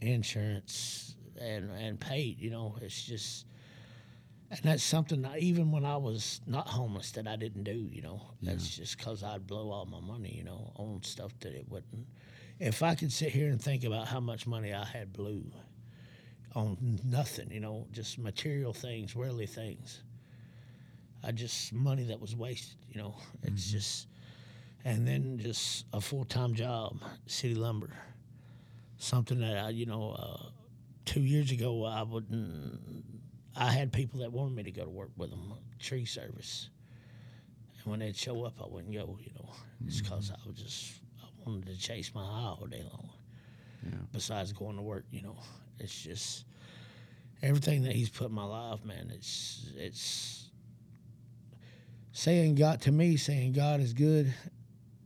insurance, 0.00 1.14
and 1.40 1.70
and 1.70 1.98
paid. 1.98 2.40
You 2.40 2.50
know, 2.50 2.76
it's 2.80 3.02
just. 3.04 3.46
And 4.50 4.58
that's 4.64 4.82
something 4.82 5.22
that 5.22 5.38
even 5.38 5.70
when 5.70 5.84
I 5.84 5.96
was 5.96 6.40
not 6.44 6.66
homeless 6.66 7.12
that 7.12 7.28
I 7.28 7.36
didn't 7.36 7.62
do, 7.62 7.88
you 7.92 8.02
know. 8.02 8.20
That's 8.42 8.68
just 8.76 8.98
because 8.98 9.22
I'd 9.22 9.46
blow 9.46 9.70
all 9.70 9.86
my 9.86 10.00
money, 10.00 10.34
you 10.36 10.42
know, 10.42 10.72
on 10.74 11.04
stuff 11.04 11.30
that 11.40 11.54
it 11.54 11.68
wouldn't. 11.68 12.04
If 12.60 12.82
I 12.82 12.94
could 12.94 13.10
sit 13.10 13.30
here 13.30 13.48
and 13.48 13.60
think 13.60 13.84
about 13.84 14.06
how 14.06 14.20
much 14.20 14.46
money 14.46 14.74
I 14.74 14.84
had 14.84 15.14
blew 15.14 15.50
on 16.54 17.00
nothing, 17.02 17.50
you 17.50 17.58
know, 17.58 17.86
just 17.90 18.18
material 18.18 18.74
things, 18.74 19.16
worldly 19.16 19.46
things. 19.46 20.02
I 21.24 21.32
just 21.32 21.72
money 21.72 22.04
that 22.04 22.20
was 22.20 22.36
wasted, 22.36 22.76
you 22.90 23.00
know. 23.00 23.14
It's 23.42 23.70
just, 23.70 24.08
and 24.84 25.08
then 25.08 25.38
just 25.38 25.86
a 25.94 26.02
full 26.02 26.26
time 26.26 26.54
job, 26.54 26.98
city 27.26 27.54
lumber, 27.54 27.94
something 28.98 29.40
that 29.40 29.56
I, 29.56 29.70
you 29.70 29.86
know, 29.86 30.10
uh, 30.10 30.50
two 31.06 31.22
years 31.22 31.50
ago 31.52 31.86
I 31.86 32.02
wouldn't. 32.02 32.78
I 33.56 33.72
had 33.72 33.90
people 33.90 34.20
that 34.20 34.32
wanted 34.32 34.54
me 34.54 34.64
to 34.64 34.70
go 34.70 34.84
to 34.84 34.90
work 34.90 35.10
with 35.16 35.30
them, 35.30 35.54
tree 35.78 36.04
service, 36.04 36.68
and 37.78 37.90
when 37.90 38.00
they'd 38.00 38.16
show 38.16 38.44
up, 38.44 38.54
I 38.62 38.68
wouldn't 38.68 38.92
go, 38.92 39.18
you 39.18 39.32
know, 39.34 39.48
just 39.86 40.02
because 40.02 40.30
I 40.30 40.46
was 40.46 40.56
just 40.56 40.99
wanted 41.50 41.66
to 41.66 41.78
chase 41.78 42.12
my 42.14 42.22
eye 42.22 42.54
all 42.58 42.66
day 42.70 42.82
long. 42.82 43.10
Yeah. 43.84 43.98
Besides 44.12 44.52
going 44.52 44.76
to 44.76 44.82
work, 44.82 45.04
you 45.10 45.22
know, 45.22 45.36
it's 45.78 46.02
just 46.02 46.44
everything 47.42 47.82
that 47.82 47.92
he's 47.92 48.10
put 48.10 48.28
in 48.28 48.34
my 48.34 48.44
life, 48.44 48.84
man. 48.84 49.10
It's 49.14 49.70
it's 49.76 50.50
saying 52.12 52.56
God 52.56 52.80
to 52.82 52.92
me, 52.92 53.16
saying 53.16 53.52
God 53.52 53.80
is 53.80 53.92
good, 53.92 54.32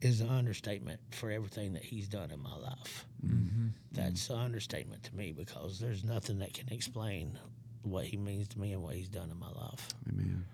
is 0.01 0.21
an 0.21 0.29
understatement 0.29 1.01
for 1.11 1.31
everything 1.31 1.73
that 1.75 1.85
he's 1.85 2.09
done 2.09 2.31
in 2.31 2.43
my 2.43 2.57
life. 2.57 3.07
Mm-hmm. 3.25 3.69
That's 3.93 4.29
an 4.31 4.39
understatement 4.39 5.05
to 5.05 5.17
me 5.17 5.33
because 5.33 5.79
there's 5.79 6.05
nothing 6.05 6.39
that 6.41 6.53
can 6.53 6.69
explain 6.71 7.39
what 7.83 8.05
he 8.05 8.17
means 8.17 8.49
to 8.49 8.59
me 8.59 8.73
and 8.73 8.83
what 8.83 8.95
he's 8.95 9.09
done 9.09 9.31
in 9.31 9.39
my 9.39 9.51
life. 9.51 9.89
Amen. 10.09 10.45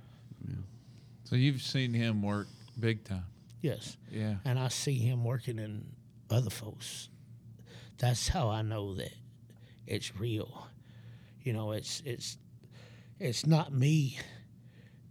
Amen. 0.44 0.64
so 1.24 1.36
you've 1.36 1.62
seen 1.62 1.94
him 1.94 2.22
work 2.22 2.48
big 2.78 3.04
time 3.04 3.24
Yes. 3.62 3.96
yeah 4.10 4.36
and 4.44 4.58
I 4.58 4.68
see 4.68 4.98
him 4.98 5.24
working 5.24 5.58
in 5.58 5.84
other 6.30 6.50
folks. 6.50 7.08
That's 7.98 8.28
how 8.28 8.48
I 8.48 8.62
know 8.62 8.94
that 8.94 9.12
it's 9.86 10.16
real. 10.18 10.66
You 11.42 11.52
know, 11.52 11.72
it's 11.72 12.02
it's 12.06 12.38
it's 13.18 13.44
not 13.46 13.72
me 13.72 14.18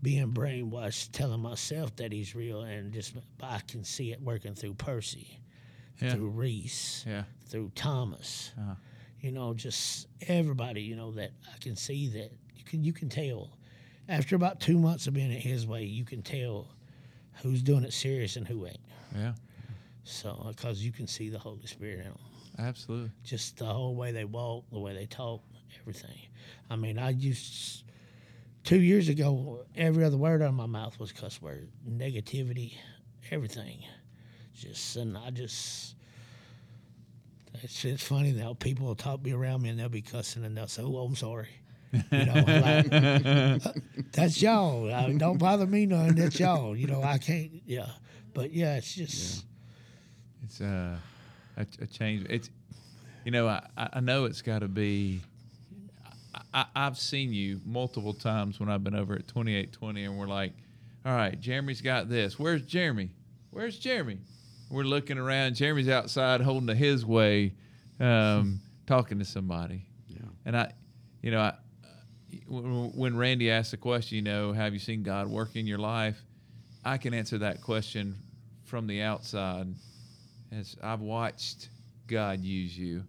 being 0.02 0.32
brainwashed 0.32 1.10
telling 1.12 1.42
myself 1.42 1.96
that 1.98 2.12
he's 2.12 2.34
real 2.34 2.62
and 2.62 2.92
just 2.94 3.14
I 3.44 3.60
can 3.68 3.84
see 3.84 4.12
it 4.12 4.22
working 4.22 4.56
through 4.56 4.76
Percy, 4.76 5.40
Yeah. 6.02 6.14
through 6.14 6.30
Reese, 6.30 7.04
yeah 7.08 7.24
through 7.48 7.72
Thomas. 7.76 8.52
Uh-huh. 8.60 8.76
you 9.20 9.32
know, 9.32 9.54
just 9.54 10.08
everybody, 10.28 10.82
you 10.82 10.96
know, 10.96 11.12
that 11.12 11.32
I 11.54 11.58
can 11.60 11.76
see 11.76 12.08
that 12.10 12.32
you 12.56 12.64
can 12.64 12.84
you 12.84 12.94
can 12.94 13.10
tell. 13.10 13.58
After 14.08 14.36
about 14.36 14.60
two 14.60 14.80
months 14.80 15.06
of 15.06 15.14
being 15.14 15.32
at 15.32 15.40
his 15.42 15.68
way, 15.68 15.84
you 15.84 16.04
can 16.06 16.24
tell 16.24 16.70
who's 17.42 17.62
doing 17.62 17.84
it 17.84 17.94
serious 17.94 18.36
and 18.36 18.48
who 18.48 18.66
ain't. 18.66 18.78
Yeah, 19.16 19.34
So, 20.04 20.48
because 20.50 20.84
you 20.84 20.92
can 20.92 21.08
see 21.08 21.30
the 21.30 21.40
Holy 21.40 21.66
Spirit 21.66 22.00
in 22.00 22.04
them, 22.06 22.20
absolutely. 22.60 23.12
just 23.24 23.58
the 23.58 23.66
whole 23.66 23.96
way 23.96 24.12
they 24.12 24.26
walk, 24.26 24.66
the 24.72 24.80
way 24.80 24.94
they 24.94 25.06
talk, 25.06 25.42
everything. 25.82 26.20
I 26.70 26.76
mean, 26.76 27.00
I 27.00 27.10
used 27.10 27.84
two 28.64 28.80
years 28.80 29.10
ago, 29.10 29.66
every 29.76 30.04
other 30.04 30.18
word 30.18 30.42
out 30.42 30.50
of 30.50 30.54
my 30.54 30.66
mouth 30.68 31.00
was 31.00 31.12
cuss 31.12 31.42
word, 31.42 31.70
negativity, 31.90 32.74
everything. 33.32 33.84
Just 34.56 34.96
and 34.98 35.18
I 35.18 35.30
just. 35.32 35.96
It's, 37.62 37.84
it's 37.84 38.04
funny 38.04 38.38
how 38.38 38.54
people 38.54 38.86
will 38.88 38.96
talk 38.96 39.22
be 39.24 39.34
around 39.34 39.64
me 39.64 39.70
and 39.70 39.80
they'll 39.80 39.90
be 39.90 40.02
cussing 40.02 40.46
and 40.46 40.56
they'll 40.56 40.68
say, 40.68 40.82
"Oh, 40.84 40.98
I'm 41.00 41.16
sorry." 41.16 41.50
You 41.92 42.26
know, 42.26 42.34
like, 42.34 43.64
that's 44.12 44.42
y'all. 44.42 44.92
Uh, 44.92 45.10
don't 45.10 45.38
bother 45.38 45.66
me 45.66 45.86
none. 45.86 46.16
That's 46.16 46.40
y'all. 46.40 46.76
You 46.76 46.88
know, 46.88 47.02
I 47.02 47.18
can't. 47.18 47.52
Yeah, 47.66 47.88
but 48.34 48.54
yeah, 48.54 48.78
it's 48.78 48.94
just. 48.94 49.46
It's 50.44 50.62
uh, 50.62 50.98
a, 51.58 51.66
a 51.82 51.88
change. 51.88 52.26
It's, 52.30 52.50
you 53.26 53.32
know, 53.32 53.48
I, 53.48 53.66
I 53.78 53.90
I 53.94 54.00
know 54.00 54.26
it's 54.26 54.42
got 54.42 54.60
to 54.60 54.68
be. 54.68 55.22
I, 56.36 56.42
I, 56.54 56.66
I've 56.76 56.98
seen 56.98 57.34
you 57.34 57.60
multiple 57.66 58.14
times 58.14 58.60
when 58.60 58.70
I've 58.70 58.84
been 58.84 58.96
over 58.96 59.16
at 59.16 59.28
2820, 59.28 60.04
and 60.04 60.18
we're 60.18 60.28
like, 60.28 60.54
all 61.06 61.16
right, 61.16 61.40
Jeremy's 61.40 61.82
got 61.82 62.10
this. 62.10 62.38
Where's 62.38 62.62
Jeremy? 62.64 63.10
Where's 63.52 63.80
Jeremy? 63.80 64.20
We're 64.70 64.84
looking 64.84 65.18
around. 65.18 65.56
Jeremy's 65.56 65.90
outside 65.90 66.42
holding 66.42 66.68
to 66.68 66.76
his 66.76 67.06
way, 67.06 67.54
um, 68.00 68.60
talking 68.86 69.18
to 69.18 69.26
somebody. 69.26 69.86
Yeah. 70.08 70.20
And 70.46 70.56
I, 70.56 70.72
you 71.22 71.32
know, 71.32 71.42
I, 71.42 71.54
when 72.48 73.16
Randy 73.18 73.50
asked 73.52 73.72
the 73.72 73.78
question, 73.78 74.18
you 74.18 74.22
know, 74.22 74.54
have 74.54 74.74
you 74.74 74.80
seen 74.80 75.04
God 75.04 75.28
work 75.28 75.56
in 75.56 75.66
your 75.68 75.78
life? 75.78 76.22
I 76.86 76.98
can 76.98 77.14
answer 77.14 77.38
that 77.40 77.62
question 77.62 78.16
from 78.64 78.88
the 78.88 79.02
outside, 79.02 79.68
as 80.52 80.76
I've 80.82 81.02
watched 81.02 81.70
God 82.08 82.42
use 82.42 82.78
you 82.78 83.04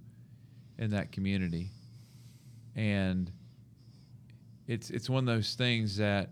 in 0.78 0.90
that 0.90 1.12
community, 1.12 1.70
and 2.74 3.30
it's 4.66 4.90
it's 4.90 5.10
one 5.10 5.28
of 5.28 5.34
those 5.34 5.54
things 5.54 5.96
that 5.98 6.30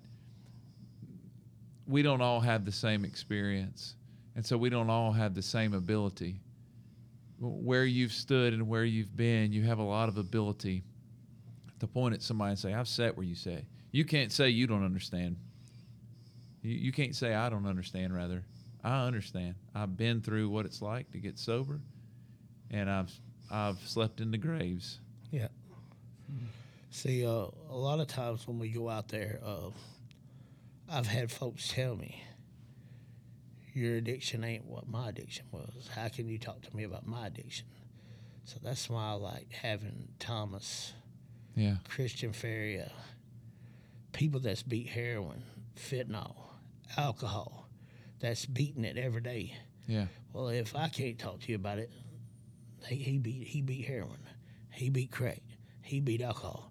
we 1.87 2.03
don't 2.03 2.21
all 2.21 2.41
have 2.41 2.65
the 2.65 2.73
same 2.73 3.05
experience, 3.05 3.95
and 4.35 4.45
so 4.45 4.57
we 4.57 4.71
don't 4.71 4.91
all 4.91 5.13
have 5.13 5.35
the 5.35 5.43
same 5.43 5.75
ability. 5.75 6.41
Where 7.41 7.85
you've 7.85 8.13
stood 8.13 8.53
and 8.53 8.67
where 8.67 8.85
you've 8.85 9.17
been, 9.17 9.53
you 9.53 9.63
have 9.63 9.79
a 9.79 9.83
lot 9.83 10.09
of 10.09 10.19
ability 10.19 10.83
to 11.81 11.87
point 11.87 12.15
at 12.15 12.23
somebody 12.23 12.51
and 12.51 12.59
say, 12.59 12.75
I've 12.75 12.89
sat 12.89 13.17
where 13.17 13.27
you 13.27 13.35
say. 13.35 13.65
You 13.91 14.05
can't 14.05 14.33
say 14.33 14.49
you 14.51 14.67
don't 14.67 14.85
understand. 14.85 15.37
You, 16.63 16.73
you 16.73 16.93
can't 16.93 17.15
say 17.15 17.35
I 17.35 17.49
don't 17.49 17.67
understand, 17.67 18.15
rather. 18.15 18.45
I 18.85 19.07
understand. 19.07 19.55
I've 19.75 19.97
been 19.97 20.21
through 20.21 20.49
what 20.51 20.67
it's 20.67 20.83
like 20.83 21.11
to 21.13 21.19
get 21.19 21.39
sober, 21.39 21.81
and 22.71 22.91
I've 22.91 23.13
I've 23.51 23.79
slept 23.87 24.21
in 24.21 24.31
the 24.31 24.39
graves. 24.39 25.01
Yeah. 25.31 25.49
See, 26.91 27.27
uh, 27.27 27.47
a 27.71 27.77
lot 27.77 28.01
of 28.01 28.07
times 28.07 28.47
when 28.47 28.59
we 28.59 28.69
go 28.69 28.89
out 28.89 29.09
there, 29.09 29.41
uh, 29.45 29.71
I've 30.89 31.07
had 31.07 31.31
folks 31.31 31.73
tell 31.73 31.97
me, 31.97 32.23
"Your 33.73 33.97
addiction 33.97 34.45
ain't 34.45 34.65
what 34.65 34.89
my 34.89 35.09
addiction 35.09 35.47
was. 35.51 35.89
How 35.95 36.09
can 36.09 36.29
you 36.29 36.39
talk 36.39 36.63
to 36.63 36.77
me 36.77 36.85
about 36.85 37.07
my 37.07 37.27
addiction?" 37.27 37.67
So 38.45 38.59
that's 38.63 38.89
why 38.89 39.11
I 39.11 39.13
like 39.13 39.53
having 39.53 40.09
Thomas, 40.19 40.93
Yeah. 41.59 41.77
Christian 41.89 42.33
Feria, 42.33 42.93
people 44.13 44.39
that's 44.41 44.63
beat 44.63 44.89
heroin, 44.89 45.43
fentanyl, 45.77 46.37
alcohol, 46.97 47.69
that's 48.21 48.47
beating 48.47 48.85
it 48.85 48.97
every 48.97 49.21
day. 49.21 49.55
Yeah. 49.87 50.07
Well, 50.33 50.49
if 50.49 50.77
I 50.77 50.89
can't 50.89 51.19
talk 51.19 51.41
to 51.41 51.49
you 51.49 51.57
about 51.57 51.79
it, 51.79 51.91
he, 52.87 52.95
he 52.97 53.19
beat 53.19 53.47
he 53.49 53.61
beat 53.61 53.87
heroin, 53.87 54.21
he 54.71 54.89
beat 54.89 55.11
crack, 55.11 55.43
he 55.83 56.01
beat 56.01 56.23
alcohol. 56.23 56.71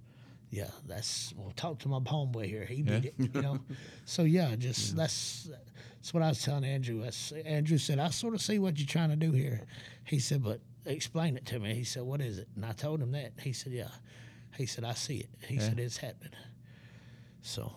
Yeah, 0.49 0.69
that's 0.87 1.33
well. 1.35 1.51
Talk 1.57 1.79
to 1.79 1.89
my 1.89 1.99
homeboy 1.99 2.45
here. 2.45 2.63
He 2.63 2.81
beat 2.81 3.03
Yeah. 3.03 3.11
it. 3.25 3.35
You 3.35 3.41
know. 3.41 3.59
so 4.05 4.23
yeah, 4.23 4.55
just 4.55 4.95
that's 4.95 5.49
that's 5.97 6.13
what 6.13 6.23
I 6.23 6.29
was 6.29 6.41
telling 6.41 6.63
Andrew. 6.63 7.01
That's, 7.03 7.33
Andrew 7.33 7.77
said, 7.77 7.99
"I 7.99 8.09
sort 8.11 8.33
of 8.33 8.41
see 8.41 8.57
what 8.57 8.79
you're 8.79 8.87
trying 8.87 9.09
to 9.09 9.17
do 9.17 9.31
here." 9.33 9.63
He 10.05 10.19
said, 10.19 10.41
"But 10.41 10.61
explain 10.85 11.35
it 11.35 11.45
to 11.47 11.59
me." 11.59 11.73
He 11.73 11.83
said, 11.83 12.03
"What 12.03 12.21
is 12.21 12.37
it?" 12.37 12.47
And 12.55 12.65
I 12.65 12.71
told 12.71 13.01
him 13.01 13.11
that. 13.11 13.33
He 13.41 13.51
said, 13.51 13.73
"Yeah." 13.73 13.89
He 14.57 14.65
said, 14.65 14.83
"I 14.83 14.93
see 14.93 15.17
it." 15.17 15.29
He 15.47 15.55
Yeah. 15.55 15.61
said, 15.61 15.79
"It's 15.79 15.97
happening." 15.97 16.33
So 17.41 17.71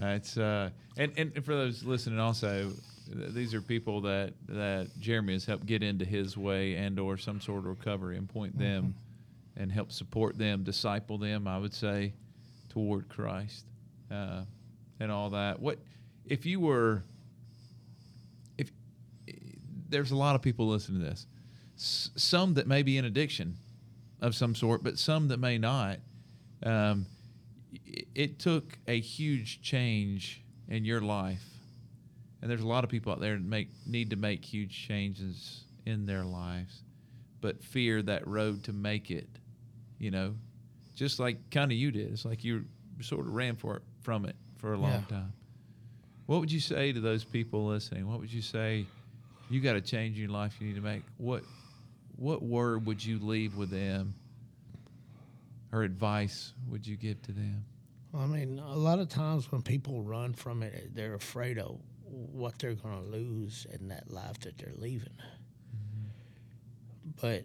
Uh, 0.00 0.06
it's 0.08 0.36
uh, 0.36 0.70
and, 0.96 1.12
and 1.16 1.44
for 1.44 1.54
those 1.54 1.82
listening, 1.84 2.18
also, 2.20 2.72
these 3.10 3.54
are 3.54 3.60
people 3.62 4.00
that 4.02 4.32
that 4.48 4.88
Jeremy 5.00 5.32
has 5.34 5.44
helped 5.44 5.66
get 5.66 5.82
into 5.82 6.04
his 6.04 6.36
way 6.36 6.74
and 6.76 6.98
or 7.00 7.16
some 7.18 7.40
sort 7.40 7.60
of 7.60 7.66
recovery 7.66 8.16
and 8.16 8.28
point 8.28 8.56
them 8.58 8.94
and 9.56 9.72
help 9.72 9.90
support 9.90 10.38
them, 10.38 10.62
disciple 10.62 11.18
them. 11.18 11.48
I 11.48 11.58
would 11.58 11.74
say 11.74 12.12
toward 12.68 13.08
Christ 13.08 13.64
uh, 14.10 14.42
and 15.00 15.10
all 15.10 15.30
that. 15.30 15.58
What 15.60 15.78
if 16.26 16.44
you 16.46 16.60
were? 16.60 17.02
If 18.56 18.70
there's 19.88 20.10
a 20.10 20.16
lot 20.16 20.34
of 20.36 20.42
people 20.42 20.68
listening 20.68 21.00
to 21.00 21.06
this, 21.06 21.26
S- 21.76 22.10
some 22.16 22.54
that 22.54 22.66
may 22.66 22.82
be 22.82 22.98
in 22.98 23.04
addiction 23.04 23.56
of 24.20 24.34
some 24.34 24.54
sort, 24.54 24.82
but 24.84 24.98
some 24.98 25.28
that 25.28 25.38
may 25.38 25.58
not. 25.58 25.98
Um, 26.62 27.06
it 28.14 28.38
took 28.38 28.78
a 28.86 28.98
huge 28.98 29.60
change 29.62 30.42
in 30.68 30.84
your 30.84 31.00
life, 31.00 31.44
and 32.42 32.50
there's 32.50 32.62
a 32.62 32.66
lot 32.66 32.84
of 32.84 32.90
people 32.90 33.12
out 33.12 33.20
there 33.20 33.34
that 33.36 33.44
make 33.44 33.68
need 33.86 34.10
to 34.10 34.16
make 34.16 34.44
huge 34.44 34.86
changes 34.86 35.64
in 35.86 36.06
their 36.06 36.24
lives, 36.24 36.82
but 37.40 37.62
fear 37.62 38.02
that 38.02 38.26
road 38.26 38.64
to 38.64 38.72
make 38.72 39.10
it. 39.10 39.28
You 39.98 40.10
know, 40.10 40.34
just 40.94 41.18
like 41.18 41.50
kind 41.50 41.70
of 41.72 41.76
you 41.78 41.90
did. 41.90 42.12
It's 42.12 42.24
like 42.24 42.44
you 42.44 42.64
sort 43.00 43.26
of 43.26 43.32
ran 43.32 43.56
for 43.56 43.76
it 43.76 43.82
from 44.02 44.24
it 44.24 44.36
for 44.58 44.72
a 44.72 44.78
long 44.78 44.90
Yeah. 44.92 45.16
time. 45.18 45.32
What 46.26 46.40
would 46.40 46.52
you 46.52 46.60
say 46.60 46.92
to 46.92 47.00
those 47.00 47.24
people 47.24 47.66
listening? 47.66 48.06
What 48.06 48.20
would 48.20 48.32
you 48.32 48.42
say? 48.42 48.86
You 49.48 49.60
got 49.60 49.76
a 49.76 49.80
change 49.80 50.16
in 50.16 50.22
your 50.22 50.30
life 50.30 50.60
you 50.60 50.66
need 50.66 50.74
to 50.76 50.82
make. 50.82 51.02
What 51.16 51.44
what 52.16 52.42
word 52.42 52.84
would 52.86 53.02
you 53.04 53.18
leave 53.20 53.54
with 53.54 53.70
them, 53.70 54.14
or 55.72 55.82
advice 55.82 56.54
would 56.68 56.86
you 56.86 56.96
give 56.96 57.20
to 57.22 57.32
them? 57.32 57.64
I 58.16 58.26
mean, 58.26 58.58
a 58.58 58.76
lot 58.76 58.98
of 58.98 59.08
times 59.08 59.52
when 59.52 59.62
people 59.62 60.02
run 60.02 60.32
from 60.32 60.62
it, 60.62 60.94
they're 60.94 61.14
afraid 61.14 61.58
of 61.58 61.78
what 62.04 62.58
they're 62.58 62.74
going 62.74 63.04
to 63.04 63.10
lose 63.10 63.66
in 63.78 63.88
that 63.88 64.10
life 64.10 64.40
that 64.40 64.56
they're 64.56 64.72
leaving. 64.76 65.12
Mm-hmm. 65.76 67.10
But 67.20 67.44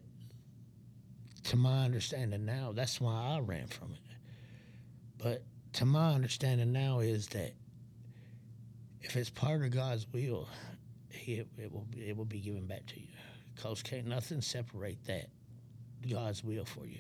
to 1.46 1.58
my 1.58 1.84
understanding 1.84 2.46
now, 2.46 2.72
that's 2.74 3.02
why 3.02 3.36
I 3.36 3.40
ran 3.40 3.68
from 3.68 3.94
it. 3.94 4.16
But 5.18 5.44
to 5.74 5.86
my 5.86 6.14
understanding 6.14 6.72
now 6.72 7.00
is 7.00 7.28
that 7.28 7.54
if 9.02 9.18
it's 9.18 9.30
part 9.30 9.62
of 9.64 9.72
God's 9.72 10.08
will, 10.14 10.48
he, 11.10 11.44
it 11.58 11.72
will 11.72 11.86
it 11.96 12.16
will 12.16 12.26
be 12.26 12.40
given 12.40 12.66
back 12.68 12.86
to 12.88 13.00
you. 13.00 13.08
Cause 13.62 13.84
can't 13.84 14.08
nothing 14.08 14.42
separate 14.42 15.04
that 15.06 15.28
God's 16.10 16.44
will 16.44 16.66
for 16.66 16.86
you. 16.86 17.00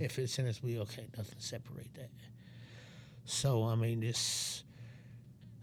If 0.00 0.18
it's 0.18 0.38
in 0.38 0.46
His 0.46 0.62
will, 0.62 0.86
can't 0.86 1.16
nothing 1.16 1.38
separate 1.40 1.92
that. 1.94 2.10
So 3.24 3.64
I 3.64 3.74
mean, 3.74 4.00
this 4.00 4.62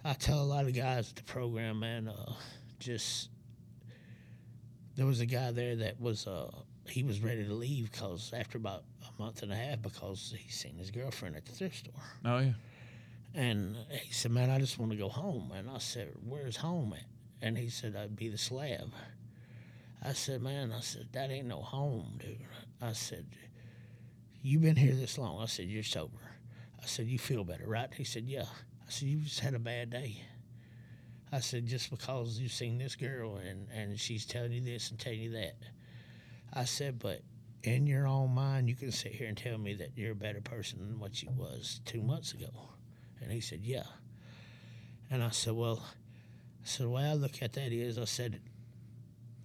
I 0.03 0.13
tell 0.13 0.41
a 0.41 0.43
lot 0.43 0.65
of 0.65 0.73
guys 0.75 1.09
at 1.09 1.15
the 1.15 1.23
program, 1.23 1.79
man. 1.79 2.07
Uh, 2.09 2.33
just 2.79 3.29
there 4.95 5.05
was 5.05 5.21
a 5.21 5.25
guy 5.25 5.51
there 5.51 5.75
that 5.77 5.99
was 6.01 6.27
uh, 6.27 6.51
he 6.87 7.03
was 7.03 7.21
ready 7.21 7.45
to 7.45 7.53
leave 7.53 7.91
because 7.91 8.33
after 8.35 8.57
about 8.57 8.83
a 9.07 9.21
month 9.21 9.41
and 9.43 9.51
a 9.51 9.55
half 9.55 9.81
because 9.81 10.33
he 10.37 10.49
seen 10.51 10.75
his 10.77 10.91
girlfriend 10.91 11.35
at 11.37 11.45
the 11.45 11.51
thrift 11.53 11.77
store, 11.77 11.93
Oh 12.25 12.39
yeah. 12.39 12.51
and 13.33 13.77
he 13.89 14.11
said, 14.11 14.31
"Man, 14.31 14.49
I 14.49 14.59
just 14.59 14.77
want 14.77 14.91
to 14.91 14.97
go 14.97 15.07
home." 15.09 15.51
And 15.55 15.69
I 15.69 15.77
said, 15.77 16.09
"Where's 16.27 16.57
home 16.57 16.93
at?" 16.97 17.05
And 17.41 17.57
he 17.57 17.69
said, 17.69 17.95
"I'd 17.95 18.15
be 18.17 18.27
the 18.27 18.37
slab." 18.37 18.91
I 20.05 20.11
said, 20.11 20.41
"Man," 20.41 20.73
I 20.73 20.81
said, 20.81 21.07
"That 21.13 21.31
ain't 21.31 21.47
no 21.47 21.61
home, 21.61 22.17
dude." 22.19 22.37
I 22.83 22.91
said, 22.91 23.25
You've 24.45 24.61
been 24.61 24.75
here 24.75 24.93
this 24.93 25.17
long?" 25.17 25.41
I 25.41 25.45
said, 25.45 25.69
"You're 25.69 25.83
sober." 25.83 26.19
I 26.81 26.85
said, 26.85 27.07
"You 27.07 27.17
feel 27.17 27.45
better, 27.45 27.65
right?" 27.65 27.91
He 27.93 28.03
said, 28.03 28.25
"Yeah." 28.25 28.45
I 28.85 28.89
said, 28.89 29.07
"You 29.07 29.21
just 29.21 29.39
had 29.39 29.53
a 29.53 29.59
bad 29.59 29.89
day." 29.89 30.21
I 31.31 31.39
said, 31.39 31.65
"Just 31.65 31.89
because 31.89 32.39
you've 32.39 32.51
seen 32.51 32.77
this 32.77 32.97
girl 32.97 33.37
and 33.37 33.69
and 33.71 33.97
she's 33.97 34.25
telling 34.25 34.51
you 34.51 34.59
this 34.59 34.91
and 34.91 34.99
telling 34.99 35.21
you 35.21 35.31
that." 35.31 35.55
I 36.51 36.65
said, 36.65 36.99
"But 36.99 37.21
in 37.63 37.87
your 37.87 38.05
own 38.05 38.31
mind, 38.31 38.67
you 38.67 38.75
can 38.75 38.91
sit 38.91 39.13
here 39.13 39.29
and 39.29 39.37
tell 39.37 39.57
me 39.57 39.75
that 39.75 39.97
you're 39.97 40.11
a 40.11 40.15
better 40.15 40.41
person 40.41 40.79
than 40.79 40.99
what 40.99 41.23
you 41.23 41.29
was 41.31 41.79
two 41.85 42.01
months 42.01 42.33
ago." 42.33 42.73
And 43.21 43.31
he 43.31 43.39
said, 43.39 43.61
"Yeah." 43.63 43.87
And 45.09 45.23
I 45.23 45.29
said, 45.29 45.53
"Well," 45.53 45.85
I 46.61 46.65
said, 46.65 46.87
"The 46.87 46.89
way 46.89 47.05
I 47.05 47.13
look 47.13 47.41
at 47.41 47.53
that 47.53 47.71
is, 47.71 47.97
I 47.97 48.03
said, 48.03 48.41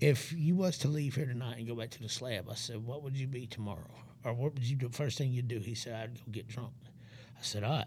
if 0.00 0.32
you 0.32 0.54
was 0.54 0.78
to 0.78 0.88
leave 0.88 1.16
here 1.16 1.26
tonight 1.26 1.58
and 1.58 1.66
go 1.66 1.74
back 1.74 1.90
to 1.90 2.02
the 2.02 2.08
slab, 2.08 2.48
I 2.50 2.54
said, 2.54 2.84
what 2.84 3.02
would 3.02 3.16
you 3.16 3.26
be 3.26 3.46
tomorrow 3.46 3.90
or 4.24 4.32
what 4.32 4.54
would 4.54 4.64
you 4.64 4.76
do? 4.76 4.88
First 4.90 5.18
thing 5.18 5.32
you'd 5.32 5.48
do? 5.48 5.58
He 5.58 5.74
said, 5.74 5.94
I'd 5.94 6.14
go 6.14 6.22
get 6.30 6.48
drunk. 6.48 6.72
I 7.38 7.42
said, 7.42 7.64
all 7.64 7.70
right. 7.70 7.86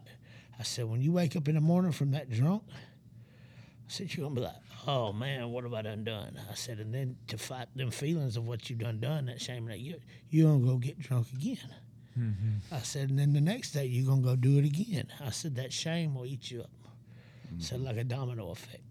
I 0.60 0.64
said, 0.64 0.86
when 0.86 1.02
you 1.02 1.12
wake 1.12 1.36
up 1.36 1.48
in 1.48 1.56
the 1.56 1.62
morning 1.62 1.92
from 1.92 2.12
that 2.12 2.30
drunk, 2.30 2.64
I 2.70 2.74
said, 3.88 4.14
you're 4.14 4.26
gonna 4.26 4.36
be 4.36 4.42
like, 4.42 4.56
oh 4.88 5.12
man, 5.14 5.50
what 5.50 5.64
have 5.64 5.74
I 5.74 5.82
done 5.82 6.04
done? 6.04 6.40
I 6.50 6.54
said, 6.54 6.80
and 6.80 6.94
then 6.94 7.18
to 7.28 7.38
fight 7.38 7.68
them 7.76 7.92
feelings 7.92 8.38
of 8.38 8.46
what 8.46 8.70
you've 8.70 8.80
done 8.80 9.00
done, 9.00 9.26
that 9.26 9.42
shame 9.42 9.66
that 9.68 9.80
you 9.80 9.96
you 10.30 10.46
gonna 10.46 10.66
go 10.66 10.78
get 10.78 11.00
drunk 11.00 11.28
again. 11.34 11.58
Mm-hmm. 12.18 12.74
I 12.74 12.80
said, 12.80 13.10
and 13.10 13.18
then 13.18 13.34
the 13.34 13.42
next 13.42 13.72
day 13.72 13.86
you're 13.86 14.08
gonna 14.08 14.22
go 14.22 14.36
do 14.36 14.60
it 14.60 14.66
again. 14.66 15.08
I 15.20 15.32
said, 15.32 15.56
that 15.56 15.72
shame 15.74 16.16
will 16.16 16.26
eat 16.26 16.52
you 16.52 16.62
up. 16.62 16.70
I 17.58 17.62
said, 17.62 17.82
like 17.82 17.98
a 17.98 18.04
domino 18.04 18.52
effect. 18.52 18.91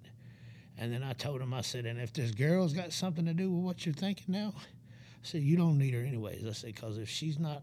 And 0.81 0.91
then 0.91 1.03
I 1.03 1.13
told 1.13 1.43
him, 1.43 1.53
I 1.53 1.61
said, 1.61 1.85
and 1.85 2.01
if 2.01 2.15
this 2.15 2.31
girl's 2.31 2.73
got 2.73 2.95
something 2.95 3.27
to 3.27 3.35
do 3.35 3.51
with 3.51 3.63
what 3.63 3.85
you're 3.85 3.95
thinking 3.95 4.25
now, 4.29 4.55
I 4.57 4.63
said, 5.23 5.43
you 5.43 5.55
don't 5.55 5.77
need 5.77 5.93
her 5.93 6.01
anyways. 6.01 6.47
I 6.47 6.53
said, 6.53 6.75
because 6.75 6.97
if 6.97 7.11
she's 7.11 7.39
not, 7.39 7.63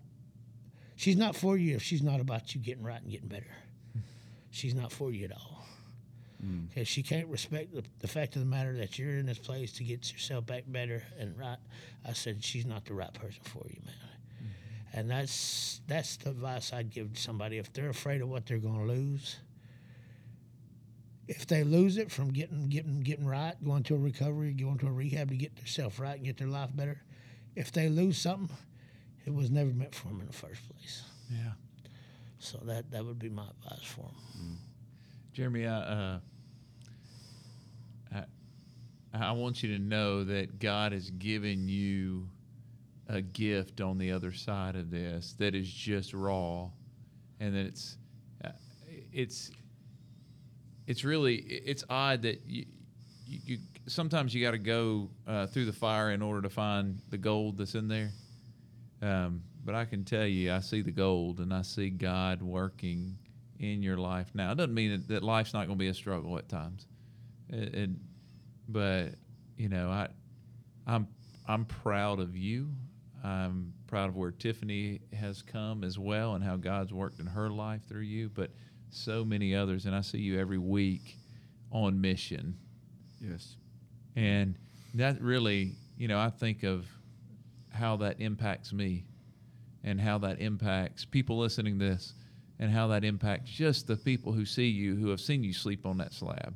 she's 0.95 1.17
not 1.17 1.35
for 1.35 1.57
you 1.57 1.75
if 1.75 1.81
she's 1.81 2.03
not 2.03 2.19
about 2.19 2.53
you 2.53 2.61
getting 2.61 2.83
right 2.83 3.01
and 3.01 3.09
getting 3.09 3.27
better. 3.27 3.47
She's 4.51 4.75
not 4.75 4.91
for 4.91 5.11
you 5.11 5.25
at 5.25 5.31
all. 5.31 5.65
Mm. 6.45 6.69
Because 6.69 6.87
she 6.87 7.01
can't 7.01 7.27
respect 7.27 7.73
the, 7.73 7.83
the 7.99 8.07
fact 8.07 8.35
of 8.35 8.41
the 8.41 8.47
matter 8.47 8.73
that 8.77 8.99
you're 8.99 9.17
in 9.17 9.25
this 9.25 9.39
place 9.39 9.71
to 9.73 9.83
get 9.83 10.11
yourself 10.13 10.45
back 10.45 10.65
better 10.67 11.01
and 11.19 11.35
right. 11.39 11.57
I 12.07 12.13
said, 12.13 12.43
she's 12.43 12.67
not 12.67 12.85
the 12.85 12.93
right 12.93 13.13
person 13.15 13.41
for 13.45 13.65
you, 13.67 13.81
man. 13.83 13.95
Mm. 14.43 14.99
And 14.99 15.09
that's 15.09 15.81
that's 15.87 16.17
the 16.17 16.29
advice 16.29 16.71
I'd 16.71 16.91
give 16.91 17.13
to 17.13 17.19
somebody 17.19 17.57
if 17.57 17.73
they're 17.73 17.89
afraid 17.89 18.21
of 18.21 18.29
what 18.29 18.45
they're 18.45 18.59
going 18.59 18.87
to 18.87 18.93
lose 18.93 19.37
if 21.27 21.45
they 21.45 21.63
lose 21.63 21.97
it 21.97 22.11
from 22.11 22.31
getting 22.31 22.69
getting 22.69 23.01
getting 23.01 23.25
right, 23.25 23.55
going 23.63 23.83
to 23.83 23.95
a 23.95 23.97
recovery, 23.97 24.53
going 24.53 24.77
to 24.79 24.87
a 24.87 24.91
rehab 24.91 25.29
to 25.29 25.35
get 25.35 25.55
themselves 25.55 25.99
right 25.99 26.15
and 26.15 26.25
get 26.25 26.37
their 26.37 26.47
life 26.47 26.69
better, 26.75 27.01
if 27.55 27.71
they 27.71 27.89
lose 27.89 28.17
something, 28.17 28.55
it 29.25 29.33
was 29.33 29.49
never 29.49 29.71
meant 29.71 29.93
for 29.93 30.07
them 30.07 30.21
in 30.21 30.27
the 30.27 30.33
first 30.33 30.61
place. 30.69 31.03
Yeah. 31.29 31.51
So 32.39 32.59
that 32.65 32.91
that 32.91 33.05
would 33.05 33.19
be 33.19 33.29
my 33.29 33.47
advice 33.63 33.83
for 33.83 34.01
them. 34.01 34.57
Jeremy, 35.33 35.67
I, 35.67 35.77
uh, 35.77 36.19
I, 38.11 38.23
I 39.13 39.31
want 39.33 39.61
you 39.61 39.77
to 39.77 39.79
know 39.79 40.23
that 40.23 40.57
God 40.59 40.93
has 40.93 41.11
given 41.11 41.67
you 41.67 42.27
a 43.07 43.21
gift 43.21 43.79
on 43.79 43.99
the 43.99 44.11
other 44.11 44.31
side 44.31 44.75
of 44.75 44.89
this 44.89 45.35
that 45.37 45.53
is 45.53 45.69
just 45.69 46.13
raw, 46.13 46.69
and 47.39 47.55
that 47.55 47.67
it's, 47.67 47.97
uh, 48.43 48.49
it's, 49.13 49.51
it's 50.87 51.03
really 51.03 51.35
it's 51.35 51.83
odd 51.89 52.23
that 52.23 52.41
you, 52.47 52.65
you, 53.27 53.39
you 53.45 53.57
sometimes 53.87 54.33
you 54.33 54.43
got 54.43 54.51
to 54.51 54.57
go 54.57 55.09
uh, 55.27 55.45
through 55.47 55.65
the 55.65 55.73
fire 55.73 56.11
in 56.11 56.21
order 56.21 56.41
to 56.41 56.49
find 56.49 56.99
the 57.09 57.17
gold 57.17 57.57
that's 57.57 57.75
in 57.75 57.87
there. 57.87 58.09
Um, 59.01 59.43
but 59.63 59.75
I 59.75 59.85
can 59.85 60.05
tell 60.05 60.25
you, 60.25 60.53
I 60.53 60.59
see 60.59 60.81
the 60.81 60.91
gold, 60.91 61.39
and 61.39 61.53
I 61.53 61.61
see 61.61 61.89
God 61.89 62.41
working 62.41 63.17
in 63.59 63.83
your 63.83 63.97
life 63.97 64.31
now. 64.33 64.51
It 64.51 64.55
doesn't 64.55 64.73
mean 64.73 65.03
that, 65.07 65.23
life's 65.23 65.53
not 65.53 65.67
going 65.67 65.77
to 65.77 65.83
be 65.83 65.89
a 65.89 65.93
struggle 65.93 66.37
at 66.37 66.47
times, 66.47 66.87
it, 67.49 67.89
but 68.69 69.09
you 69.57 69.67
know, 69.69 69.89
I, 69.89 70.07
I'm 70.87 71.07
I'm 71.47 71.65
proud 71.65 72.19
of 72.19 72.35
you. 72.35 72.69
I'm 73.23 73.73
proud 73.87 74.09
of 74.09 74.15
where 74.15 74.31
Tiffany 74.31 75.01
has 75.13 75.41
come 75.41 75.83
as 75.83 75.99
well, 75.99 76.35
and 76.35 76.43
how 76.43 76.55
God's 76.55 76.93
worked 76.93 77.19
in 77.19 77.25
her 77.25 77.49
life 77.49 77.81
through 77.89 78.01
you. 78.01 78.29
But 78.29 78.51
so 78.89 79.23
many 79.25 79.55
others, 79.55 79.85
and 79.85 79.95
I 79.95 80.01
see 80.01 80.19
you 80.19 80.39
every 80.39 80.57
week 80.57 81.17
on 81.71 81.99
mission, 81.99 82.57
Yes. 83.21 83.55
and 84.15 84.55
that 84.93 85.21
really, 85.21 85.75
you 85.97 86.07
know, 86.07 86.19
I 86.19 86.29
think 86.29 86.63
of 86.63 86.87
how 87.69 87.97
that 87.97 88.19
impacts 88.19 88.71
me, 88.73 89.05
and 89.83 89.99
how 89.99 90.17
that 90.19 90.39
impacts 90.41 91.05
people 91.05 91.37
listening 91.37 91.77
to 91.79 91.85
this, 91.85 92.13
and 92.59 92.71
how 92.71 92.87
that 92.87 93.03
impacts 93.03 93.51
just 93.51 93.87
the 93.87 93.95
people 93.97 94.31
who 94.33 94.45
see 94.45 94.67
you, 94.67 94.95
who 94.95 95.09
have 95.09 95.21
seen 95.21 95.43
you 95.43 95.53
sleep 95.53 95.85
on 95.85 95.97
that 95.97 96.13
slab, 96.13 96.55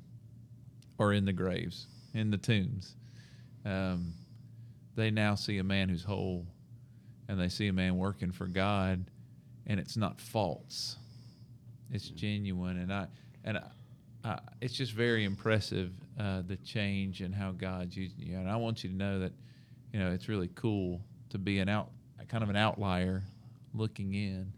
or 0.98 1.14
in 1.14 1.26
the 1.26 1.34
graves, 1.34 1.88
in 2.14 2.32
the 2.32 2.38
tombs. 2.38 2.96
Um, 3.66 4.14
they 4.96 5.12
now 5.12 5.36
see 5.36 5.58
a 5.60 5.64
man 5.64 5.90
who's 5.90 6.04
whole, 6.04 6.48
and 7.28 7.40
they 7.40 7.50
see 7.50 7.68
a 7.68 7.74
man 7.74 7.98
working 7.98 8.32
for 8.32 8.48
God, 8.48 9.06
and 9.68 9.80
it's 9.80 9.96
not 9.98 10.20
false. 10.20 10.96
It's 11.92 12.10
genuine, 12.10 12.78
and 12.78 12.94
I 12.94 13.08
and 13.44 13.58
I, 13.58 13.64
I, 14.24 14.40
it's 14.62 14.74
just 14.74 14.94
very 14.94 15.26
impressive 15.26 15.92
uh, 16.20 16.42
the 16.48 16.58
change 16.58 17.22
and 17.22 17.34
how 17.34 17.52
God's 17.52 17.96
using 17.98 18.20
you. 18.28 18.38
And 18.38 18.50
I 18.50 18.56
want 18.56 18.84
you 18.84 18.90
to 18.90 18.96
know 18.96 19.20
that 19.20 19.34
you 19.94 20.00
know 20.00 20.12
it's 20.12 20.30
really 20.30 20.50
cool 20.56 21.02
to 21.30 21.38
be 21.38 21.60
an 21.60 21.70
out 21.70 21.90
kind 22.28 22.44
of 22.44 22.50
an 22.50 22.56
outlier 22.56 23.24
looking 23.74 24.14
in 24.14 24.52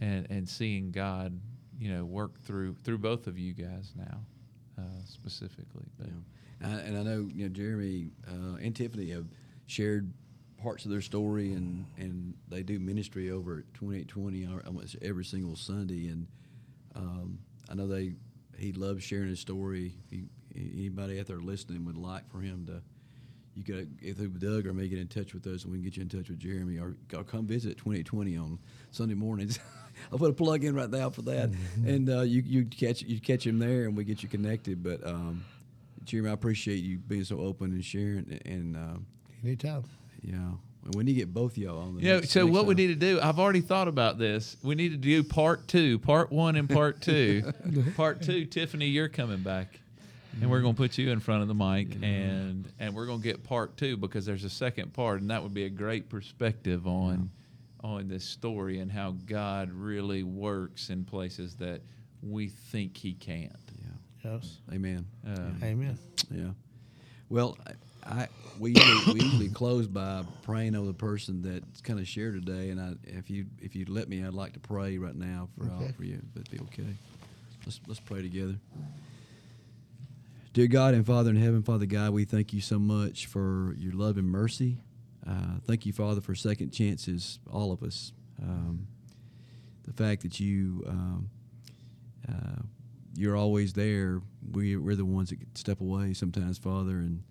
and 0.00 0.26
and 0.30 0.48
seeing 0.48 0.90
God 0.90 1.38
you 1.78 1.92
know 1.92 2.04
work 2.04 2.40
through 2.42 2.76
through 2.84 2.98
both 2.98 3.26
of 3.26 3.38
you 3.38 3.52
guys 3.52 3.92
now 3.96 4.20
uh, 4.78 4.82
specifically. 5.04 5.86
But 5.98 6.08
Yeah. 6.08 6.68
I, 6.68 6.70
and 6.80 6.98
I 6.98 7.02
know 7.02 7.28
you 7.32 7.44
know 7.44 7.48
Jeremy 7.48 8.10
uh, 8.28 8.56
and 8.62 8.74
Tiffany 8.74 9.10
have 9.10 9.26
shared 9.66 10.12
parts 10.62 10.84
of 10.84 10.90
their 10.90 11.00
story, 11.00 11.52
and, 11.52 11.84
and 11.98 12.34
they 12.48 12.62
do 12.62 12.78
ministry 12.78 13.30
over 13.30 13.58
at 13.58 13.74
twenty 13.74 14.00
eight 14.00 14.08
twenty 14.08 14.48
almost 14.66 14.96
every 15.02 15.24
single 15.24 15.56
Sunday. 15.56 16.08
And 16.08 16.26
um, 16.94 17.38
I 17.70 17.74
know 17.74 17.86
they 17.86 18.14
he 18.58 18.72
loves 18.72 19.02
sharing 19.02 19.28
his 19.28 19.40
story. 19.40 19.92
He, 20.10 20.24
anybody 20.54 21.18
out 21.20 21.26
there 21.26 21.38
listening 21.40 21.84
would 21.86 21.98
like 21.98 22.28
for 22.30 22.40
him 22.40 22.66
to. 22.66 22.82
You 23.56 23.64
could 23.64 23.98
either 24.00 24.26
Doug 24.28 24.66
or 24.66 24.72
me 24.72 24.88
get 24.88 25.00
in 25.00 25.08
touch 25.08 25.34
with 25.34 25.44
us, 25.46 25.64
and 25.64 25.72
we 25.72 25.78
can 25.78 25.84
get 25.84 25.96
you 25.96 26.02
in 26.02 26.08
touch 26.08 26.28
with 26.30 26.38
Jeremy, 26.38 26.78
or, 26.78 26.94
or 27.14 27.24
come 27.24 27.46
visit 27.46 27.76
twenty 27.76 28.02
twenty 28.02 28.36
on 28.36 28.58
Sunday 28.90 29.14
mornings. 29.14 29.58
I'll 30.12 30.18
put 30.18 30.30
a 30.30 30.34
plug 30.34 30.64
in 30.64 30.74
right 30.74 30.88
now 30.88 31.10
for 31.10 31.22
that, 31.22 31.50
and 31.84 32.08
uh, 32.08 32.20
you 32.20 32.42
you 32.46 32.64
catch 32.64 33.02
you 33.02 33.20
catch 33.20 33.44
him 33.46 33.58
there, 33.58 33.84
and 33.84 33.96
we 33.96 34.04
get 34.04 34.22
you 34.22 34.28
connected. 34.28 34.82
But 34.84 35.04
um, 35.06 35.44
Jeremy, 36.04 36.30
I 36.30 36.32
appreciate 36.32 36.82
you 36.82 36.98
being 36.98 37.24
so 37.24 37.40
open 37.40 37.72
and 37.72 37.84
sharing. 37.84 38.40
And 38.46 38.76
um, 38.76 39.06
Anytime. 39.42 39.84
Yeah, 40.22 40.34
and 40.84 40.94
we 40.94 41.04
need 41.04 41.12
to 41.14 41.18
get 41.20 41.32
both 41.34 41.56
y'all 41.58 41.78
on 41.80 41.96
the. 41.96 42.02
You 42.02 42.08
know, 42.08 42.14
next- 42.16 42.30
so 42.30 42.44
next 42.44 42.54
what 42.54 42.66
we 42.66 42.74
need 42.74 42.88
to 42.88 42.94
do, 42.94 43.20
I've 43.20 43.38
already 43.38 43.60
thought 43.60 43.88
about 43.88 44.18
this. 44.18 44.56
We 44.62 44.74
need 44.74 44.90
to 44.90 44.96
do 44.96 45.22
part 45.22 45.68
two, 45.68 45.98
part 45.98 46.30
one 46.32 46.56
and 46.56 46.68
part 46.68 47.00
two. 47.00 47.52
part 47.96 48.22
two, 48.22 48.44
Tiffany, 48.46 48.86
you're 48.86 49.08
coming 49.08 49.40
back. 49.42 49.78
And 50.40 50.48
we're 50.48 50.60
going 50.60 50.74
to 50.74 50.76
put 50.78 50.96
you 50.96 51.10
in 51.10 51.18
front 51.20 51.42
of 51.42 51.48
the 51.48 51.54
mic 51.54 51.96
and 52.02 52.66
and 52.78 52.94
we're 52.94 53.04
going 53.06 53.18
to 53.20 53.24
get 53.24 53.42
part 53.42 53.76
two 53.76 53.96
because 53.96 54.24
there's 54.24 54.44
a 54.44 54.48
second 54.48 54.92
part 54.92 55.20
and 55.20 55.28
that 55.30 55.42
would 55.42 55.52
be 55.52 55.64
a 55.64 55.68
great 55.70 56.08
perspective 56.08 56.86
on 56.86 57.30
on 57.82 58.06
this 58.08 58.24
story 58.24 58.78
and 58.78 58.92
how 58.92 59.16
God 59.26 59.72
really 59.72 60.22
works 60.22 60.88
in 60.88 61.04
places 61.04 61.56
that 61.56 61.82
we 62.22 62.48
think 62.48 62.96
he 62.96 63.12
can't. 63.12 63.52
Yeah. 64.22 64.30
Yes. 64.32 64.58
Amen. 64.72 65.04
Um, 65.26 65.58
Amen. 65.64 65.98
Yeah. 66.30 66.50
Well, 67.28 67.58
I, 68.04 68.28
we 68.58 68.72
usually, 68.74 69.14
we 69.14 69.20
usually 69.20 69.48
close 69.48 69.86
by 69.86 70.24
praying 70.42 70.74
over 70.74 70.86
the 70.86 70.94
person 70.94 71.42
that's 71.42 71.80
kind 71.80 71.98
of 71.98 72.08
shared 72.08 72.44
today, 72.44 72.70
and 72.70 72.80
I, 72.80 72.92
if 73.04 73.30
you 73.30 73.46
if 73.60 73.74
you'd 73.74 73.88
let 73.88 74.08
me, 74.08 74.24
I'd 74.24 74.34
like 74.34 74.54
to 74.54 74.60
pray 74.60 74.98
right 74.98 75.14
now 75.14 75.48
for 75.56 75.70
all 75.70 75.88
for 75.96 76.04
you. 76.04 76.14
If 76.14 76.34
that'd 76.34 76.50
be 76.50 76.58
okay. 76.60 76.94
Let's 77.64 77.80
let's 77.86 78.00
pray 78.00 78.22
together. 78.22 78.56
Dear 80.52 80.66
God 80.66 80.94
and 80.94 81.06
Father 81.06 81.30
in 81.30 81.36
heaven, 81.36 81.62
Father 81.62 81.86
God, 81.86 82.10
we 82.12 82.24
thank 82.24 82.52
you 82.52 82.60
so 82.60 82.78
much 82.78 83.26
for 83.26 83.74
your 83.78 83.92
love 83.92 84.16
and 84.16 84.28
mercy. 84.28 84.78
Uh, 85.26 85.60
thank 85.64 85.86
you, 85.86 85.92
Father, 85.92 86.20
for 86.20 86.34
second 86.34 86.70
chances, 86.70 87.38
all 87.50 87.70
of 87.72 87.82
us. 87.82 88.12
Um, 88.42 88.88
the 89.84 89.92
fact 89.92 90.22
that 90.22 90.40
you 90.40 90.84
um, 90.88 91.30
uh, 92.28 92.62
you're 93.16 93.36
always 93.36 93.72
there. 93.72 94.22
We, 94.52 94.76
we're 94.76 94.96
the 94.96 95.04
ones 95.04 95.30
that 95.30 95.38
step 95.56 95.80
away 95.80 96.14
sometimes, 96.14 96.58
Father, 96.58 96.98
and 96.98 97.22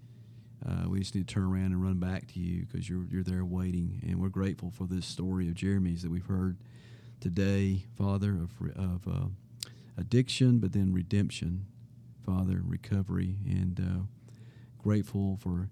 uh, 0.68 0.89
we 0.89 0.99
just 0.99 1.16
need 1.16 1.28
to 1.28 1.34
turn 1.34 1.43
around 1.43 1.66
and 1.68 1.82
run 1.82 1.99
back 1.99 2.28
to 2.28 2.39
you 2.39 2.66
because 2.66 2.89
you're 2.89 3.05
you're 3.10 3.24
there 3.24 3.45
waiting. 3.45 4.01
And 4.05 4.20
we're 4.20 4.30
grateful 4.30 4.72
for 4.72 4.86
this 4.86 5.05
story 5.05 5.47
of 5.47 5.55
Jeremy's 5.55 6.01
that 6.01 6.12
we've 6.12 6.26
heard 6.26 6.57
today, 7.20 7.86
Father, 7.97 8.32
of 8.32 8.51
of 8.76 9.07
uh, 9.07 9.28
addiction, 9.97 10.60
but 10.60 10.74
then 10.74 10.93
redemption, 10.93 11.66
Father, 12.26 12.62
recovery, 12.64 13.38
and 13.45 13.80
uh, 13.80 14.03
grateful 14.78 15.38
for 15.41 15.70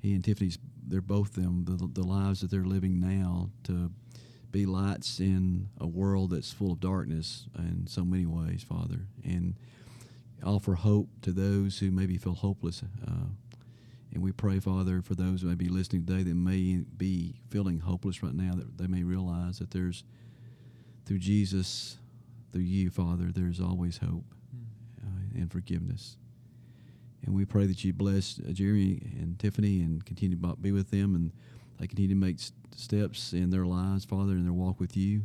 he 0.00 0.14
and 0.14 0.24
Tiffany's. 0.24 0.58
They're 0.82 1.02
both 1.02 1.34
them 1.34 1.66
the, 1.66 1.88
the 1.92 2.06
lives 2.06 2.40
that 2.40 2.50
they're 2.50 2.64
living 2.64 2.98
now 2.98 3.50
to 3.64 3.92
be 4.50 4.66
lights 4.66 5.20
in 5.20 5.68
a 5.78 5.86
world 5.86 6.30
that's 6.30 6.50
full 6.50 6.72
of 6.72 6.80
darkness 6.80 7.46
in 7.56 7.86
so 7.86 8.04
many 8.04 8.26
ways, 8.26 8.64
Father, 8.64 9.06
and 9.22 9.54
offer 10.42 10.74
hope 10.74 11.08
to 11.22 11.32
those 11.32 11.78
who 11.78 11.90
maybe 11.90 12.16
feel 12.16 12.34
hopeless. 12.34 12.82
And 14.12 14.22
we 14.22 14.32
pray, 14.32 14.58
Father, 14.58 15.02
for 15.02 15.14
those 15.14 15.42
who 15.42 15.48
may 15.48 15.54
be 15.54 15.68
listening 15.68 16.04
today 16.04 16.24
that 16.24 16.34
may 16.34 16.82
be 16.96 17.36
feeling 17.48 17.78
hopeless 17.78 18.22
right 18.22 18.34
now, 18.34 18.54
that 18.54 18.76
they 18.76 18.88
may 18.88 19.04
realize 19.04 19.58
that 19.60 19.70
there's, 19.70 20.02
through 21.06 21.18
Jesus, 21.18 21.96
through 22.52 22.62
you, 22.62 22.90
Father, 22.90 23.30
there's 23.32 23.60
always 23.60 23.98
hope 23.98 24.34
uh, 25.02 25.38
and 25.38 25.50
forgiveness. 25.52 26.16
And 27.24 27.34
we 27.34 27.44
pray 27.44 27.66
that 27.66 27.84
you 27.84 27.92
bless 27.92 28.40
uh, 28.40 28.52
Jeremy 28.52 29.00
and 29.20 29.38
Tiffany 29.38 29.80
and 29.80 30.04
continue 30.04 30.36
to 30.36 30.56
be 30.56 30.72
with 30.72 30.90
them. 30.90 31.14
And 31.14 31.32
they 31.78 31.86
continue 31.86 32.14
to 32.14 32.20
make 32.20 32.38
steps 32.74 33.32
in 33.32 33.50
their 33.50 33.66
lives, 33.66 34.04
Father, 34.04 34.32
in 34.32 34.44
their 34.44 34.52
walk 34.52 34.80
with 34.80 34.96
you. 34.96 35.22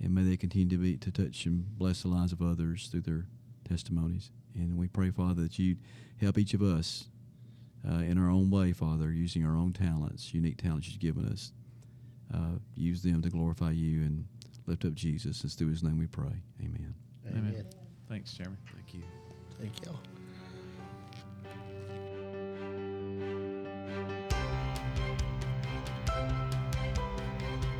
And 0.00 0.12
may 0.12 0.22
they 0.22 0.36
continue 0.36 0.68
to 0.70 0.78
be 0.78 0.96
to 0.96 1.12
touch 1.12 1.46
and 1.46 1.78
bless 1.78 2.02
the 2.02 2.08
lives 2.08 2.32
of 2.32 2.42
others 2.42 2.88
through 2.88 3.02
their 3.02 3.26
testimonies. 3.68 4.30
And 4.56 4.76
we 4.76 4.88
pray, 4.88 5.10
Father, 5.10 5.42
that 5.44 5.58
you 5.58 5.76
help 6.20 6.38
each 6.38 6.54
of 6.54 6.62
us 6.62 7.04
uh, 7.88 7.96
in 7.96 8.18
our 8.18 8.30
own 8.30 8.50
way, 8.50 8.72
Father, 8.72 9.10
using 9.10 9.44
our 9.44 9.56
own 9.56 9.72
talents, 9.72 10.32
unique 10.32 10.56
talents 10.56 10.88
you've 10.88 11.00
given 11.00 11.26
us. 11.26 11.52
Uh, 12.32 12.58
use 12.74 13.02
them 13.02 13.20
to 13.22 13.28
glorify 13.28 13.70
you 13.70 14.02
and 14.02 14.24
lift 14.66 14.84
up 14.84 14.94
Jesus. 14.94 15.44
It's 15.44 15.54
through 15.54 15.68
his 15.68 15.82
name 15.82 15.98
we 15.98 16.06
pray. 16.06 16.42
Amen. 16.60 16.94
Amen. 17.28 17.64
Thanks, 18.08 18.32
Jeremy. 18.32 18.56
Thank 18.74 18.94
you. 18.94 19.02
Thank 19.60 19.84
you. 19.84 19.92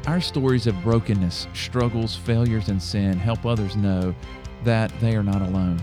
Our 0.07 0.21
stories 0.21 0.67
of 0.67 0.81
brokenness, 0.83 1.47
struggles, 1.55 2.17
failures, 2.17 2.69
and 2.69 2.83
sin 2.83 3.17
help 3.19 3.47
others 3.47 3.77
know 3.77 4.15
that 4.65 4.93
they 5.01 5.15
are 5.15 5.23
not 5.23 5.43
alone. 5.43 5.81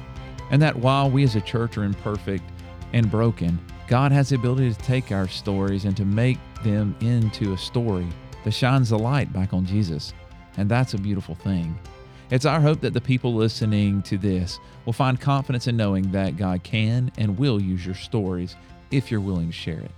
And 0.51 0.61
that 0.61 0.75
while 0.75 1.09
we 1.09 1.23
as 1.23 1.35
a 1.35 1.41
church 1.41 1.77
are 1.77 1.83
imperfect 1.83 2.43
and 2.91 3.09
broken, 3.09 3.57
God 3.89 4.11
has 4.11 4.29
the 4.29 4.35
ability 4.35 4.71
to 4.71 4.79
take 4.81 5.11
our 5.11 5.27
stories 5.27 5.85
and 5.85 5.97
to 5.97 6.05
make 6.05 6.37
them 6.63 6.95
into 7.01 7.53
a 7.53 7.57
story 7.57 8.07
that 8.43 8.51
shines 8.51 8.89
the 8.89 8.99
light 8.99 9.33
back 9.33 9.51
on 9.51 9.65
Jesus. 9.65 10.13
And 10.57 10.69
that's 10.69 10.93
a 10.93 10.99
beautiful 10.99 11.33
thing. 11.33 11.75
It's 12.29 12.45
our 12.45 12.61
hope 12.61 12.81
that 12.81 12.93
the 12.93 13.01
people 13.01 13.33
listening 13.33 14.03
to 14.03 14.19
this 14.19 14.59
will 14.85 14.93
find 14.93 15.19
confidence 15.19 15.65
in 15.65 15.75
knowing 15.75 16.11
that 16.11 16.37
God 16.37 16.61
can 16.61 17.11
and 17.17 17.35
will 17.35 17.59
use 17.59 17.83
your 17.83 17.95
stories 17.95 18.55
if 18.91 19.09
you're 19.09 19.21
willing 19.21 19.47
to 19.47 19.53
share 19.53 19.79
it. 19.79 19.91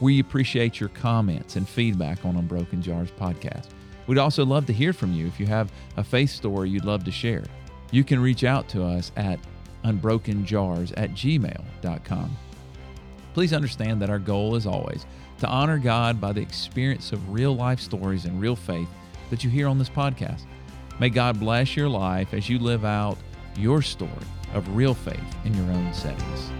We 0.00 0.20
appreciate 0.20 0.78
your 0.78 0.90
comments 0.90 1.56
and 1.56 1.68
feedback 1.68 2.24
on 2.24 2.36
Unbroken 2.36 2.80
Jars 2.80 3.10
podcast. 3.10 3.70
We'd 4.06 4.18
also 4.18 4.44
love 4.44 4.66
to 4.66 4.72
hear 4.72 4.92
from 4.92 5.12
you 5.12 5.26
if 5.26 5.40
you 5.40 5.46
have 5.46 5.72
a 5.96 6.04
faith 6.04 6.30
story 6.30 6.70
you'd 6.70 6.84
love 6.84 7.02
to 7.04 7.10
share. 7.10 7.42
You 7.90 8.04
can 8.04 8.20
reach 8.20 8.44
out 8.44 8.68
to 8.68 8.84
us 8.84 9.10
at 9.16 9.40
unbrokenjars 9.84 10.94
at 10.96 11.10
gmail.com. 11.10 12.36
Please 13.34 13.52
understand 13.52 14.00
that 14.00 14.10
our 14.10 14.20
goal 14.20 14.54
is 14.54 14.66
always 14.66 15.04
to 15.40 15.48
honor 15.48 15.78
God 15.78 16.20
by 16.20 16.32
the 16.32 16.40
experience 16.40 17.12
of 17.12 17.28
real 17.28 17.54
life 17.54 17.80
stories 17.80 18.24
and 18.24 18.40
real 18.40 18.56
faith 18.56 18.88
that 19.30 19.42
you 19.42 19.50
hear 19.50 19.66
on 19.66 19.76
this 19.76 19.90
podcast. 19.90 20.42
May 21.00 21.10
God 21.10 21.40
bless 21.40 21.76
your 21.76 21.88
life 21.88 22.32
as 22.32 22.48
you 22.48 22.60
live 22.60 22.84
out 22.84 23.18
your 23.56 23.82
story 23.82 24.12
of 24.54 24.76
real 24.76 24.94
faith 24.94 25.20
in 25.44 25.52
your 25.54 25.66
own 25.72 25.92
settings. 25.92 26.52